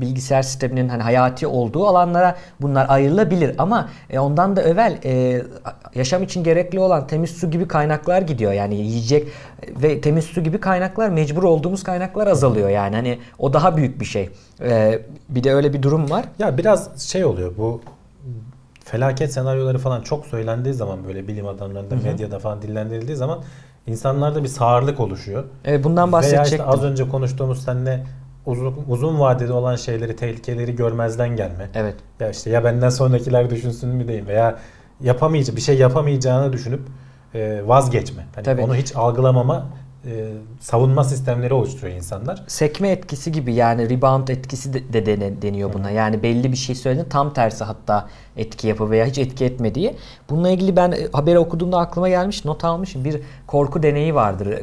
[0.00, 5.42] bilgisayar sisteminin hani hayati olduğu alanlara bunlar ayrılabilir ama e, ondan da evvel e,
[5.94, 8.52] yaşam için gerekli olan temiz su gibi kaynaklar gidiyor.
[8.52, 9.28] Yani yiyecek
[9.68, 14.04] ve temiz su gibi kaynaklar mecbur olduğumuz kaynaklar azalıyor yani hani o daha büyük bir
[14.04, 14.30] şey.
[14.60, 16.24] E, bir de öyle bir durum var.
[16.38, 17.80] Ya biraz şey oluyor bu
[18.92, 22.04] felaket senaryoları falan çok söylendiği zaman böyle bilim adamlarında, Hı-hı.
[22.04, 23.38] medyada falan dillendirildiği zaman
[23.86, 25.44] insanlarda bir sağırlık oluşuyor.
[25.64, 26.58] Evet bundan bahsedecektim.
[26.58, 28.06] Veya işte az önce konuştuğumuz seninle
[28.46, 31.68] uzun, uzun vadede olan şeyleri, tehlikeleri görmezden gelme.
[31.74, 31.94] Evet.
[32.20, 34.58] Ya işte ya benden sonrakiler düşünsün mü diyeyim veya
[35.00, 36.80] yapamayacak bir şey yapamayacağını düşünüp
[37.64, 38.26] vazgeçme.
[38.34, 38.62] Hani Tabii.
[38.62, 39.66] onu hiç algılamama
[40.06, 42.42] e, savunma sistemleri oluşturuyor insanlar.
[42.46, 45.90] Sekme etkisi gibi yani rebound etkisi de, de deniyor buna.
[45.90, 45.94] Hı.
[45.94, 49.96] Yani belli bir şey söyledin tam tersi hatta etki yapı veya hiç etki etmediği.
[50.30, 53.04] Bununla ilgili ben e, haberi okuduğumda aklıma gelmiş not almışım.
[53.04, 54.62] Bir korku deneyi vardır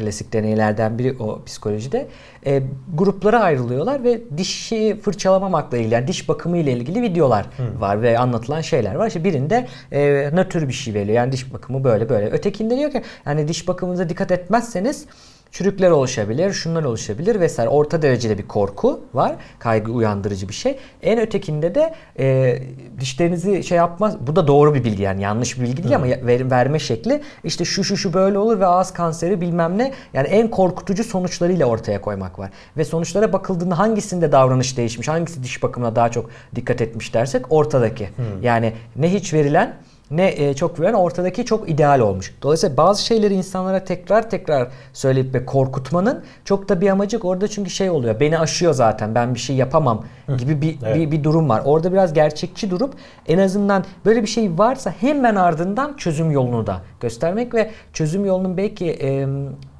[0.00, 2.08] klasik deneylerden biri o psikolojide.
[2.46, 2.62] E,
[2.94, 7.80] gruplara ayrılıyorlar ve dişi fırçalamamakla ilgili, yani diş bakımı ile ilgili videolar hmm.
[7.80, 9.06] var ve anlatılan şeyler var.
[9.06, 11.16] İşte birinde e, nötr bir şey veriyor.
[11.16, 12.30] Yani diş bakımı böyle böyle.
[12.30, 15.06] Ötekinde diyor ki yani diş bakımınıza dikkat etmezseniz
[15.52, 17.68] çürükler oluşabilir, şunlar oluşabilir vesaire.
[17.68, 19.36] Orta derecede bir korku var.
[19.58, 20.78] Kaygı uyandırıcı bir şey.
[21.02, 22.58] En ötekinde de e,
[23.00, 24.16] dişlerinizi şey yapmaz.
[24.26, 27.64] Bu da doğru bir bilgi yani yanlış bir bilgi değil ama ver, verme şekli işte
[27.64, 29.92] şu şu şu böyle olur ve ağız kanseri bilmem ne.
[30.14, 32.50] Yani en korkutucu sonuçlarıyla ortaya koymak var.
[32.76, 38.06] Ve sonuçlara bakıldığında hangisinde davranış değişmiş, hangisi diş bakımına daha çok dikkat etmiş dersek ortadaki.
[38.06, 38.42] Hmm.
[38.42, 39.76] Yani ne hiç verilen
[40.10, 42.34] ne e, çok güven ortadaki çok ideal olmuş.
[42.42, 47.70] Dolayısıyla bazı şeyleri insanlara tekrar tekrar söyleyip ve korkutmanın çok da bir amacı orada çünkü
[47.70, 48.20] şey oluyor.
[48.20, 49.14] Beni aşıyor zaten.
[49.14, 50.04] Ben bir şey yapamam
[50.38, 50.96] gibi bir, evet.
[50.96, 51.62] bir bir durum var.
[51.64, 52.94] Orada biraz gerçekçi durup
[53.28, 58.56] en azından böyle bir şey varsa hemen ardından çözüm yolunu da göstermek ve çözüm yolunun
[58.56, 59.26] belki e,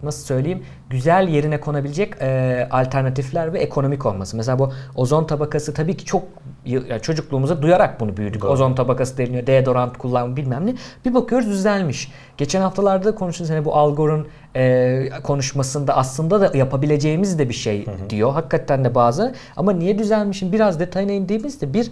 [0.02, 4.36] nasıl söyleyeyim güzel yerine konabilecek e, alternatifler ve ekonomik olması.
[4.36, 6.22] Mesela bu ozon tabakası tabii ki çok
[6.64, 8.42] yani çocukluğumuza duyarak bunu büyüdük.
[8.42, 8.50] Doğru.
[8.50, 10.74] Ozon tabakası deliniyor, deodorant kullanma bilmem ne.
[11.04, 12.12] Bir bakıyoruz düzelmiş.
[12.36, 14.26] Geçen haftalarda konuştuğumuz hani bu Algor'un
[14.56, 18.10] e, konuşmasında aslında da yapabileceğimiz de bir şey hı hı.
[18.10, 18.32] diyor.
[18.32, 19.34] Hakikaten de bazı.
[19.56, 21.90] Ama niye düzelmişim biraz detayına indiğimizde bir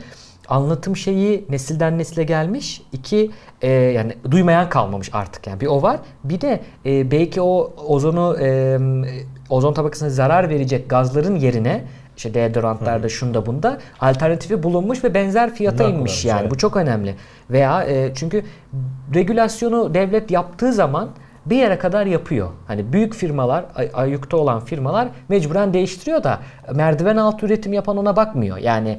[0.49, 2.83] anlatım şeyi nesilden nesile gelmiş.
[2.93, 3.31] İki
[3.63, 6.01] e, yani duymayan kalmamış artık yani bir o var.
[6.25, 8.79] Bir de e, belki o ozonu e,
[9.51, 11.85] ozon tabakasına zarar verecek gazların yerine
[12.19, 16.41] işte deodorantlarda şunda bunda alternatifi bulunmuş ve benzer fiyata ne inmiş yani.
[16.41, 16.51] Evet.
[16.51, 17.15] Bu çok önemli.
[17.51, 18.45] Veya e, çünkü
[19.15, 21.09] regülasyonu devlet yaptığı zaman
[21.47, 22.49] bir yere kadar yapıyor.
[22.67, 26.39] Hani büyük firmalar, ay- ayıkta olan firmalar mecburen değiştiriyor da
[26.75, 28.57] merdiven altı üretim yapan ona bakmıyor.
[28.57, 28.99] Yani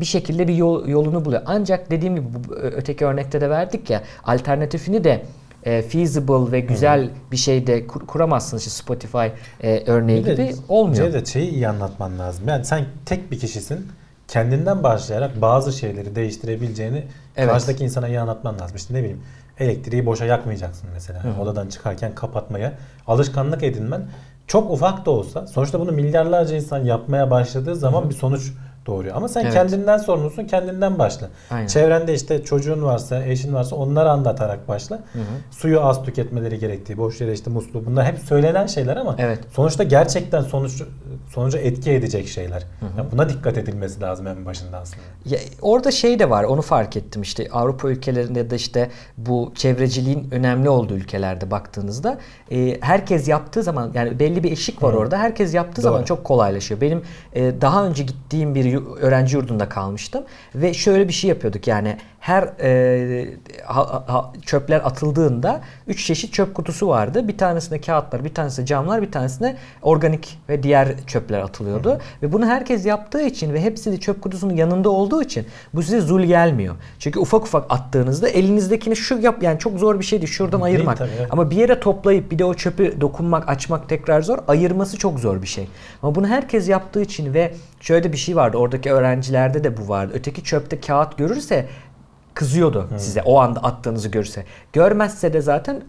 [0.00, 1.42] bir şekilde bir yol, yolunu buluyor.
[1.46, 5.22] Ancak dediğim gibi bu, öteki örnekte de verdik ya alternatifini de
[5.66, 7.10] e, feasible ve güzel Hı.
[7.32, 8.66] bir şey de kur, kuramazsınız.
[8.66, 9.26] İşte Spotify
[9.62, 11.04] e, örneği bir gibi de, olmuyor.
[11.04, 12.48] Cevdet şeyi iyi anlatman lazım.
[12.48, 13.86] Yani sen tek bir kişisin.
[14.28, 17.04] Kendinden başlayarak bazı şeyleri değiştirebileceğini
[17.36, 17.50] evet.
[17.50, 18.76] karşıdaki insana iyi anlatman lazım.
[18.76, 19.22] İşte ne bileyim
[19.58, 21.24] elektriği boşa yakmayacaksın mesela.
[21.24, 21.42] Hı.
[21.42, 22.72] Odadan çıkarken kapatmaya
[23.06, 24.02] alışkanlık edinmen
[24.46, 28.10] çok ufak da olsa sonuçta bunu milyarlarca insan yapmaya başladığı zaman Hı.
[28.10, 28.52] bir sonuç
[28.86, 29.16] doğuruyor.
[29.16, 29.54] Ama sen evet.
[29.54, 31.28] kendinden sorumlusun, kendinden başla.
[31.50, 31.66] Aynen.
[31.66, 34.96] Çevrende işte çocuğun varsa, eşin varsa onları anlatarak başla.
[34.96, 35.22] Hı hı.
[35.50, 39.38] Suyu az tüketmeleri gerektiği, boş yere işte musluğu bunlar hep söylenen şeyler ama evet.
[39.52, 40.82] sonuçta gerçekten sonuç
[41.28, 42.66] sonuca etki edecek şeyler.
[42.80, 42.90] Hı hı.
[42.98, 45.02] Yani buna dikkat edilmesi lazım en başında aslında.
[45.24, 50.28] Ya, orada şey de var, onu fark ettim işte Avrupa ülkelerinde de işte bu çevreciliğin
[50.30, 52.18] önemli olduğu ülkelerde baktığınızda
[52.50, 54.98] e, herkes yaptığı zaman yani belli bir eşik var hı.
[54.98, 55.18] orada.
[55.18, 55.82] Herkes yaptığı Doğru.
[55.82, 56.80] zaman çok kolaylaşıyor.
[56.80, 60.24] Benim e, daha önce gittiğim bir öğrenci yurdunda kalmıştım
[60.54, 61.96] ve şöyle bir şey yapıyorduk yani
[62.26, 63.26] her e,
[63.64, 67.28] ha, ha, çöpler atıldığında üç çeşit çöp kutusu vardı.
[67.28, 71.90] Bir tanesinde kağıtlar, bir tanesinde camlar, bir tanesinde organik ve diğer çöpler atılıyordu.
[71.90, 71.98] Hı.
[72.22, 76.00] Ve bunu herkes yaptığı için ve hepsi de çöp kutusunun yanında olduğu için bu size
[76.00, 76.74] zul gelmiyor.
[76.98, 80.98] Çünkü ufak ufak attığınızda elinizdekini şu yap yani çok zor bir şeydi şuradan Değil ayırmak.
[80.98, 81.10] Tabii.
[81.30, 84.38] Ama bir yere toplayıp bir de o çöpü dokunmak, açmak tekrar zor.
[84.48, 85.68] Ayırması çok zor bir şey.
[86.02, 88.56] Ama bunu herkes yaptığı için ve şöyle bir şey vardı.
[88.56, 90.12] Oradaki öğrencilerde de bu vardı.
[90.14, 91.66] Öteki çöpte kağıt görürse
[92.36, 92.98] kızıyordu hmm.
[92.98, 94.44] size o anda attığınızı görse.
[94.72, 95.82] Görmezse de zaten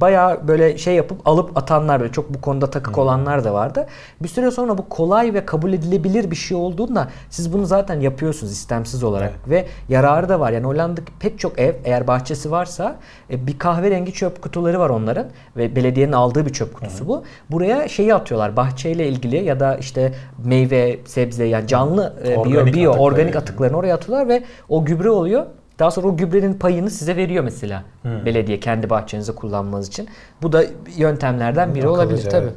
[0.00, 3.02] bayağı böyle şey yapıp alıp atanlar böyle çok bu konuda takık hmm.
[3.02, 3.86] olanlar da vardı.
[4.22, 8.52] Bir süre sonra bu kolay ve kabul edilebilir bir şey olduğunda siz bunu zaten yapıyorsunuz
[8.52, 9.48] istemsiz olarak evet.
[9.48, 10.52] ve yararı da var.
[10.52, 12.96] Yani Hollanda'daki pek çok ev eğer bahçesi varsa
[13.30, 15.26] e, bir kahverengi çöp kutuları var onların
[15.56, 17.08] ve belediyenin aldığı bir çöp kutusu hmm.
[17.08, 17.24] bu.
[17.50, 20.14] Buraya şeyi atıyorlar bahçeyle ilgili ya da işte
[20.44, 25.46] meyve, sebze yani canlı e, biyo, biyo organik atıklarını oraya atıyorlar ve o gübre oluyor.
[25.78, 28.24] Daha sonra o gübrenin payını size veriyor mesela hmm.
[28.24, 30.08] belediye kendi bahçenizi kullanmanız için.
[30.42, 30.64] Bu da
[30.96, 32.50] yöntemlerden biri Akıllıca, olabilir tabii.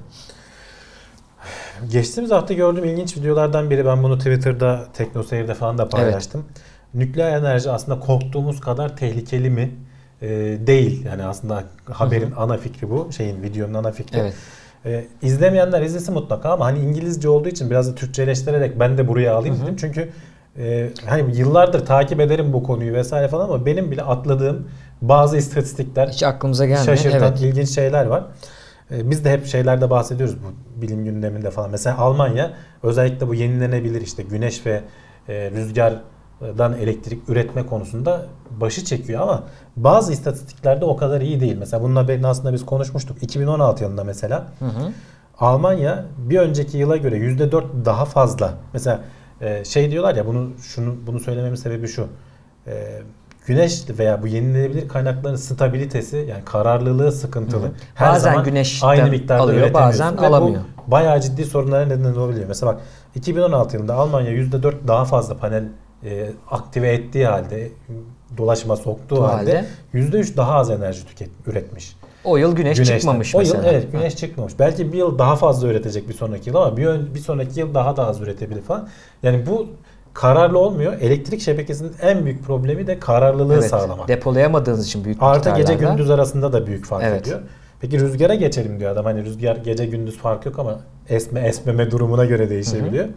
[1.91, 6.45] Geçtiğimiz hafta gördüğüm ilginç videolardan biri ben bunu Twitter'da, Teknoseyir'de falan da paylaştım.
[6.47, 6.61] Evet.
[6.93, 9.71] Nükleer enerji aslında korktuğumuz kadar tehlikeli mi?
[10.21, 10.27] Ee,
[10.67, 11.05] değil.
[11.05, 12.39] Yani aslında haberin Hı-hı.
[12.39, 13.11] ana fikri bu.
[13.11, 14.19] Şeyin videonun ana fikri.
[14.19, 14.33] Evet.
[14.85, 19.35] Ee, izlemeyenler izlesin mutlaka ama hani İngilizce olduğu için biraz da Türkçeleştirerek ben de buraya
[19.35, 19.63] alayım Hı-hı.
[19.63, 19.75] dedim.
[19.79, 20.09] Çünkü
[20.57, 24.67] e, hani yıllardır takip ederim bu konuyu vesaire falan ama benim bile atladığım
[25.01, 26.85] bazı istatistikler hiç aklımıza gelmiyor.
[26.85, 27.41] Şaşırtan evet.
[27.41, 28.23] ilginç şeyler var.
[28.91, 31.71] E, biz de hep şeylerde bahsediyoruz bu bilim gündeminde falan.
[31.71, 32.53] Mesela Almanya
[32.83, 34.81] özellikle bu yenilenebilir işte güneş ve
[35.29, 39.43] e, rüzgardan elektrik üretme konusunda başı çekiyor ama
[39.75, 41.55] bazı istatistiklerde o kadar iyi değil.
[41.59, 43.23] Mesela bunun haberini aslında biz konuşmuştuk.
[43.23, 44.91] 2016 yılında mesela hı hı.
[45.39, 48.53] Almanya bir önceki yıla göre %4 daha fazla.
[48.73, 49.01] Mesela
[49.41, 52.07] e, şey diyorlar ya bunu şunu bunu söylememin sebebi şu.
[52.67, 53.01] E,
[53.47, 57.65] güneş veya bu yenilenebilir kaynakların stabilitesi yani kararlılığı sıkıntılı.
[57.65, 57.71] Hı.
[57.95, 60.61] Her bazen zaman güneş aynı miktarda alıyor, bazen Ve alamıyor.
[60.87, 62.47] Bu bayağı ciddi sorunlara neden olabiliyor.
[62.47, 62.81] Mesela bak
[63.15, 65.63] 2016 yılında Almanya %4 daha fazla panel
[66.03, 67.71] e, aktive ettiği halde
[68.37, 69.55] dolaşıma soktuğu halde,
[69.93, 71.96] halde %3 daha az enerji tüket üretmiş.
[72.27, 72.97] O yıl güneş Güneşten.
[72.97, 73.57] çıkmamış o mesela.
[73.57, 74.17] Yıl, evet güneş ha.
[74.17, 74.53] çıkmamış.
[74.59, 77.97] Belki bir yıl daha fazla üretecek bir sonraki yıl ama bir, bir sonraki yıl daha
[77.97, 78.87] da az üretebilir falan.
[79.23, 79.67] Yani bu
[80.13, 80.93] kararlı olmuyor.
[81.01, 84.07] Elektrik şebekesinin en büyük problemi de kararlılığı evet, sağlamak.
[84.07, 87.21] Depolayamadığınız için büyük Artı gece gündüz arasında da büyük fark evet.
[87.21, 87.39] ediyor.
[87.81, 89.05] Peki rüzgara geçelim diyor adam.
[89.05, 90.79] Hani rüzgar gece gündüz fark yok ama
[91.09, 93.05] esme esmeme durumuna göre değişebiliyor.
[93.05, 93.13] Hı hı.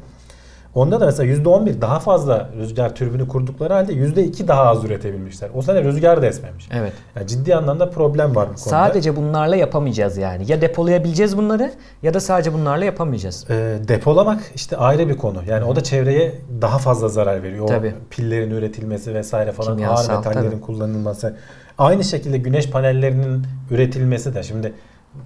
[0.75, 5.51] Onda da mesela %11 daha fazla rüzgar türbünü kurdukları halde %2 daha az üretebilmişler.
[5.55, 6.69] O sene rüzgar da esmemiş.
[6.73, 6.93] Evet.
[7.17, 8.71] Yani ciddi anlamda problem var bu konuda.
[8.71, 10.45] Sadece bunlarla yapamayacağız yani.
[10.51, 11.73] Ya depolayabileceğiz bunları
[12.03, 13.51] ya da sadece bunlarla yapamayacağız.
[13.51, 15.39] E, depolamak işte ayrı bir konu.
[15.49, 17.67] Yani o da çevreye daha fazla zarar veriyor.
[17.67, 17.95] Tabii.
[18.07, 20.61] O pillerin üretilmesi vesaire falan Kimyasal, ağır metallerin tabii.
[20.61, 21.37] kullanılması.
[21.79, 24.73] Aynı şekilde güneş panellerinin üretilmesi de şimdi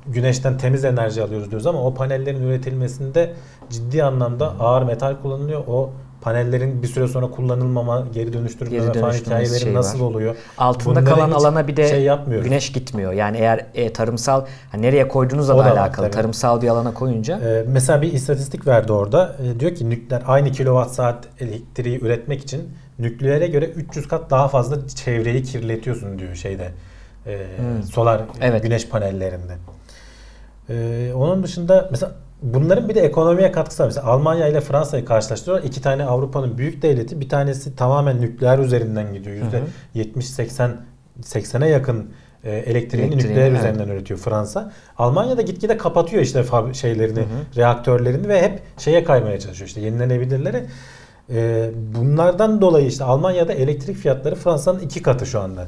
[0.07, 3.33] güneşten temiz enerji alıyoruz diyoruz ama o panellerin üretilmesinde
[3.71, 5.63] ciddi anlamda ağır metal kullanılıyor.
[5.67, 5.91] O
[6.25, 10.05] panellerin bir süre sonra kullanılmama, geri dönüştürülmeme geri falan hikayeleri şey nasıl var.
[10.05, 10.37] oluyor?
[10.59, 12.11] Altında Bunları kalan alana bir de şey
[12.43, 13.13] güneş gitmiyor.
[13.13, 16.07] Yani eğer e, tarımsal hani nereye koyduğunuzla da, da alakalı.
[16.07, 17.41] Var, tarımsal bir alana koyunca.
[17.41, 19.37] Ee, mesela bir istatistik verdi orada.
[19.43, 24.49] Ee, diyor ki nükleer aynı kilowatt saat elektriği üretmek için nükleere göre 300 kat daha
[24.49, 26.71] fazla çevreyi kirletiyorsun diyor şeyde.
[27.27, 27.83] E, hmm.
[27.83, 28.63] solar evet.
[28.63, 29.53] güneş panellerinde.
[30.71, 32.13] Ee, onun dışında mesela
[32.43, 33.89] bunların bir de ekonomiye katkısı var.
[33.89, 35.69] Mesela Almanya ile Fransa'yı karşılaştırıyorlar.
[35.69, 37.21] İki tane Avrupa'nın büyük devleti.
[37.21, 39.37] Bir tanesi tamamen nükleer üzerinden gidiyor.
[39.37, 39.63] Yüzde
[39.95, 40.71] 70-80
[41.23, 42.11] 80'e yakın
[42.45, 43.59] e, elektriğini Elektriği, nükleer evet.
[43.59, 44.73] üzerinden üretiyor Fransa.
[44.99, 47.57] Almanya da gitgide kapatıyor işte şeylerini, hı hı.
[47.57, 50.65] reaktörlerini ve hep şeye kaymaya çalışıyor işte yenilenebilirleri.
[51.31, 55.67] E, bunlardan dolayı işte Almanya'da elektrik fiyatları Fransa'nın iki katı şu anda.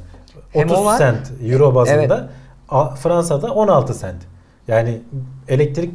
[0.53, 2.29] 30 var, sent euro bazında.
[2.71, 2.97] Evet.
[2.99, 4.21] Fransa'da 16 sent.
[4.67, 5.01] Yani
[5.47, 5.91] elektrik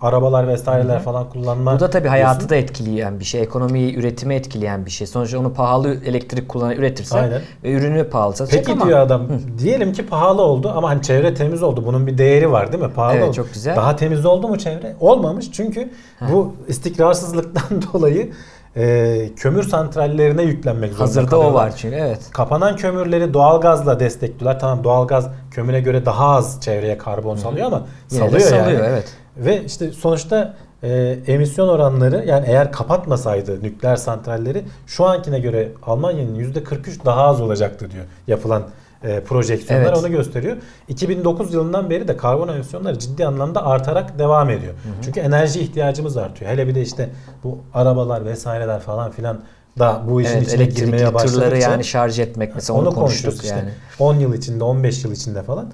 [0.00, 1.02] arabalar vesaireler Hı-hı.
[1.02, 1.76] falan kullanma.
[1.76, 2.50] Bu da tabii hayatı diyorsun.
[2.50, 3.42] da etkileyen bir şey.
[3.42, 5.06] Ekonomiyi, üretimi etkileyen bir şey.
[5.06, 7.40] Sonuçta onu pahalı elektrik kullanır üretirsen Aynen.
[7.64, 8.86] ve ürünü pahalı satacak Peki ama.
[8.86, 9.38] diyor adam Hı.
[9.58, 11.86] diyelim ki pahalı oldu ama hani çevre temiz oldu.
[11.86, 12.90] Bunun bir değeri var değil mi?
[12.94, 13.34] Pahalı evet, oldu.
[13.36, 13.76] çok güzel.
[13.76, 14.96] Daha temiz oldu mu çevre?
[15.00, 16.24] Olmamış çünkü Hı.
[16.32, 18.32] bu istikrarsızlıktan dolayı
[18.76, 21.50] e, kömür santrallerine yüklenmek zorunda Hazırda kalıyorlar.
[21.52, 22.20] o var çünkü evet.
[22.32, 24.60] Kapanan kömürleri doğalgazla destekliyorlar.
[24.60, 28.86] Tamam doğalgaz kömüre göre daha az çevreye karbon salıyor ama Yine salıyor, salıyor yani.
[28.92, 29.14] evet.
[29.36, 36.52] Ve işte sonuçta e, emisyon oranları yani eğer kapatmasaydı nükleer santralleri şu ankine göre Almanya'nın
[36.52, 38.62] %43 daha az olacaktı diyor yapılan
[39.04, 39.98] e, projeksiyonlar evet.
[39.98, 40.56] onu gösteriyor.
[40.88, 44.72] 2009 yılından beri de karbon emisyonları ciddi anlamda artarak devam ediyor.
[44.72, 44.92] Hı hı.
[45.04, 46.50] Çünkü enerji ihtiyacımız artıyor.
[46.50, 47.10] Hele bir de işte
[47.44, 49.40] bu arabalar vesaireler falan filan
[49.78, 53.70] da bu işin evet, içine girmeye başladıkça yani şarj etmek mesela onu, onu konuştuk yani.
[53.90, 55.72] Işte 10 yıl içinde 15 yıl içinde falan.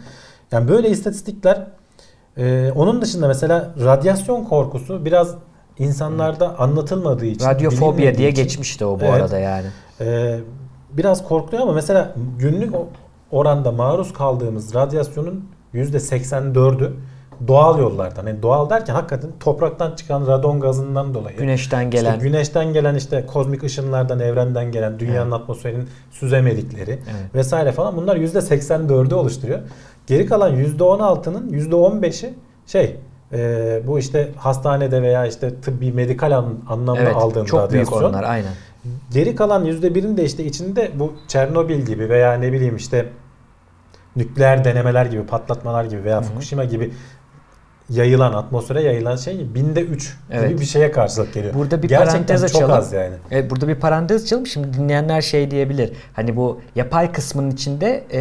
[0.53, 1.67] Yani böyle istatistikler
[2.39, 5.35] ee, onun dışında mesela radyasyon korkusu biraz
[5.79, 7.47] insanlarda anlatılmadığı için.
[7.47, 9.67] Radyofobia diye için, geçmişti o bu evet, arada yani.
[10.01, 10.39] E,
[10.91, 12.75] biraz korkuyor ama mesela günlük
[13.31, 16.93] oranda maruz kaldığımız radyasyonun %84'ü
[17.49, 18.27] doğal yollardan.
[18.27, 21.37] Yani doğal derken hakikaten topraktan çıkan radon gazından dolayı.
[21.37, 22.13] Güneşten gelen.
[22.13, 25.41] İşte güneşten gelen işte kozmik ışınlardan, evrenden gelen dünyanın evet.
[25.41, 27.35] atmosferinin süzemedikleri evet.
[27.35, 29.59] vesaire falan bunlar %84'ü oluşturuyor.
[30.07, 32.35] Geri kalan %16'nın %15'i
[32.67, 32.97] şey
[33.33, 37.85] e, bu işte hastanede veya işte tıbbi medikal an, anlamda evet, aldığın çok radyasyon.
[37.85, 38.53] Çok büyük onlar aynen.
[39.13, 43.07] Geri kalan %1'in de işte içinde bu Çernobil gibi veya ne bileyim işte
[44.17, 46.21] nükleer denemeler gibi, patlatmalar gibi veya.
[46.23, 46.93] Fukushima gibi
[47.91, 50.49] yayılan, atmosfere yayılan şey binde 3 evet.
[50.49, 51.55] gibi bir şeye karşılık geliyor.
[51.55, 52.67] Burada bir Gerçekten parantez açalım.
[52.67, 53.15] çok az yani.
[53.31, 54.47] Evet, burada bir parantez açalım.
[54.47, 55.93] Şimdi dinleyenler şey diyebilir.
[56.13, 58.21] Hani bu yapay kısmının içinde e,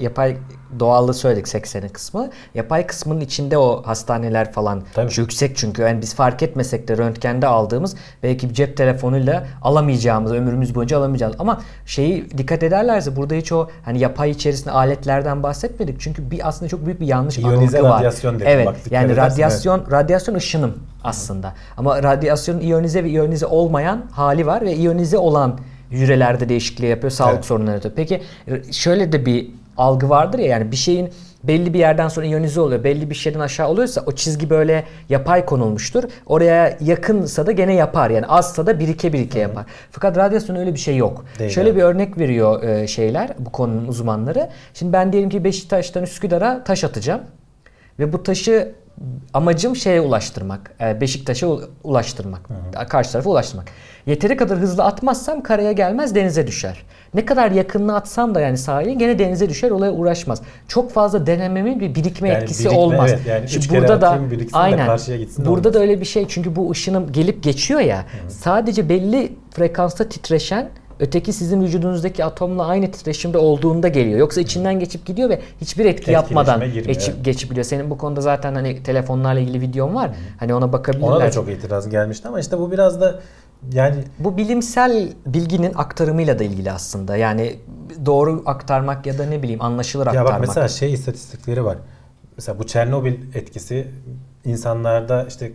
[0.00, 0.36] yapay
[0.80, 2.30] doğallığı söyledik 80'in kısmı.
[2.54, 5.12] Yapay kısmının içinde o hastaneler falan Tabii.
[5.16, 5.82] yüksek çünkü.
[5.82, 11.40] Yani biz fark etmesek de röntgende aldığımız belki bir cep telefonuyla alamayacağımız, ömrümüz boyunca alamayacağımız.
[11.40, 16.00] Ama şeyi dikkat ederlerse burada hiç o hani yapay içerisinde aletlerden bahsetmedik.
[16.00, 17.98] Çünkü bir aslında çok büyük bir yanlış İyonize algı var.
[17.98, 18.46] radyasyon dedim.
[18.50, 18.66] Evet.
[18.66, 19.92] Bak, yani radyasyon evet.
[19.92, 21.54] radyasyon ışınım aslında.
[21.76, 25.58] Ama radyasyonun iyonize ve iyonize olmayan hali var ve iyonize olan
[25.90, 27.44] hücrelerde değişikliği yapıyor, sağlık evet.
[27.44, 27.94] sorunları yapıyor.
[27.96, 28.22] Peki
[28.72, 31.10] şöyle de bir algı vardır ya yani bir şeyin
[31.44, 32.84] belli bir yerden sonra iyonize oluyor.
[32.84, 36.04] Belli bir şeyden aşağı oluyorsa o çizgi böyle yapay konulmuştur.
[36.26, 38.10] Oraya yakınsa da gene yapar.
[38.10, 39.42] Yani azsa da birike birike Hı.
[39.42, 39.64] yapar.
[39.90, 41.24] Fakat radyasyon öyle bir şey yok.
[41.38, 41.78] Değil Şöyle yani.
[41.78, 44.48] bir örnek veriyor e, şeyler bu konunun uzmanları.
[44.74, 47.20] Şimdi ben diyelim ki Beşiktaş'tan Üsküdar'a taş atacağım.
[47.98, 48.72] Ve bu taşı
[49.34, 50.74] amacım şeye ulaştırmak.
[50.80, 51.48] E, Beşiktaş'a
[51.84, 52.40] ulaştırmak.
[52.50, 52.88] Hı.
[52.88, 53.68] Karşı tarafa ulaştırmak.
[54.06, 56.82] Yeteri kadar hızlı atmazsam karaya gelmez denize düşer.
[57.14, 60.42] Ne kadar yakınına atsam da yani sahilin gene denize düşer olaya uğraşmaz.
[60.68, 63.10] Çok fazla denememin bir birikme yani etkisi birikme, olmaz.
[63.12, 64.18] Evet, yani Şimdi burada da
[64.52, 64.88] aynen.
[64.88, 67.98] De burada da öyle bir şey çünkü bu ışının gelip geçiyor ya.
[67.98, 68.30] Hı.
[68.30, 70.70] Sadece belli frekansta titreşen
[71.02, 74.18] Öteki sizin vücudunuzdaki atomla aynı titreşimde olduğunda geliyor.
[74.18, 77.64] Yoksa içinden geçip gidiyor ve hiçbir etki yapmadan geçip, geçip gidiyor.
[77.64, 80.10] Senin bu konuda zaten hani telefonlarla ilgili videon var.
[80.38, 81.08] Hani ona bakabilirler.
[81.08, 83.20] Ona da çok itiraz gelmişti ama işte bu biraz da
[83.72, 87.16] yani bu bilimsel bilginin aktarımıyla da ilgili aslında.
[87.16, 87.56] Yani
[88.06, 90.30] doğru aktarmak ya da ne bileyim anlaşılır aktarmak.
[90.30, 91.78] Ya bak mesela şey istatistikleri var.
[92.36, 93.88] Mesela bu Çernobil etkisi
[94.44, 95.52] insanlarda işte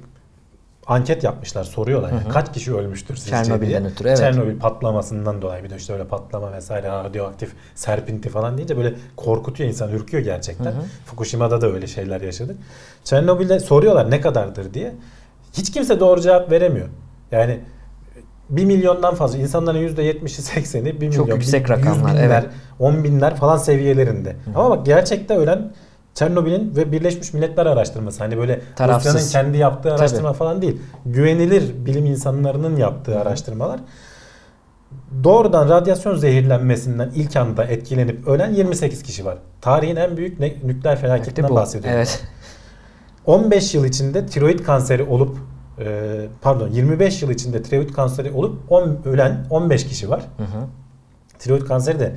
[0.88, 2.12] anket yapmışlar soruyorlar.
[2.12, 3.92] Yani kaç kişi ölmüştür sizce Çernobil'den diye.
[3.92, 4.18] ötürü evet.
[4.18, 9.70] Çernobil patlamasından dolayı bir de işte öyle patlama vesaire radyoaktif serpinti falan deyince böyle korkutuyor
[9.70, 10.66] insan ürküyor gerçekten.
[10.66, 10.82] Hı hı.
[11.06, 12.58] Fukushima'da da öyle şeyler yaşadık.
[13.04, 14.96] Çernobil'de soruyorlar ne kadardır diye.
[15.54, 16.88] Hiç kimse doğru cevap veremiyor.
[17.32, 17.60] Yani
[18.50, 21.12] 1 milyondan fazla insanların %70'i 80'i 1 milyon.
[21.12, 22.12] Çok yüksek rakamlar.
[22.12, 22.46] binler, evet.
[22.80, 24.30] 10 binler falan seviyelerinde.
[24.30, 24.36] Hı.
[24.56, 25.72] Ama bak gerçekte ölen
[26.18, 28.24] Çernobil'in ve Birleşmiş Milletler araştırması.
[28.24, 29.16] Hani böyle Tarafsız.
[29.16, 30.38] Rusya'nın kendi yaptığı araştırma Tabii.
[30.38, 30.82] falan değil.
[31.06, 33.20] Güvenilir bilim insanlarının yaptığı Hı.
[33.20, 33.80] araştırmalar.
[35.24, 39.38] Doğrudan radyasyon zehirlenmesinden ilk anda etkilenip ölen 28 kişi var.
[39.62, 41.98] Tarihin en büyük nükleer felaketinden bahsediyorum.
[41.98, 42.24] Evet.
[43.26, 45.38] 15 yıl içinde tiroid kanseri olup
[45.80, 50.22] e, pardon 25 yıl içinde tiroid kanseri olup 10 ölen 15 kişi var.
[50.38, 50.68] Hı hı.
[51.40, 52.16] Tiroid kanseri de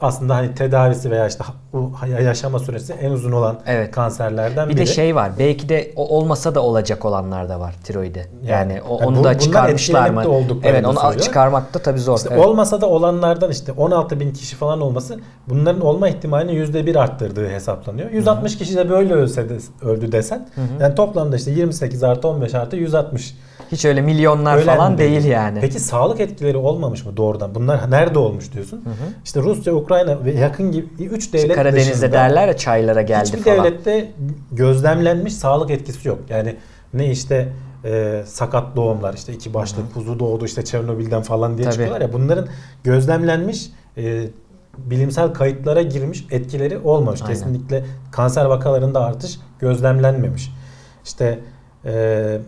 [0.00, 3.90] aslında hani tedavisi veya işte bu yaşama süresi en uzun olan evet.
[3.90, 4.82] kanserlerden bir biri.
[4.82, 5.30] Bir de şey var.
[5.38, 8.30] Belki de olmasa da olacak olanlar da var tiroidi.
[8.42, 10.22] Yani, yani o, onu bu, da çıkarmışlar mı?
[10.62, 11.20] Evet onu söylüyor.
[11.20, 12.16] çıkarmak da tabii zor.
[12.16, 12.46] İşte evet.
[12.46, 18.10] olmasa da olanlardan işte 16 bin kişi falan olması bunların olma ihtimalini %1 arttırdığı hesaplanıyor.
[18.10, 18.58] 160 Hı-hı.
[18.58, 20.82] kişi de böyle ölse de, öldü desen Hı-hı.
[20.82, 23.34] yani toplamda işte 28 artı 15 artı 160
[23.72, 25.10] hiç öyle milyonlar Ölen falan değil.
[25.10, 25.58] değil yani.
[25.60, 27.54] Peki sağlık etkileri olmamış mı doğrudan?
[27.54, 28.76] Bunlar nerede olmuş diyorsun?
[28.76, 29.12] Hı hı.
[29.24, 33.26] İşte Rusya, Ukrayna ve yakın gibi 3 devlet işte Karadeniz'de dışında, derler ya çaylara geldi
[33.26, 33.56] hiçbir falan.
[33.56, 34.12] Hiçbir devlette
[34.52, 36.18] gözlemlenmiş sağlık etkisi yok.
[36.28, 36.56] Yani
[36.94, 37.52] ne işte
[37.84, 41.72] e, sakat doğumlar işte iki başlı kuzu doğdu işte Çernobil'den falan diye Tabii.
[41.72, 42.46] çıkıyorlar ya bunların
[42.84, 44.24] gözlemlenmiş e,
[44.78, 47.22] bilimsel kayıtlara girmiş etkileri olmamış.
[47.22, 47.34] Aynen.
[47.34, 50.52] Kesinlikle kanser vakalarında artış gözlemlenmemiş.
[51.04, 51.38] İşte
[51.84, 52.38] e,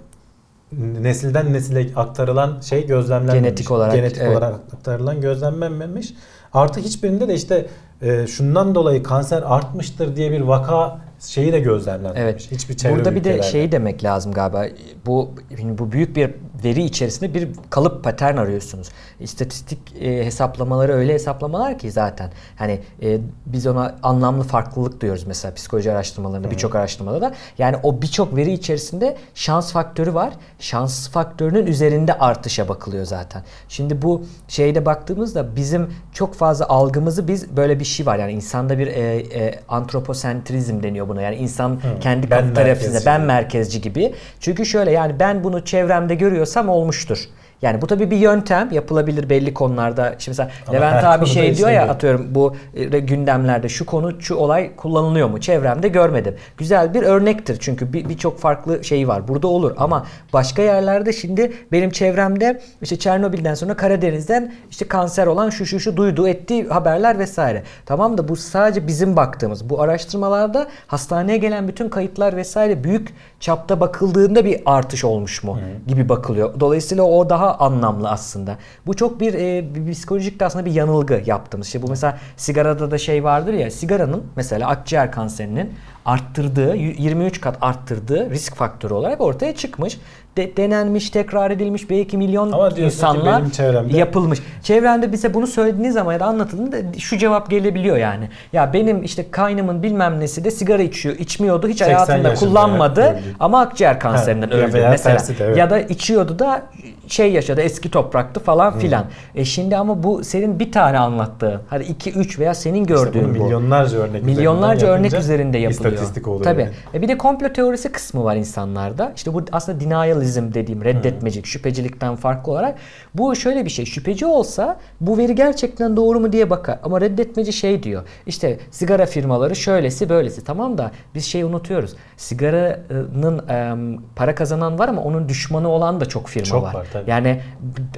[1.01, 3.43] nesilden nesile aktarılan şey gözlemlenmemiş.
[3.43, 3.95] Genetik olarak.
[3.95, 4.37] Genetik evet.
[4.37, 6.15] olarak aktarılan gözlemlenmemiş.
[6.53, 7.67] Artı hiçbirinde de işte
[8.03, 12.23] e, şundan dolayı kanser artmıştır diye bir vaka şeyi de gözlemlenmemiş.
[12.23, 12.49] Evet.
[12.51, 14.67] Hiçbir çevre Burada bir de şeyi demek lazım galiba.
[15.07, 15.31] Bu
[15.79, 16.31] bu büyük bir
[16.65, 18.89] veri içerisinde bir kalıp patern arıyorsunuz.
[19.21, 22.31] İstatistik e, hesaplamaları öyle hesaplamalar ki zaten.
[22.57, 27.35] Hani e, biz ona anlamlı farklılık diyoruz mesela psikoloji araştırmalarında birçok araştırmada da.
[27.59, 30.33] Yani o birçok veri içerisinde şans faktörü var.
[30.59, 33.43] Şans faktörünün üzerinde artışa bakılıyor zaten.
[33.69, 38.19] Şimdi bu şeyde baktığımızda bizim çok fazla algımızı biz böyle bir şey var.
[38.19, 41.23] Yani insanda bir e, e, antroposentrizm deniyor buna.
[41.23, 42.01] Yani insan Hı.
[42.01, 44.15] kendi ben kafa ben merkezci gibi.
[44.41, 47.29] Çünkü şöyle yani ben bunu çevremde görüyorsam olmuştur.
[47.63, 50.15] Yani bu tabii bir yöntem yapılabilir belli konularda.
[50.19, 54.35] Şimdi mesela Ama Levent abi şey diyor ya atıyorum bu e, gündemlerde şu konu şu
[54.35, 55.41] olay kullanılıyor mu?
[55.41, 56.37] Çevremde görmedim.
[56.57, 59.29] Güzel bir örnektir çünkü birçok bir farklı şey var.
[59.29, 65.51] Burada olur ama başka yerlerde şimdi benim çevremde işte Çernobil'den sonra Karadeniz'den işte kanser olan
[65.51, 67.63] şu şu şu duyduğu ettiği haberler vesaire.
[67.87, 69.71] Tamam da bu sadece bizim baktığımız.
[69.71, 73.09] Bu araştırmalarda hastaneye gelen bütün kayıtlar vesaire büyük
[73.43, 75.89] çapta bakıldığında bir artış olmuş mu Hı.
[75.89, 76.61] gibi bakılıyor.
[76.61, 78.57] Dolayısıyla o daha anlamlı aslında.
[78.87, 81.83] Bu çok bir, e, bir psikolojik de aslında bir yanılgı yaptığımız şey.
[81.83, 85.75] Bu mesela sigarada da şey vardır ya sigaranın mesela akciğer kanserinin
[86.05, 89.99] arttırdığı 23 kat arttırdığı risk faktörü olarak ortaya çıkmış
[90.37, 93.97] de, denenmiş, tekrar edilmiş belki milyon Ama insanlar çevremde...
[93.97, 94.39] yapılmış.
[94.63, 98.29] Çevrende bize bunu söylediğiniz zaman ya da anlatıldığında şu cevap gelebiliyor yani.
[98.53, 103.19] Ya benim işte kaynımın bilmem nesi de sigara içiyor, içmiyordu, hiç hayatında kullanmadı öldü.
[103.41, 105.19] ama akciğer kanserinden ha, öldü mesela.
[105.19, 105.57] De, evet.
[105.57, 106.63] Ya da içiyordu da
[107.09, 109.03] şey yaşadı, eski topraktı falan filan.
[109.03, 109.41] Hmm.
[109.41, 113.41] E şimdi ama bu senin bir tane anlattığı, hadi iki üç veya senin gördüğün işte
[113.41, 113.45] bu.
[113.45, 115.93] Milyonlarca örnek milyonlarca örnek üzerinde yapılıyor.
[115.93, 116.45] İstatistik oluyor.
[116.45, 116.61] Tabii.
[116.61, 116.73] Yani.
[116.95, 119.13] E bir de komplo teorisi kısmı var insanlarda.
[119.17, 122.79] İşte bu aslında denial rasyonalizm dediğim reddetmecilik, şüphecilikten farklı olarak
[123.15, 123.85] bu şöyle bir şey.
[123.87, 126.79] Şüpheci olsa bu veri gerçekten doğru mu diye bakar.
[126.83, 128.03] Ama reddetmeci şey diyor.
[128.27, 130.45] İşte sigara firmaları şöylesi böylesi.
[130.45, 131.95] Tamam da biz şey unutuyoruz.
[132.17, 136.75] Sigaranın e, para kazanan var ama onun düşmanı olan da çok firma çok var.
[136.75, 137.11] var tabii.
[137.11, 137.41] Yani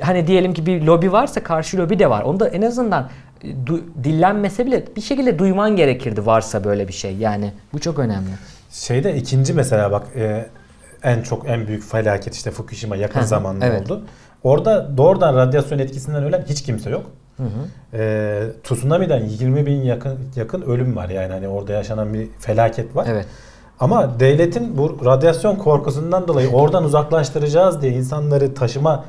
[0.00, 2.22] hani diyelim ki bir lobi varsa karşı lobi de var.
[2.22, 3.08] Onu da en azından
[3.66, 7.16] du, dillenmese bile bir şekilde duyman gerekirdi varsa böyle bir şey.
[7.16, 8.30] Yani bu çok önemli.
[8.70, 10.46] Şeyde ikinci mesela bak e,
[11.04, 13.82] en çok en büyük felaket işte Fukushima yakın zamanda evet.
[13.82, 14.02] oldu.
[14.42, 17.06] Orada doğrudan radyasyon etkisinden ölen hiç kimse yok.
[17.36, 17.48] Hı hı.
[17.98, 23.06] Ee, tsunami'den 20 bin yakın yakın ölüm var yani hani orada yaşanan bir felaket var.
[23.10, 23.26] Evet.
[23.80, 29.04] Ama devletin bu radyasyon korkusundan dolayı oradan uzaklaştıracağız diye insanları taşıma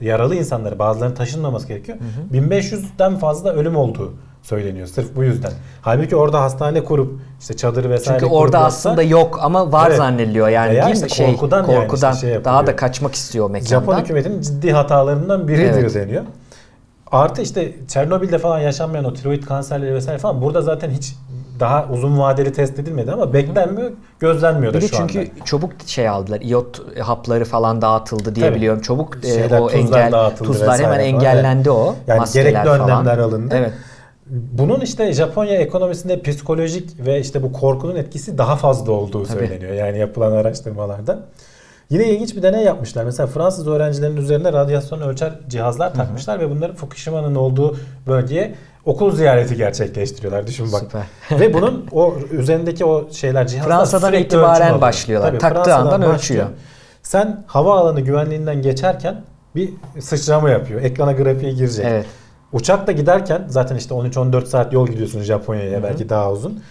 [0.00, 1.98] yaralı insanları bazılarının taşınmaması gerekiyor.
[1.98, 2.42] Hı hı.
[2.42, 5.52] 1500'den fazla ölüm olduğu söyleniyor sırf bu yüzden.
[5.82, 9.96] Halbuki orada hastane kurup işte çadır vesaire Çünkü orada aslında yok ama var evet.
[9.96, 11.10] zannediliyor yani Veya değil işte mi?
[11.10, 13.80] Şey, korkudan, korkudan yani işte şey daha da kaçmak istiyor mekandan.
[13.80, 15.94] Japon hükümetinin ciddi hatalarından biridir evet.
[15.94, 16.22] deniyor.
[17.12, 21.14] Artı işte Çernobil'de falan yaşanmayan o tiroid kanserleri vesaire falan burada zaten hiç
[21.60, 23.90] daha uzun vadeli test edilmedi ama beklenmiyor,
[24.20, 25.44] gözlenmiyor da şu çünkü anda.
[25.44, 26.40] çabuk şey aldılar.
[26.40, 28.56] iot hapları falan dağıtıldı diye Tabii.
[28.56, 28.80] biliyorum.
[28.82, 31.80] Çabuk e, Şeyler, o engel tuzlar hemen engellendi falan.
[31.80, 31.94] o.
[32.06, 32.80] Yani gerekli falan.
[32.80, 33.54] önlemler alındı.
[33.58, 33.72] Evet.
[34.32, 39.38] Bunun işte Japonya ekonomisinde psikolojik ve işte bu korkunun etkisi daha fazla olduğu Tabii.
[39.38, 39.72] söyleniyor.
[39.72, 41.18] Yani yapılan araştırmalarda.
[41.90, 43.04] Yine ilginç bir deney yapmışlar.
[43.04, 46.46] Mesela Fransız öğrencilerin üzerine radyasyon ölçer cihazlar takmışlar hı hı.
[46.46, 47.76] ve bunları Fukushima'nın olduğu
[48.06, 48.54] bölgeye
[48.84, 50.46] okul ziyareti gerçekleştiriyorlar.
[50.46, 50.80] Düşün bak.
[50.80, 51.40] Süper.
[51.40, 55.28] ve bunun o üzerindeki o şeyler cihazlar Fransa'dan itibaren başlıyorlar.
[55.28, 56.46] Tabii, Taktığı Fransa'dan andan ölçüyor.
[57.02, 59.22] Sen havaalanı güvenliğinden geçerken
[59.56, 60.82] bir sıçrama yapıyor.
[60.82, 61.86] Ekrana grafiği girecek.
[61.88, 62.06] Evet.
[62.52, 66.62] Uçakta giderken zaten işte 13-14 saat yol gidiyorsun Japonya'ya belki daha uzun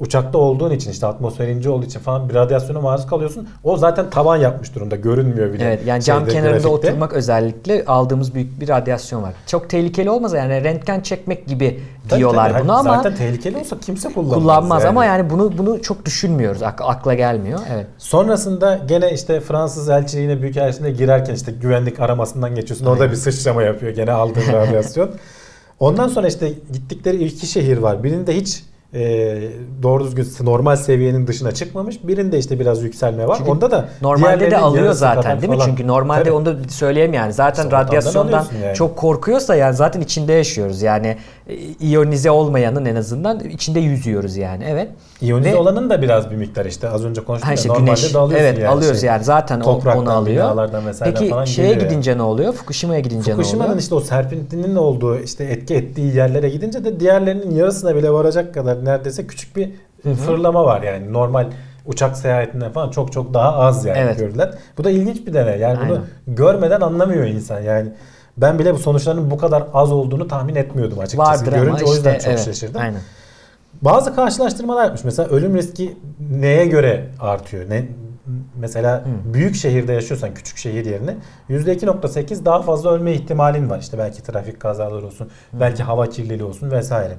[0.00, 3.48] uçakta olduğun için işte atmosfer ince olduğu için falan bir radyasyona maruz kalıyorsun.
[3.64, 4.96] O zaten tavan yapmış durumda.
[4.96, 5.64] Görünmüyor bile.
[5.64, 6.68] Evet yani cam kenarında grafikte.
[6.68, 9.34] oturmak özellikle aldığımız büyük bir radyasyon var.
[9.46, 12.62] Çok tehlikeli olmaz yani rentgen çekmek gibi tabii, diyorlar tabii.
[12.62, 14.38] bunu ama zaten tehlikeli olsa kimse kullanmaz.
[14.38, 14.90] Kullanmaz yani.
[14.90, 16.62] ama yani bunu bunu çok düşünmüyoruz.
[16.62, 17.60] Ak- akla gelmiyor.
[17.74, 17.86] Evet.
[17.98, 22.86] Sonrasında gene işte Fransız elçiliğine büyük elçiliğine girerken işte güvenlik aramasından geçiyorsun.
[22.86, 22.96] Aynen.
[22.96, 25.10] Orada bir sıçrama yapıyor gene aldığın radyasyon.
[25.80, 28.02] Ondan sonra işte gittikleri iki şehir var.
[28.04, 28.62] Birinde hiç
[28.94, 29.38] e,
[29.82, 31.98] doğru düzgün normal seviyenin dışına çıkmamış.
[32.04, 33.36] Birinde işte biraz yükselme var.
[33.38, 35.56] Çünkü Onda da normalde de alıyor zaten değil mi?
[35.56, 35.66] Falan.
[35.68, 36.32] Çünkü normalde Tabii.
[36.32, 37.32] onu da söyleyeyim yani.
[37.32, 38.74] Zaten işte radyasyondan yani.
[38.74, 40.82] çok korkuyorsa yani zaten içinde yaşıyoruz.
[40.82, 41.16] Yani
[41.48, 44.64] e, iyonize olmayanın en azından içinde yüzüyoruz yani.
[44.68, 44.88] Evet.
[45.22, 48.18] İyonize Ve, olanın da biraz bir miktar işte az önce konuştuk işte, normalde güneş, de
[48.18, 48.68] alıyorsun evet, yani.
[48.68, 50.68] alıyoruz şey, yani zaten onu alıyor.
[51.04, 52.52] Peki falan şeye gidince ne oluyor?
[52.52, 53.48] Fukushima'ya gidince ne oluyor?
[53.48, 58.54] Fukushima'nın işte o serpintinin olduğu işte etki ettiği yerlere gidince de diğerlerinin yarısına bile varacak
[58.54, 59.70] kadar neredeyse küçük bir
[60.02, 60.14] Hı-hı.
[60.14, 61.46] fırlama var yani normal
[61.86, 64.18] uçak seyahatinden falan çok çok daha az yani evet.
[64.18, 64.52] görülen.
[64.78, 65.58] Bu da ilginç bir deney.
[65.58, 65.88] Yani Aynen.
[65.88, 67.60] bunu görmeden anlamıyor insan.
[67.60, 67.88] Yani
[68.36, 71.30] ben bile bu sonuçların bu kadar az olduğunu tahmin etmiyordum açıkçası.
[71.30, 72.44] Vardır Görünce ama o yüzden işte, çok evet.
[72.44, 72.80] şaşırdım.
[72.80, 73.00] Aynen.
[73.82, 75.04] Bazı karşılaştırmalar yapmış.
[75.04, 75.96] Mesela ölüm riski
[76.30, 77.70] neye göre artıyor?
[77.70, 77.84] Ne
[78.56, 79.34] mesela hmm.
[79.34, 81.16] büyük şehirde yaşıyorsan küçük şehir yerine
[81.50, 83.78] %2.8 daha fazla ölme ihtimalin var.
[83.78, 85.60] İşte belki trafik kazaları olsun, hmm.
[85.60, 87.16] belki hava kirliliği olsun vesaire.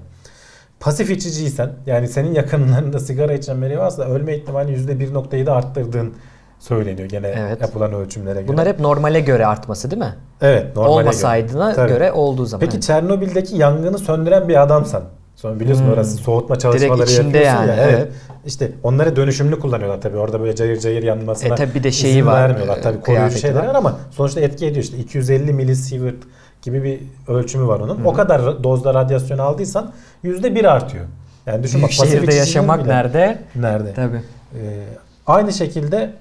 [0.79, 6.13] Pasif içiciysen yani senin yakınlarında sigara içen biri varsa ölme ihtimali %1.7 arttırdığın
[6.59, 7.61] söyleniyor gene evet.
[7.61, 8.47] yapılan ölçümlere göre.
[8.47, 10.15] Bunlar hep normale göre artması değil mi?
[10.41, 11.87] Evet normale Olmasaydığına göre.
[11.87, 12.65] göre olduğu zaman.
[12.65, 15.03] Peki Çernobil'deki yangını söndüren bir adamsan
[15.41, 15.93] Sonra biliyorsun hmm.
[15.93, 17.75] orası soğutma çalışmaları Direkt içinde yani, ya.
[17.75, 17.95] Evet.
[17.97, 18.11] evet.
[18.45, 20.17] İşte onları dönüşümlü kullanıyorlar tabii.
[20.17, 22.81] Orada böyle cayır cayır yanmasına e, tabii bir de şeyi var, vermiyorlar.
[22.81, 24.83] Tabii koruyucu şeyler var ama sonuçta etki ediyor.
[24.83, 26.15] İşte 250 milisievert
[26.61, 26.99] gibi bir
[27.33, 27.97] ölçümü var onun.
[27.97, 28.05] Hmm.
[28.05, 29.91] O kadar dozda radyasyon aldıysan
[30.23, 31.05] %1 artıyor.
[31.45, 32.93] Yani düşün Büyük bak, şehirde yaşamak bile.
[32.93, 33.41] nerede?
[33.55, 33.93] Nerede?
[33.93, 34.21] Tabii.
[34.55, 34.83] Ee,
[35.27, 36.13] aynı şekilde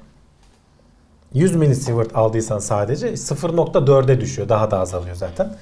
[1.35, 4.49] 100 milisievert aldıysan sadece 0.4'e düşüyor.
[4.49, 5.53] Daha da azalıyor zaten.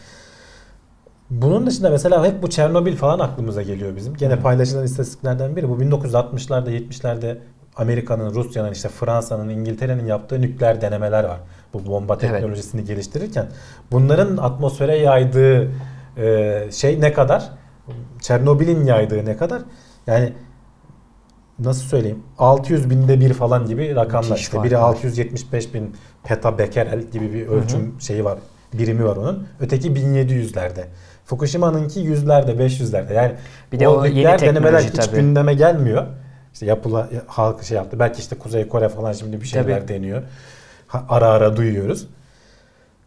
[1.31, 4.15] Bunun dışında mesela hep bu Çernobil falan aklımıza geliyor bizim.
[4.15, 5.69] Gene paylaşılan istatistiklerden biri.
[5.69, 7.39] Bu 1960'larda 70'lerde
[7.77, 11.41] Amerika'nın, Rusya'nın, işte Fransa'nın, İngiltere'nin yaptığı nükleer denemeler var.
[11.73, 12.89] Bu bomba teknolojisini evet.
[12.89, 13.47] geliştirirken.
[13.93, 15.71] Bunların atmosfere yaydığı
[16.17, 17.51] e, şey ne kadar?
[18.21, 19.63] Çernobil'in yaydığı ne kadar?
[20.07, 20.33] Yani
[21.59, 24.31] nasıl söyleyeyim 600 binde bir falan gibi rakamlar.
[24.31, 28.01] Müthiş işte biri 675 bin petabekerel gibi bir ölçüm hı hı.
[28.01, 28.39] şeyi var.
[28.73, 29.47] Birimi var onun.
[29.61, 30.85] Öteki 1700'lerde.
[31.25, 33.15] Fukushima'nınki yüzlerde, 500'lerde.
[33.15, 33.33] Yani
[33.73, 35.17] bir de o, yeni denemeler hiç tabii.
[35.17, 36.07] gündeme gelmiyor.
[36.53, 37.99] İşte yapıla halkı şey yaptı.
[37.99, 39.89] Belki işte Kuzey Kore falan şimdi bir şeyler tabii.
[39.89, 40.23] deniyor.
[40.87, 42.07] Ha, ara ara duyuyoruz.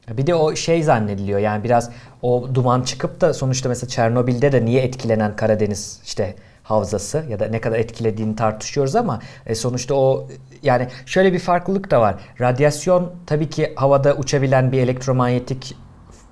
[0.10, 1.90] Bir de o şey zannediliyor yani biraz
[2.22, 6.36] o duman çıkıp da sonuçta mesela Çernobil'de de niye etkilenen Karadeniz işte
[6.72, 10.27] havzası ya da ne kadar etkilediğini tartışıyoruz ama e, sonuçta o
[10.64, 12.15] yani şöyle bir farklılık da var.
[12.41, 15.76] Radyasyon tabii ki havada uçabilen bir elektromanyetik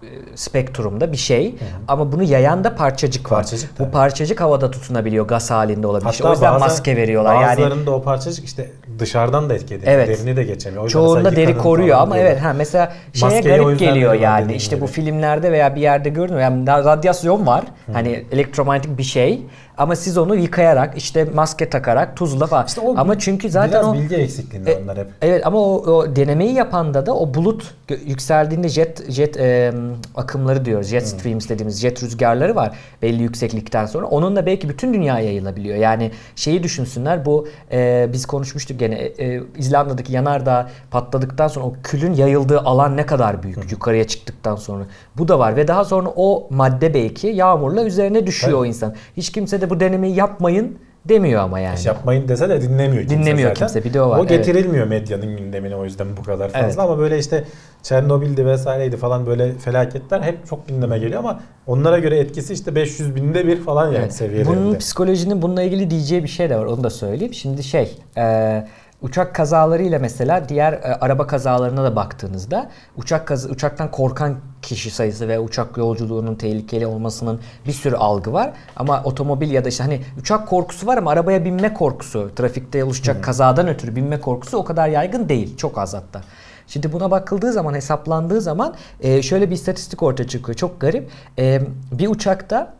[0.03, 1.51] e, spektrumda bir şey.
[1.51, 1.67] Hı hı.
[1.87, 3.37] Ama bunu yayan da parçacık var.
[3.37, 5.27] Parçacık Bu parçacık havada tutunabiliyor.
[5.27, 6.05] Gaz halinde olabilir.
[6.05, 7.35] Hatta o yüzden bazı, maske veriyorlar.
[7.35, 9.91] Bazılarında yani, o parçacık işte dışarıdan da etki ediyor.
[9.93, 10.07] Evet.
[10.07, 10.83] Derini de geçemiyor.
[10.83, 12.31] O Çoğunda deri koruyor ama diyorlar.
[12.31, 14.53] evet ha mesela şeye Maskeyi garip geliyor yani.
[14.53, 14.83] İşte gibi.
[14.83, 16.41] bu filmlerde veya bir yerde görünüyor.
[16.41, 17.63] Yani radyasyon var.
[17.85, 17.91] Hı.
[17.93, 19.41] Hani elektromanyetik bir şey
[19.79, 22.65] ama siz onu yıkayarak işte maske takarak tuzla falan.
[22.65, 25.07] İşte o ama çünkü zaten biraz o bilgi eksikliğinde e, onlar hep.
[25.21, 27.73] Evet ama o, o denemeyi yapanda da o bulut
[28.05, 29.73] yükseldiğinde jet jet e,
[30.15, 30.87] akımları diyoruz.
[30.87, 31.19] Jet hmm.
[31.19, 34.05] streams dediğimiz jet rüzgarları var belli yükseklikten sonra.
[34.05, 35.77] Onunla belki bütün dünyaya yayılabiliyor.
[35.77, 41.73] Yani şeyi düşünsünler bu e, biz konuşmuştuk gene gene e, İzlanda'daki yanardağ patladıktan sonra o
[41.83, 43.71] külün yayıldığı alan ne kadar büyük Hı.
[43.71, 44.83] yukarıya çıktıktan sonra.
[45.17, 48.61] Bu da var ve daha sonra o madde belki yağmurla üzerine düşüyor evet.
[48.61, 48.95] o insan.
[49.17, 51.79] Hiç kimse de bu denemeyi yapmayın demiyor ama yani.
[51.79, 53.67] İş yapmayın dese de dinlemiyor kimse Dinlemiyor zaten.
[53.67, 54.19] kimse bir de o var.
[54.19, 55.01] O getirilmiyor evet.
[55.01, 56.79] medyanın gündemine o yüzden bu kadar fazla evet.
[56.79, 57.43] ama böyle işte
[57.83, 63.15] Çernobil'di vesaireydi falan böyle felaketler hep çok gündeme geliyor ama onlara göre etkisi işte 500
[63.15, 64.13] binde bir falan yani evet.
[64.13, 64.57] seviyelerinde.
[64.57, 67.33] Bunun psikolojinin bununla ilgili diyeceği bir şey de var onu da söyleyeyim.
[67.33, 68.67] Şimdi şey e,
[69.01, 75.27] Uçak kazalarıyla mesela diğer e, araba kazalarına da baktığınızda uçak kaz uçaktan korkan kişi sayısı
[75.27, 78.51] ve uçak yolculuğunun tehlikeli olmasının bir sürü algı var.
[78.75, 83.15] Ama otomobil ya da işte hani uçak korkusu var ama arabaya binme korkusu, trafikte oluşacak
[83.15, 83.21] hmm.
[83.23, 85.57] kazadan ötürü binme korkusu o kadar yaygın değil.
[85.57, 86.21] Çok az hatta.
[86.67, 90.55] Şimdi buna bakıldığı zaman hesaplandığı zaman e, şöyle bir istatistik ortaya çıkıyor.
[90.55, 91.09] Çok garip.
[91.37, 91.61] E,
[91.91, 92.73] bir uçakta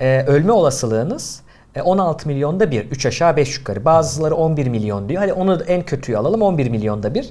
[0.00, 1.42] e, ölme olasılığınız
[1.82, 2.90] 16 e, milyonda bir.
[2.90, 3.84] 3 aşağı 5 yukarı.
[3.84, 5.22] Bazıları 11 milyon diyor.
[5.22, 7.30] Hadi onu en kötüyü alalım 11 milyonda bir.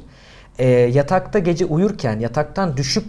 [0.59, 3.05] E, yatakta gece uyurken yataktan düşüp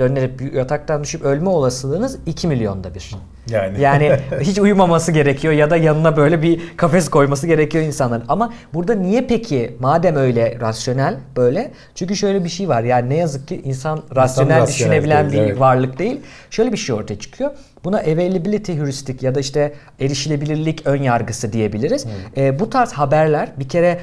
[0.00, 3.10] dönerek yataktan düşüp ölme olasılığınız 2 milyonda bir.
[3.50, 3.80] Yani.
[3.80, 8.24] yani hiç uyumaması gerekiyor ya da yanına böyle bir kafes koyması gerekiyor insanların.
[8.28, 11.70] Ama burada niye peki madem öyle rasyonel böyle?
[11.94, 12.82] Çünkü şöyle bir şey var.
[12.82, 15.60] Yani ne yazık ki insan rasyonel, insan düşünebilen değil, bir evet.
[15.60, 16.20] varlık değil.
[16.50, 17.50] Şöyle bir şey ortaya çıkıyor.
[17.84, 22.04] Buna availability heuristik ya da işte erişilebilirlik ön yargısı diyebiliriz.
[22.04, 22.44] Hmm.
[22.44, 24.00] E, bu tarz haberler bir kere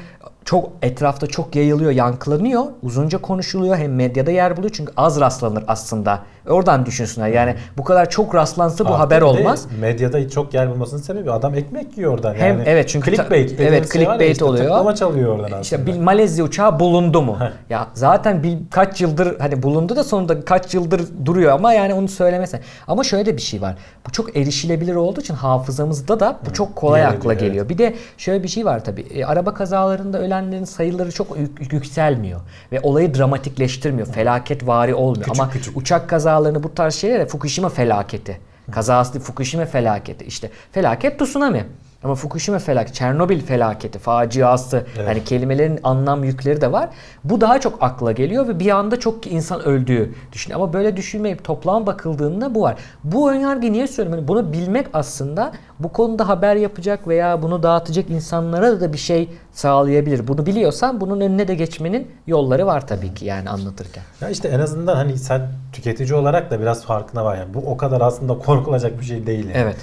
[0.48, 2.64] çok etrafta çok yayılıyor, yankılanıyor.
[2.82, 3.76] Uzunca konuşuluyor.
[3.76, 4.72] Hem medyada yer buluyor.
[4.74, 6.22] Çünkü az rastlanır aslında.
[6.48, 7.28] Oradan düşünsünler.
[7.28, 9.66] Yani bu kadar çok rastlansa bu Artık haber olmaz.
[9.80, 12.34] Medyada çok yer bulmasının sebebi adam ekmek yiyor oradan.
[12.34, 13.60] Hem evet çünkü clickbait.
[13.60, 14.64] Evet şey clickbait işte, oluyor.
[14.64, 15.60] Tıklama çalıyor oradan aslında.
[15.60, 17.38] İşte bir Malezya uçağı bulundu mu?
[17.70, 22.08] ya zaten bir kaç yıldır hani bulundu da sonunda kaç yıldır duruyor ama yani onu
[22.08, 22.60] söylemesen.
[22.88, 23.76] Ama şöyle de bir şey var.
[24.06, 27.08] Bu çok erişilebilir olduğu için hafızamızda da bu çok kolay Hı.
[27.08, 27.66] akla geliyor.
[27.66, 27.70] Evet.
[27.70, 29.00] Bir de şöyle bir şey var tabii.
[29.00, 31.36] E, araba kazalarında ölenlerin sayıları çok
[31.72, 32.40] yükselmiyor
[32.72, 34.06] ve olayı dramatikleştirmiyor.
[34.06, 35.76] Felaket vari olmuyor küçük, ama küçük.
[35.76, 36.08] uçak
[36.38, 38.40] kazalarını bu tarz şeylere Fukushima felaketi.
[38.70, 40.24] Kazası Fukushima felaketi.
[40.24, 41.66] işte felaket tsunami.
[42.04, 45.08] Ama Fukushima felaketi, Çernobil felaketi, faciası evet.
[45.08, 46.88] yani kelimelerin anlam yükleri de var.
[47.24, 50.60] Bu daha çok akla geliyor ve bir anda çok insan öldüğü düşünüyor.
[50.60, 52.76] Ama böyle düşünmeyip toplam bakıldığında bu var.
[53.04, 54.20] Bu önyargı niye söylüyorum?
[54.20, 59.28] Yani bunu bilmek aslında bu konuda haber yapacak veya bunu dağıtacak insanlara da bir şey
[59.52, 60.28] sağlayabilir.
[60.28, 64.02] Bunu biliyorsan bunun önüne de geçmenin yolları var tabii ki yani anlatırken.
[64.20, 67.54] Ya işte en azından hani sen tüketici olarak da biraz farkına var yani.
[67.54, 69.56] Bu o kadar aslında korkulacak bir şey değil yani.
[69.56, 69.76] Evet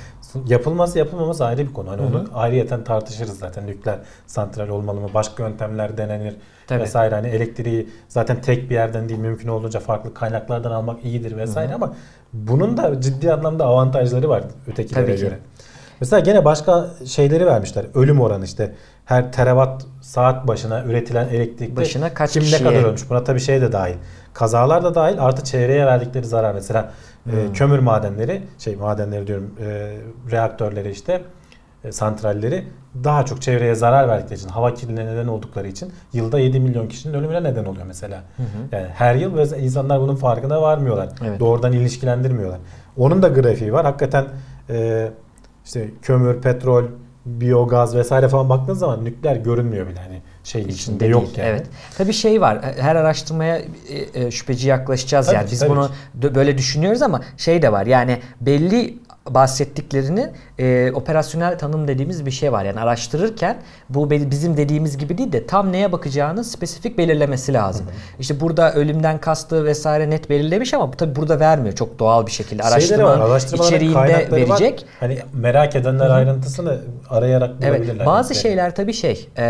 [0.47, 1.91] yapılması yapılmaması ayrı bir konu.
[1.91, 2.07] Hani Hı-hı.
[2.07, 3.67] onu ayrıyeten tartışırız zaten.
[3.67, 5.09] Nükleer santral olmalı mı?
[5.13, 6.35] Başka yöntemler denenir
[6.67, 6.81] Tabii.
[6.81, 7.15] vesaire.
[7.15, 11.75] Hani elektriği zaten tek bir yerden değil mümkün olduğunca farklı kaynaklardan almak iyidir vesaire Hı-hı.
[11.75, 11.93] ama
[12.33, 15.29] bunun da ciddi anlamda avantajları var ötekilere Tabii göre.
[15.29, 15.41] Ki.
[16.01, 17.85] Mesela gene başka şeyleri vermişler.
[17.93, 18.71] Ölüm oranı işte
[19.05, 22.59] her terawatt saat başına üretilen elektrik başına kaç kim kişiye?
[22.59, 23.09] ne kadar ölmüş.
[23.09, 23.95] Buna tabii şey de dahil.
[24.33, 26.91] Kazalar da dahil artı çevreye verdikleri zarar mesela
[27.31, 29.97] e, kömür madenleri şey madenleri diyorum e,
[30.31, 31.21] reaktörleri işte
[31.83, 32.63] e, santralleri
[33.03, 37.13] daha çok çevreye zarar verdikleri için hava kirliliğine neden oldukları için yılda 7 milyon kişinin
[37.13, 38.23] ölümüne neden oluyor mesela.
[38.37, 38.47] Hı hı.
[38.71, 41.09] Yani her yıl ve insanlar bunun farkına varmıyorlar.
[41.27, 41.39] Evet.
[41.39, 42.59] Doğrudan ilişkilendirmiyorlar.
[42.97, 43.85] Onun da grafiği var.
[43.85, 44.25] Hakikaten
[44.69, 45.09] e,
[45.65, 46.83] işte kömür, petrol,
[47.25, 51.37] biyogaz vesaire falan baktığınız zaman nükleer görünmüyor bile hani şey içinde, içinde yok değil.
[51.37, 51.49] yani.
[51.49, 51.65] Evet.
[51.97, 52.61] Tabii şey var.
[52.79, 55.51] Her araştırmaya e, e, şüpheci yaklaşacağız tabii, yani.
[55.51, 55.69] Biz tabii.
[55.69, 55.91] bunu
[56.35, 57.85] böyle düşünüyoruz ama şey de var.
[57.85, 58.97] Yani belli
[59.29, 62.65] bahsettiklerinin e, operasyonel tanım dediğimiz bir şey var.
[62.65, 63.57] Yani araştırırken
[63.89, 67.85] bu bizim dediğimiz gibi değil de tam neye bakacağını spesifik belirlemesi lazım.
[67.85, 67.95] Hı hı.
[68.19, 71.75] İşte burada ölümden kastı vesaire net belirlemiş ama bu tabi burada vermiyor.
[71.75, 74.73] Çok doğal bir şekilde araştırmanın içeriğinde verecek.
[74.73, 74.89] Var.
[74.99, 76.13] Hani merak edenler hı hı.
[76.13, 77.95] ayrıntısını arayarak bulabilirler.
[77.95, 79.43] Evet, bazı şeyler tabii şey e,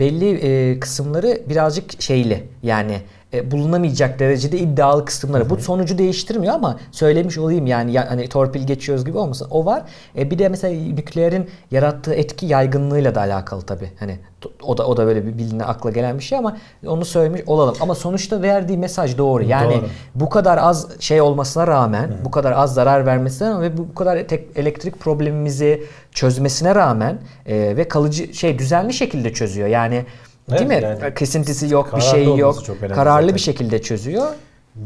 [0.00, 3.00] belli e, kısımları birazcık şeyli yani
[3.34, 5.50] e, bulunamayacak derecede iddialı kısımları.
[5.50, 9.48] Bu sonucu değiştirmiyor ama söylemiş olayım yani hani torpil geçiyoruz gibi olmasın.
[9.50, 9.82] O var.
[10.18, 13.90] E, bir de mesela nükleerin yarattığı etki yaygınlığıyla da alakalı tabii.
[13.98, 14.18] Hani
[14.62, 16.56] o da o da böyle bir biline akla gelen bir şey ama
[16.86, 17.76] onu söylemiş olalım.
[17.80, 19.42] Ama sonuçta verdiği mesaj doğru.
[19.42, 19.86] Yani doğru.
[20.14, 22.24] bu kadar az şey olmasına rağmen, Hı.
[22.24, 25.82] bu kadar az zarar vermesine rağmen ve bu kadar tek elektrik problemimizi
[26.12, 29.68] çözmesine rağmen e, ve kalıcı şey düzenli şekilde çözüyor.
[29.68, 30.04] Yani
[30.58, 30.98] Evet, Değil mi?
[31.02, 32.64] Yani Kesintisi yok, bir şey yok.
[32.94, 33.34] Kararlı zaten.
[33.34, 34.26] bir şekilde çözüyor.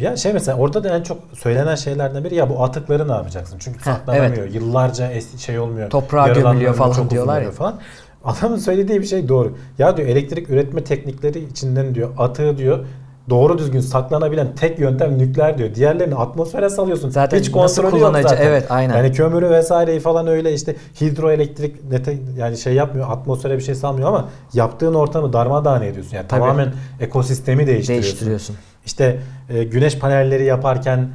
[0.01, 3.59] Ya şey mesela orada da en çok söylenen şeylerden biri ya bu atıkları ne yapacaksın?
[3.59, 4.37] Çünkü saklanamıyor.
[4.37, 4.55] Evet.
[4.55, 5.91] Yıllarca şey olmuyor.
[5.91, 7.51] Toprağa gömülüyor falan diyorlar ya.
[7.51, 7.81] Falan.
[8.25, 9.57] Adamın söylediği bir şey doğru.
[9.79, 12.85] Ya diyor elektrik üretme teknikleri içinden diyor atığı diyor
[13.31, 15.74] doğru düzgün saklanabilen tek yöntem nükleer diyor.
[15.74, 17.11] Diğerlerini atmosfere salıyorsun.
[17.11, 18.47] Zaten Hiç kontrolü yok kullanıcı- zaten.
[18.47, 18.97] evet, aynen.
[18.97, 23.11] Yani kömürü vesaireyi falan öyle işte hidroelektrik nete, yani şey yapmıyor.
[23.11, 26.16] Atmosfere bir şey salmıyor ama yaptığın ortamı darmadağın ediyorsun.
[26.16, 26.40] Yani Tabii.
[26.40, 28.03] tamamen ekosistemi değiştiriyorsun.
[28.05, 28.57] Değiştiriyorsun.
[28.86, 29.19] İşte
[29.51, 31.09] e, güneş panelleri yaparken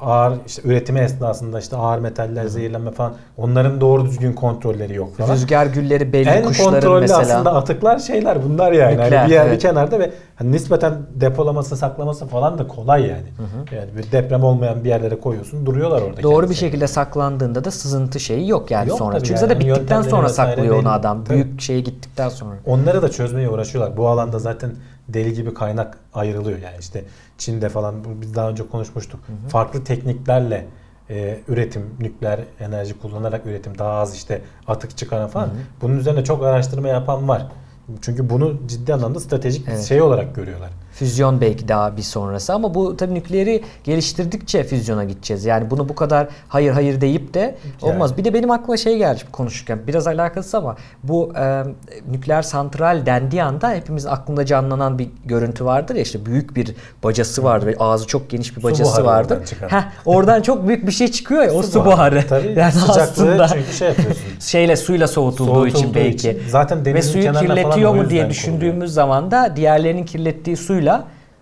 [0.00, 5.34] ağır işte üretimi esnasında işte ağır metaller, zehirlenme falan onların doğru düzgün kontrolleri yok falan.
[5.34, 7.20] Rüzgar gülleri belli en kuşların kontrollü mesela.
[7.20, 8.94] aslında atıklar şeyler bunlar yani.
[8.94, 9.62] Hani Nükleer, bir yer bir evet.
[9.62, 13.26] kenarda ve hani nispeten depolaması, saklaması falan da kolay yani.
[13.72, 16.22] Yani bir deprem olmayan bir yerlere koyuyorsun, duruyorlar orada.
[16.22, 19.18] Doğru bir şekilde saklandığında da sızıntı şeyi yok yani Yok sonra.
[19.18, 19.40] Çünkü yani.
[19.40, 21.24] zaten bittikten sonra saklıyor onu adam.
[21.24, 21.34] Tabii.
[21.34, 22.54] Büyük şeye gittikten sonra.
[22.66, 23.96] Onları da çözmeye uğraşıyorlar.
[23.96, 24.70] Bu alanda zaten
[25.08, 26.58] deli gibi kaynak ayrılıyor.
[26.58, 27.04] Yani işte
[27.38, 29.20] Çin'de falan biz daha önce konuşmuştuk.
[29.48, 30.66] Farklı tekniklerle
[31.10, 35.50] e, üretim, nükleer enerji kullanarak üretim daha az işte atık çıkaran falan.
[35.80, 37.46] Bunun üzerine çok araştırma yapan var.
[38.02, 39.82] Çünkü bunu ciddi anlamda stratejik Evet.
[39.82, 40.70] şey olarak görüyorlar.
[40.92, 45.44] Füzyon belki daha bir sonrası ama bu tabii nükleeri geliştirdikçe füzyona gideceğiz.
[45.44, 48.10] Yani bunu bu kadar hayır hayır deyip de olmaz.
[48.10, 48.18] Yani.
[48.18, 51.62] Bir de benim aklıma şey geldi konuşurken biraz alakası ama bu e,
[52.10, 56.74] nükleer santral dendiği anda hepimiz aklında canlanan bir görüntü vardır ya işte büyük bir
[57.04, 59.38] bacası vardır ve ağzı çok geniş bir Su bacası buharı vardır.
[59.68, 62.24] Heh, oradan çok büyük bir şey çıkıyor ya o su, buharı.
[62.28, 64.22] Tabii Yani aslında çünkü şey yapıyorsun.
[64.40, 66.30] şeyle suyla soğutulduğu, Soğutulduğu için belki.
[66.30, 66.42] için.
[66.48, 70.81] Zaten Ve denizin suyu kenarına falan kirletiyor mu diye düşündüğümüz zaman da diğerlerinin kirlettiği suyla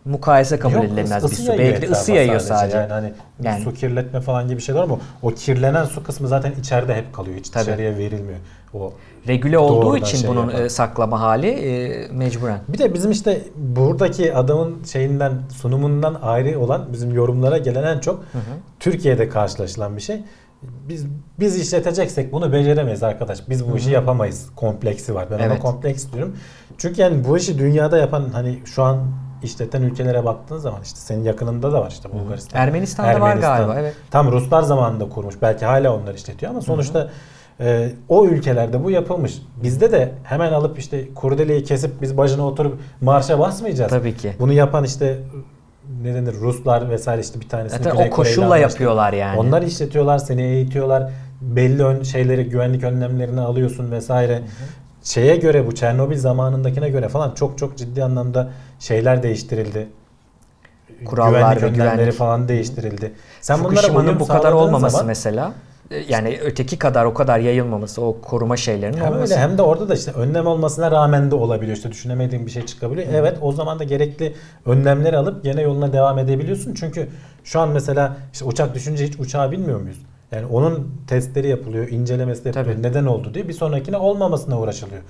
[0.05, 1.53] mukayese kabul Yok, edilemez bir su.
[1.59, 2.77] Belki de ısı yayıyor sadece.
[2.77, 3.13] Yani hani
[3.43, 3.65] Yani.
[3.65, 7.37] su kirletme falan gibi şeyler ama o kirlenen su kısmı zaten içeride hep kalıyor.
[7.37, 7.65] Hiç Tabii.
[7.65, 8.39] dışarıya verilmiyor.
[8.75, 8.93] O
[9.29, 10.65] Regüle olduğu için şey bunun yapan.
[10.65, 12.59] e, saklama hali e, mecburen.
[12.69, 18.25] Bir de bizim işte buradaki adamın şeyinden sunumundan ayrı olan bizim yorumlara gelen en çok
[18.81, 20.21] Türkiye'de karşılaşılan bir şey.
[20.63, 21.07] Biz
[21.41, 23.49] biz işleteceksek bunu beceremeyiz arkadaş.
[23.49, 24.47] Biz bu işi yapamayız.
[24.57, 25.27] Kompleksi var.
[25.31, 25.59] Ben ona Evet.
[25.63, 26.37] kompleks diyorum.
[26.79, 28.99] Çünkü yani bu işi dünyada yapan hani şu an
[29.43, 32.61] işleten ülkelere baktığın zaman işte senin yakınında da var işte Bulgaristan.
[32.61, 33.95] Ermenistan'da var galiba, evet.
[34.11, 35.35] Tam Ruslar zamanında kurmuş.
[35.43, 37.11] Belki hala onlar işletiyor ama sonuçta
[37.61, 39.43] e, o ülkelerde bu yapılmış.
[39.63, 43.91] Bizde de hemen alıp işte kurdeleyi kesip biz başına oturup marşa basmayacağız.
[43.91, 44.33] Tabii ki.
[44.41, 45.19] Bunu yapan işte
[46.03, 49.39] ne denir Ruslar vesaire işte bir tanesi Zaten o koşulla yapıyorlar yani.
[49.39, 51.11] Onlar işletiyorlar, seni eğitiyorlar.
[51.41, 54.43] Belli ön şeyleri, güvenlik önlemlerini alıyorsun vesaire.
[55.03, 58.51] Şeye göre bu Çernobil zamanındakine göre falan çok çok ciddi anlamda
[58.81, 59.89] şeyler değiştirildi.
[61.05, 62.15] Kurallar güvenlik ve önlemleri güvenlik.
[62.15, 63.13] falan değiştirildi.
[63.41, 65.53] Sen Fukushima'nın bu kadar olmaması zaman- mesela
[65.91, 69.35] e, yani öteki kadar o kadar yayılmaması, o koruma şeylerinin Hem olması.
[69.35, 71.77] öyle hem de orada da işte önlem olmasına rağmen de olabiliyor.
[71.77, 73.07] İşte düşünemediğin bir şey çıkabiliyor.
[73.13, 74.35] Evet o zaman da gerekli
[74.67, 76.75] önlemleri alıp gene yoluna devam edebiliyorsun.
[76.75, 77.09] Çünkü
[77.45, 79.99] şu an mesela işte uçak düşünce hiç uçağı bilmiyor muyuz?
[80.33, 82.75] Yani onun testleri yapılıyor, incelemesi yapılıyor.
[82.77, 82.83] Tabii.
[82.83, 85.03] Neden oldu diye bir sonrakine olmamasına uğraşılıyor.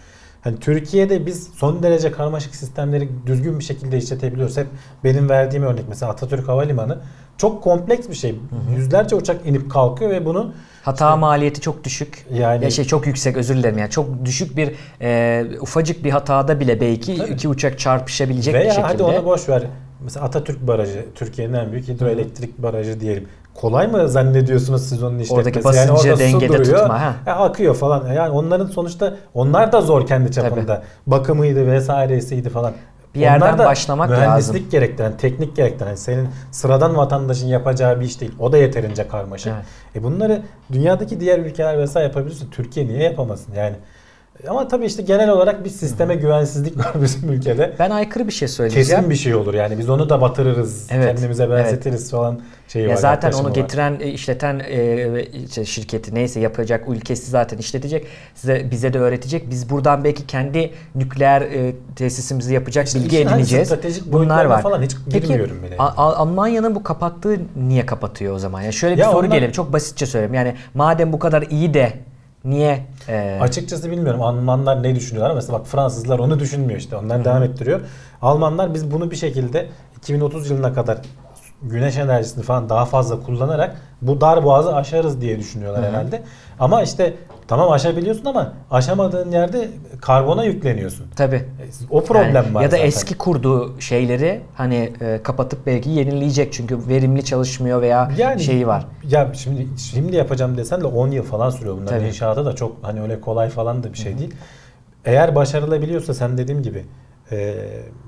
[0.45, 4.57] Hani Türkiye'de biz son derece karmaşık sistemleri düzgün bir şekilde işletebiliyoruz.
[4.57, 4.67] Hep
[5.05, 6.99] benim verdiğim örnek mesela Atatürk Havalimanı
[7.39, 8.35] çok kompleks bir şey.
[8.77, 10.53] Yüzlerce uçak inip kalkıyor ve bunu
[10.83, 12.27] Hata maliyeti çok düşük.
[12.33, 16.61] Yani- ya şey çok yüksek özür dilerim yani çok düşük bir e, ufacık bir hatada
[16.61, 17.31] bile belki Tabii.
[17.31, 18.87] iki uçak çarpışabilecek Veya bir şekilde.
[18.87, 19.63] hadi onu boş ver.
[20.05, 23.29] Mesela Atatürk Barajı Türkiye'nin en büyük hidroelektrik barajı diyelim.
[23.55, 25.35] Kolay mı zannediyorsunuz siz onun işletmesi?
[25.35, 27.15] Oradaki basıncı orada su dengede duruyor, tutma, ha.
[27.27, 28.13] ya akıyor falan.
[28.13, 30.83] Yani onların sonuçta onlar da zor kendi çapında.
[31.07, 32.73] Bakımıydı vesairesiydi falan.
[33.15, 34.71] Bir yerden Onlar da başlamak mühendislik lazım.
[34.71, 35.89] gerektiren, teknik gerektiren.
[35.89, 38.33] Yani senin sıradan vatandaşın yapacağı bir iş değil.
[38.39, 39.53] O da yeterince karmaşık.
[39.57, 39.65] Evet.
[39.97, 42.51] E bunları dünyadaki diğer ülkeler vesaire yapabilirsin.
[42.51, 43.55] Türkiye niye yapamasın?
[43.55, 43.77] Yani
[44.49, 47.73] ama tabii işte genel olarak bir sisteme güvensizlik var bizim ülkede.
[47.79, 48.89] Ben aykırı bir şey söyleyeceğim.
[48.89, 52.91] Kesin bir şey olur yani biz onu da batırırız, Evet, kendimize benzetiriz falan şeyi Ya
[52.91, 52.97] var.
[52.97, 53.55] zaten onu var.
[53.55, 58.07] getiren, e, işleten e, işte şirketi neyse yapacak ülkesi zaten işletecek.
[58.35, 59.51] Size bize de öğretecek.
[59.51, 63.69] Biz buradan belki kendi nükleer e, tesisimizi yapacak İşte bilgi hani edineceğiz.
[63.69, 64.63] stratejik Bunlar var.
[64.63, 65.77] falan hiç Peki girmiyorum bile.
[65.79, 68.61] A- A- Almanya'nın bu kapattığı niye kapatıyor o zaman?
[68.63, 69.53] Yani şöyle bir Ya soru onlar- gelelim.
[69.53, 70.35] Çok basitçe söyleyeyim.
[70.35, 71.93] Yani madem bu kadar iyi de
[72.45, 75.35] niye e, Açıkçası bilmiyorum Almanlar ne düşünüyorlar.
[75.35, 76.97] Mesela bak Fransızlar onu düşünmüyor işte.
[76.97, 77.81] Onlar devam ettiriyor.
[78.23, 80.99] Almanlar biz bunu bir şekilde 2030 yılına kadar
[81.63, 86.23] güneş enerjisini falan daha fazla kullanarak bu dar boğazı aşarız diye düşünüyorlar herhalde.
[86.61, 87.15] Ama işte
[87.51, 89.69] tamam aşabiliyorsun ama aşamadığın yerde
[90.01, 91.07] karbona yükleniyorsun.
[91.17, 91.45] tabii
[91.91, 92.87] O problem Yani var ya da zaten.
[92.87, 98.87] eski kurduğu şeyleri hani e, kapatıp belki yenileyecek çünkü verimli çalışmıyor veya Yani şeyi var.
[99.09, 101.87] Ya şimdi şimdi yapacağım desen de 10 yıl falan sürüyor bunlar.
[101.87, 102.07] Tabii.
[102.09, 104.35] İnşaata da çok hani öyle kolay falan da bir şey değil.
[105.05, 106.85] Eğer başarılabiliyorsa sen dediğim gibi
[107.33, 107.55] e,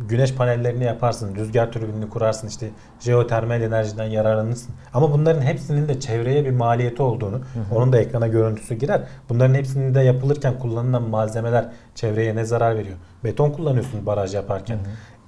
[0.08, 2.70] güneş panellerini yaparsın, rüzgar türbinini kurarsın, işte
[3.00, 4.74] jeotermal enerjiden yararlanırsın.
[4.94, 7.40] Ama bunların hepsinin de çevreye bir maliyeti olduğunu,
[7.74, 9.02] onun da ekrana görüntüsü girer.
[9.28, 12.96] Bunların hepsinin de yapılırken kullanılan malzemeler çevreye ne zarar veriyor?
[13.24, 14.78] Beton kullanıyorsun baraj yaparken.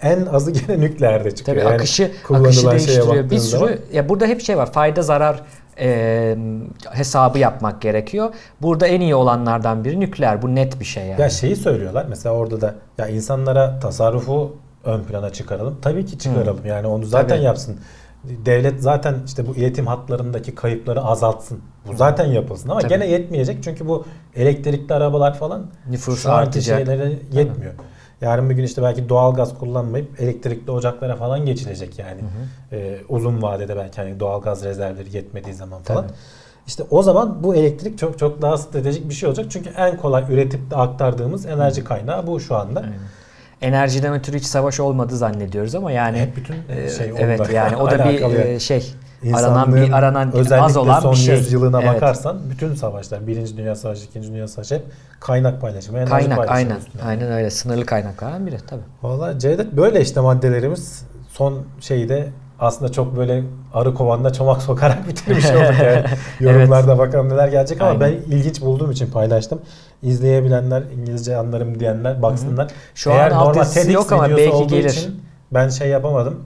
[0.00, 1.56] en azı gene nükleerde çıkıyor.
[1.56, 3.30] Tabii yani akışı akışı değiştiriyor.
[3.30, 4.72] Bir sürü zaman- ya burada hep şey var.
[4.72, 5.42] Fayda zarar
[5.78, 6.36] e,
[6.90, 8.34] hesabı yapmak gerekiyor.
[8.62, 10.42] Burada en iyi olanlardan biri nükleer.
[10.42, 11.20] Bu net bir şey yani.
[11.20, 15.78] Ya şeyi söylüyorlar mesela orada da ya insanlara tasarrufu ön plana çıkaralım.
[15.82, 16.66] Tabii ki çıkaralım.
[16.66, 17.44] Yani onu zaten Tabii.
[17.44, 17.76] yapsın.
[18.24, 21.60] Devlet zaten işte bu iletim hatlarındaki kayıpları azaltsın.
[21.86, 22.88] Bu zaten yapılsın ama Tabii.
[22.92, 24.04] gene yetmeyecek çünkü bu
[24.36, 26.76] elektrikli arabalar falan Nüfus artacak.
[26.78, 27.72] şeylere yetmiyor.
[28.20, 32.20] Yarın bir gün işte belki doğalgaz kullanmayıp elektrikli ocaklara falan geçilecek yani.
[32.72, 36.02] Ee, uzun vadede belki hani doğalgaz rezervleri yetmediği zaman falan.
[36.02, 36.16] Tabii.
[36.66, 39.46] İşte o zaman bu elektrik çok çok daha stratejik bir şey olacak.
[39.50, 42.80] Çünkü en kolay üretip de aktardığımız enerji kaynağı bu şu anda.
[42.80, 42.94] Aynen.
[43.62, 47.76] Enerjiden ötürü hiç savaş olmadı zannediyoruz ama yani Hep bütün e, şey evet onunla yani
[47.76, 51.36] o da bir e, şey İnsanlığın aranan bir aranan özellikle az olan son bir şey.
[51.36, 51.94] yüzyılına Evet.
[51.94, 54.82] bakarsan bütün savaşlar, Birinci Dünya Savaşı, İkinci Dünya Savaşı hep
[55.20, 56.76] kaynak paylaşımı, enerji Kaynak paylaşımı aynen.
[56.76, 57.02] üstüne.
[57.02, 57.50] Aynen öyle.
[57.50, 58.82] Sınırlı kaynaklardan biri tabii.
[59.02, 62.28] Valla Cevdet böyle işte maddelerimiz son şeyde
[62.60, 63.42] aslında çok böyle
[63.74, 66.04] arı kovanına çomak sokarak bitirmiş olduk yani.
[66.40, 68.00] Yorumlarda bakalım neler gelecek ama Aynen.
[68.00, 69.60] ben ilginç bulduğum için paylaştım.
[70.02, 72.70] İzleyebilenler, İngilizce anlarım diyenler baksınlar.
[72.94, 74.90] Şu an altyazısı yok ama belki gelir.
[74.90, 75.20] için
[75.54, 76.40] ben şey yapamadım.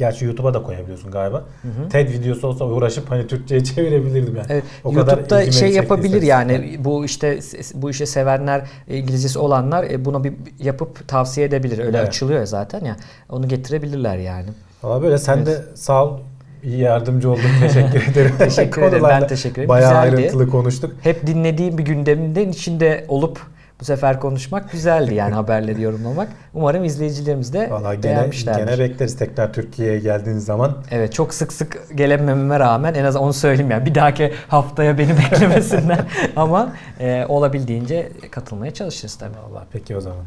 [0.00, 1.44] Gerçi YouTube'a da koyabiliyorsun galiba.
[1.90, 4.46] TED videosu olsa uğraşıp hani Türkçe'ye çevirebilirdim yani.
[4.48, 7.38] Evet, O kadar YouTube'da ilgimi şey yapabilir yani bu işte
[7.74, 11.78] bu işe sevenler İngilizcesi olanlar e, buna bir yapıp tavsiye edebilir.
[11.78, 12.08] Öyle Evet.
[12.08, 12.96] açılıyor zaten ya.
[13.28, 14.48] Onu getirebilirler yani.
[14.82, 16.18] Valla böyle sen de sağ ol.
[16.62, 17.42] İyi yardımcı oldun.
[17.60, 18.32] Teşekkür ederim.
[18.38, 19.04] Teşekkür ederim.
[19.08, 19.68] Ben teşekkür ederim.
[19.68, 20.16] Bayağı Güzeldi.
[20.22, 20.92] ayrıntılı konuştuk.
[21.02, 23.40] Hep dinlediğim bir gündemden içinde olup
[23.80, 26.28] bu sefer konuşmak güzeldi yani haberleri yorumlamak.
[26.54, 28.66] Umarım izleyicilerimiz de Valla gene, beğenmişlerdir.
[28.66, 30.76] gene bekleriz tekrar Türkiye'ye geldiğiniz zaman.
[30.90, 35.10] Evet çok sık sık gelemememe rağmen en az onu söyleyeyim yani bir dahaki haftaya beni
[35.18, 36.00] beklemesinler
[36.36, 39.36] ama e, olabildiğince katılmaya çalışırız tabii.
[39.50, 40.24] Valla peki o zaman.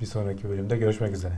[0.00, 1.34] Bir sonraki bölümde görüşmek üzere.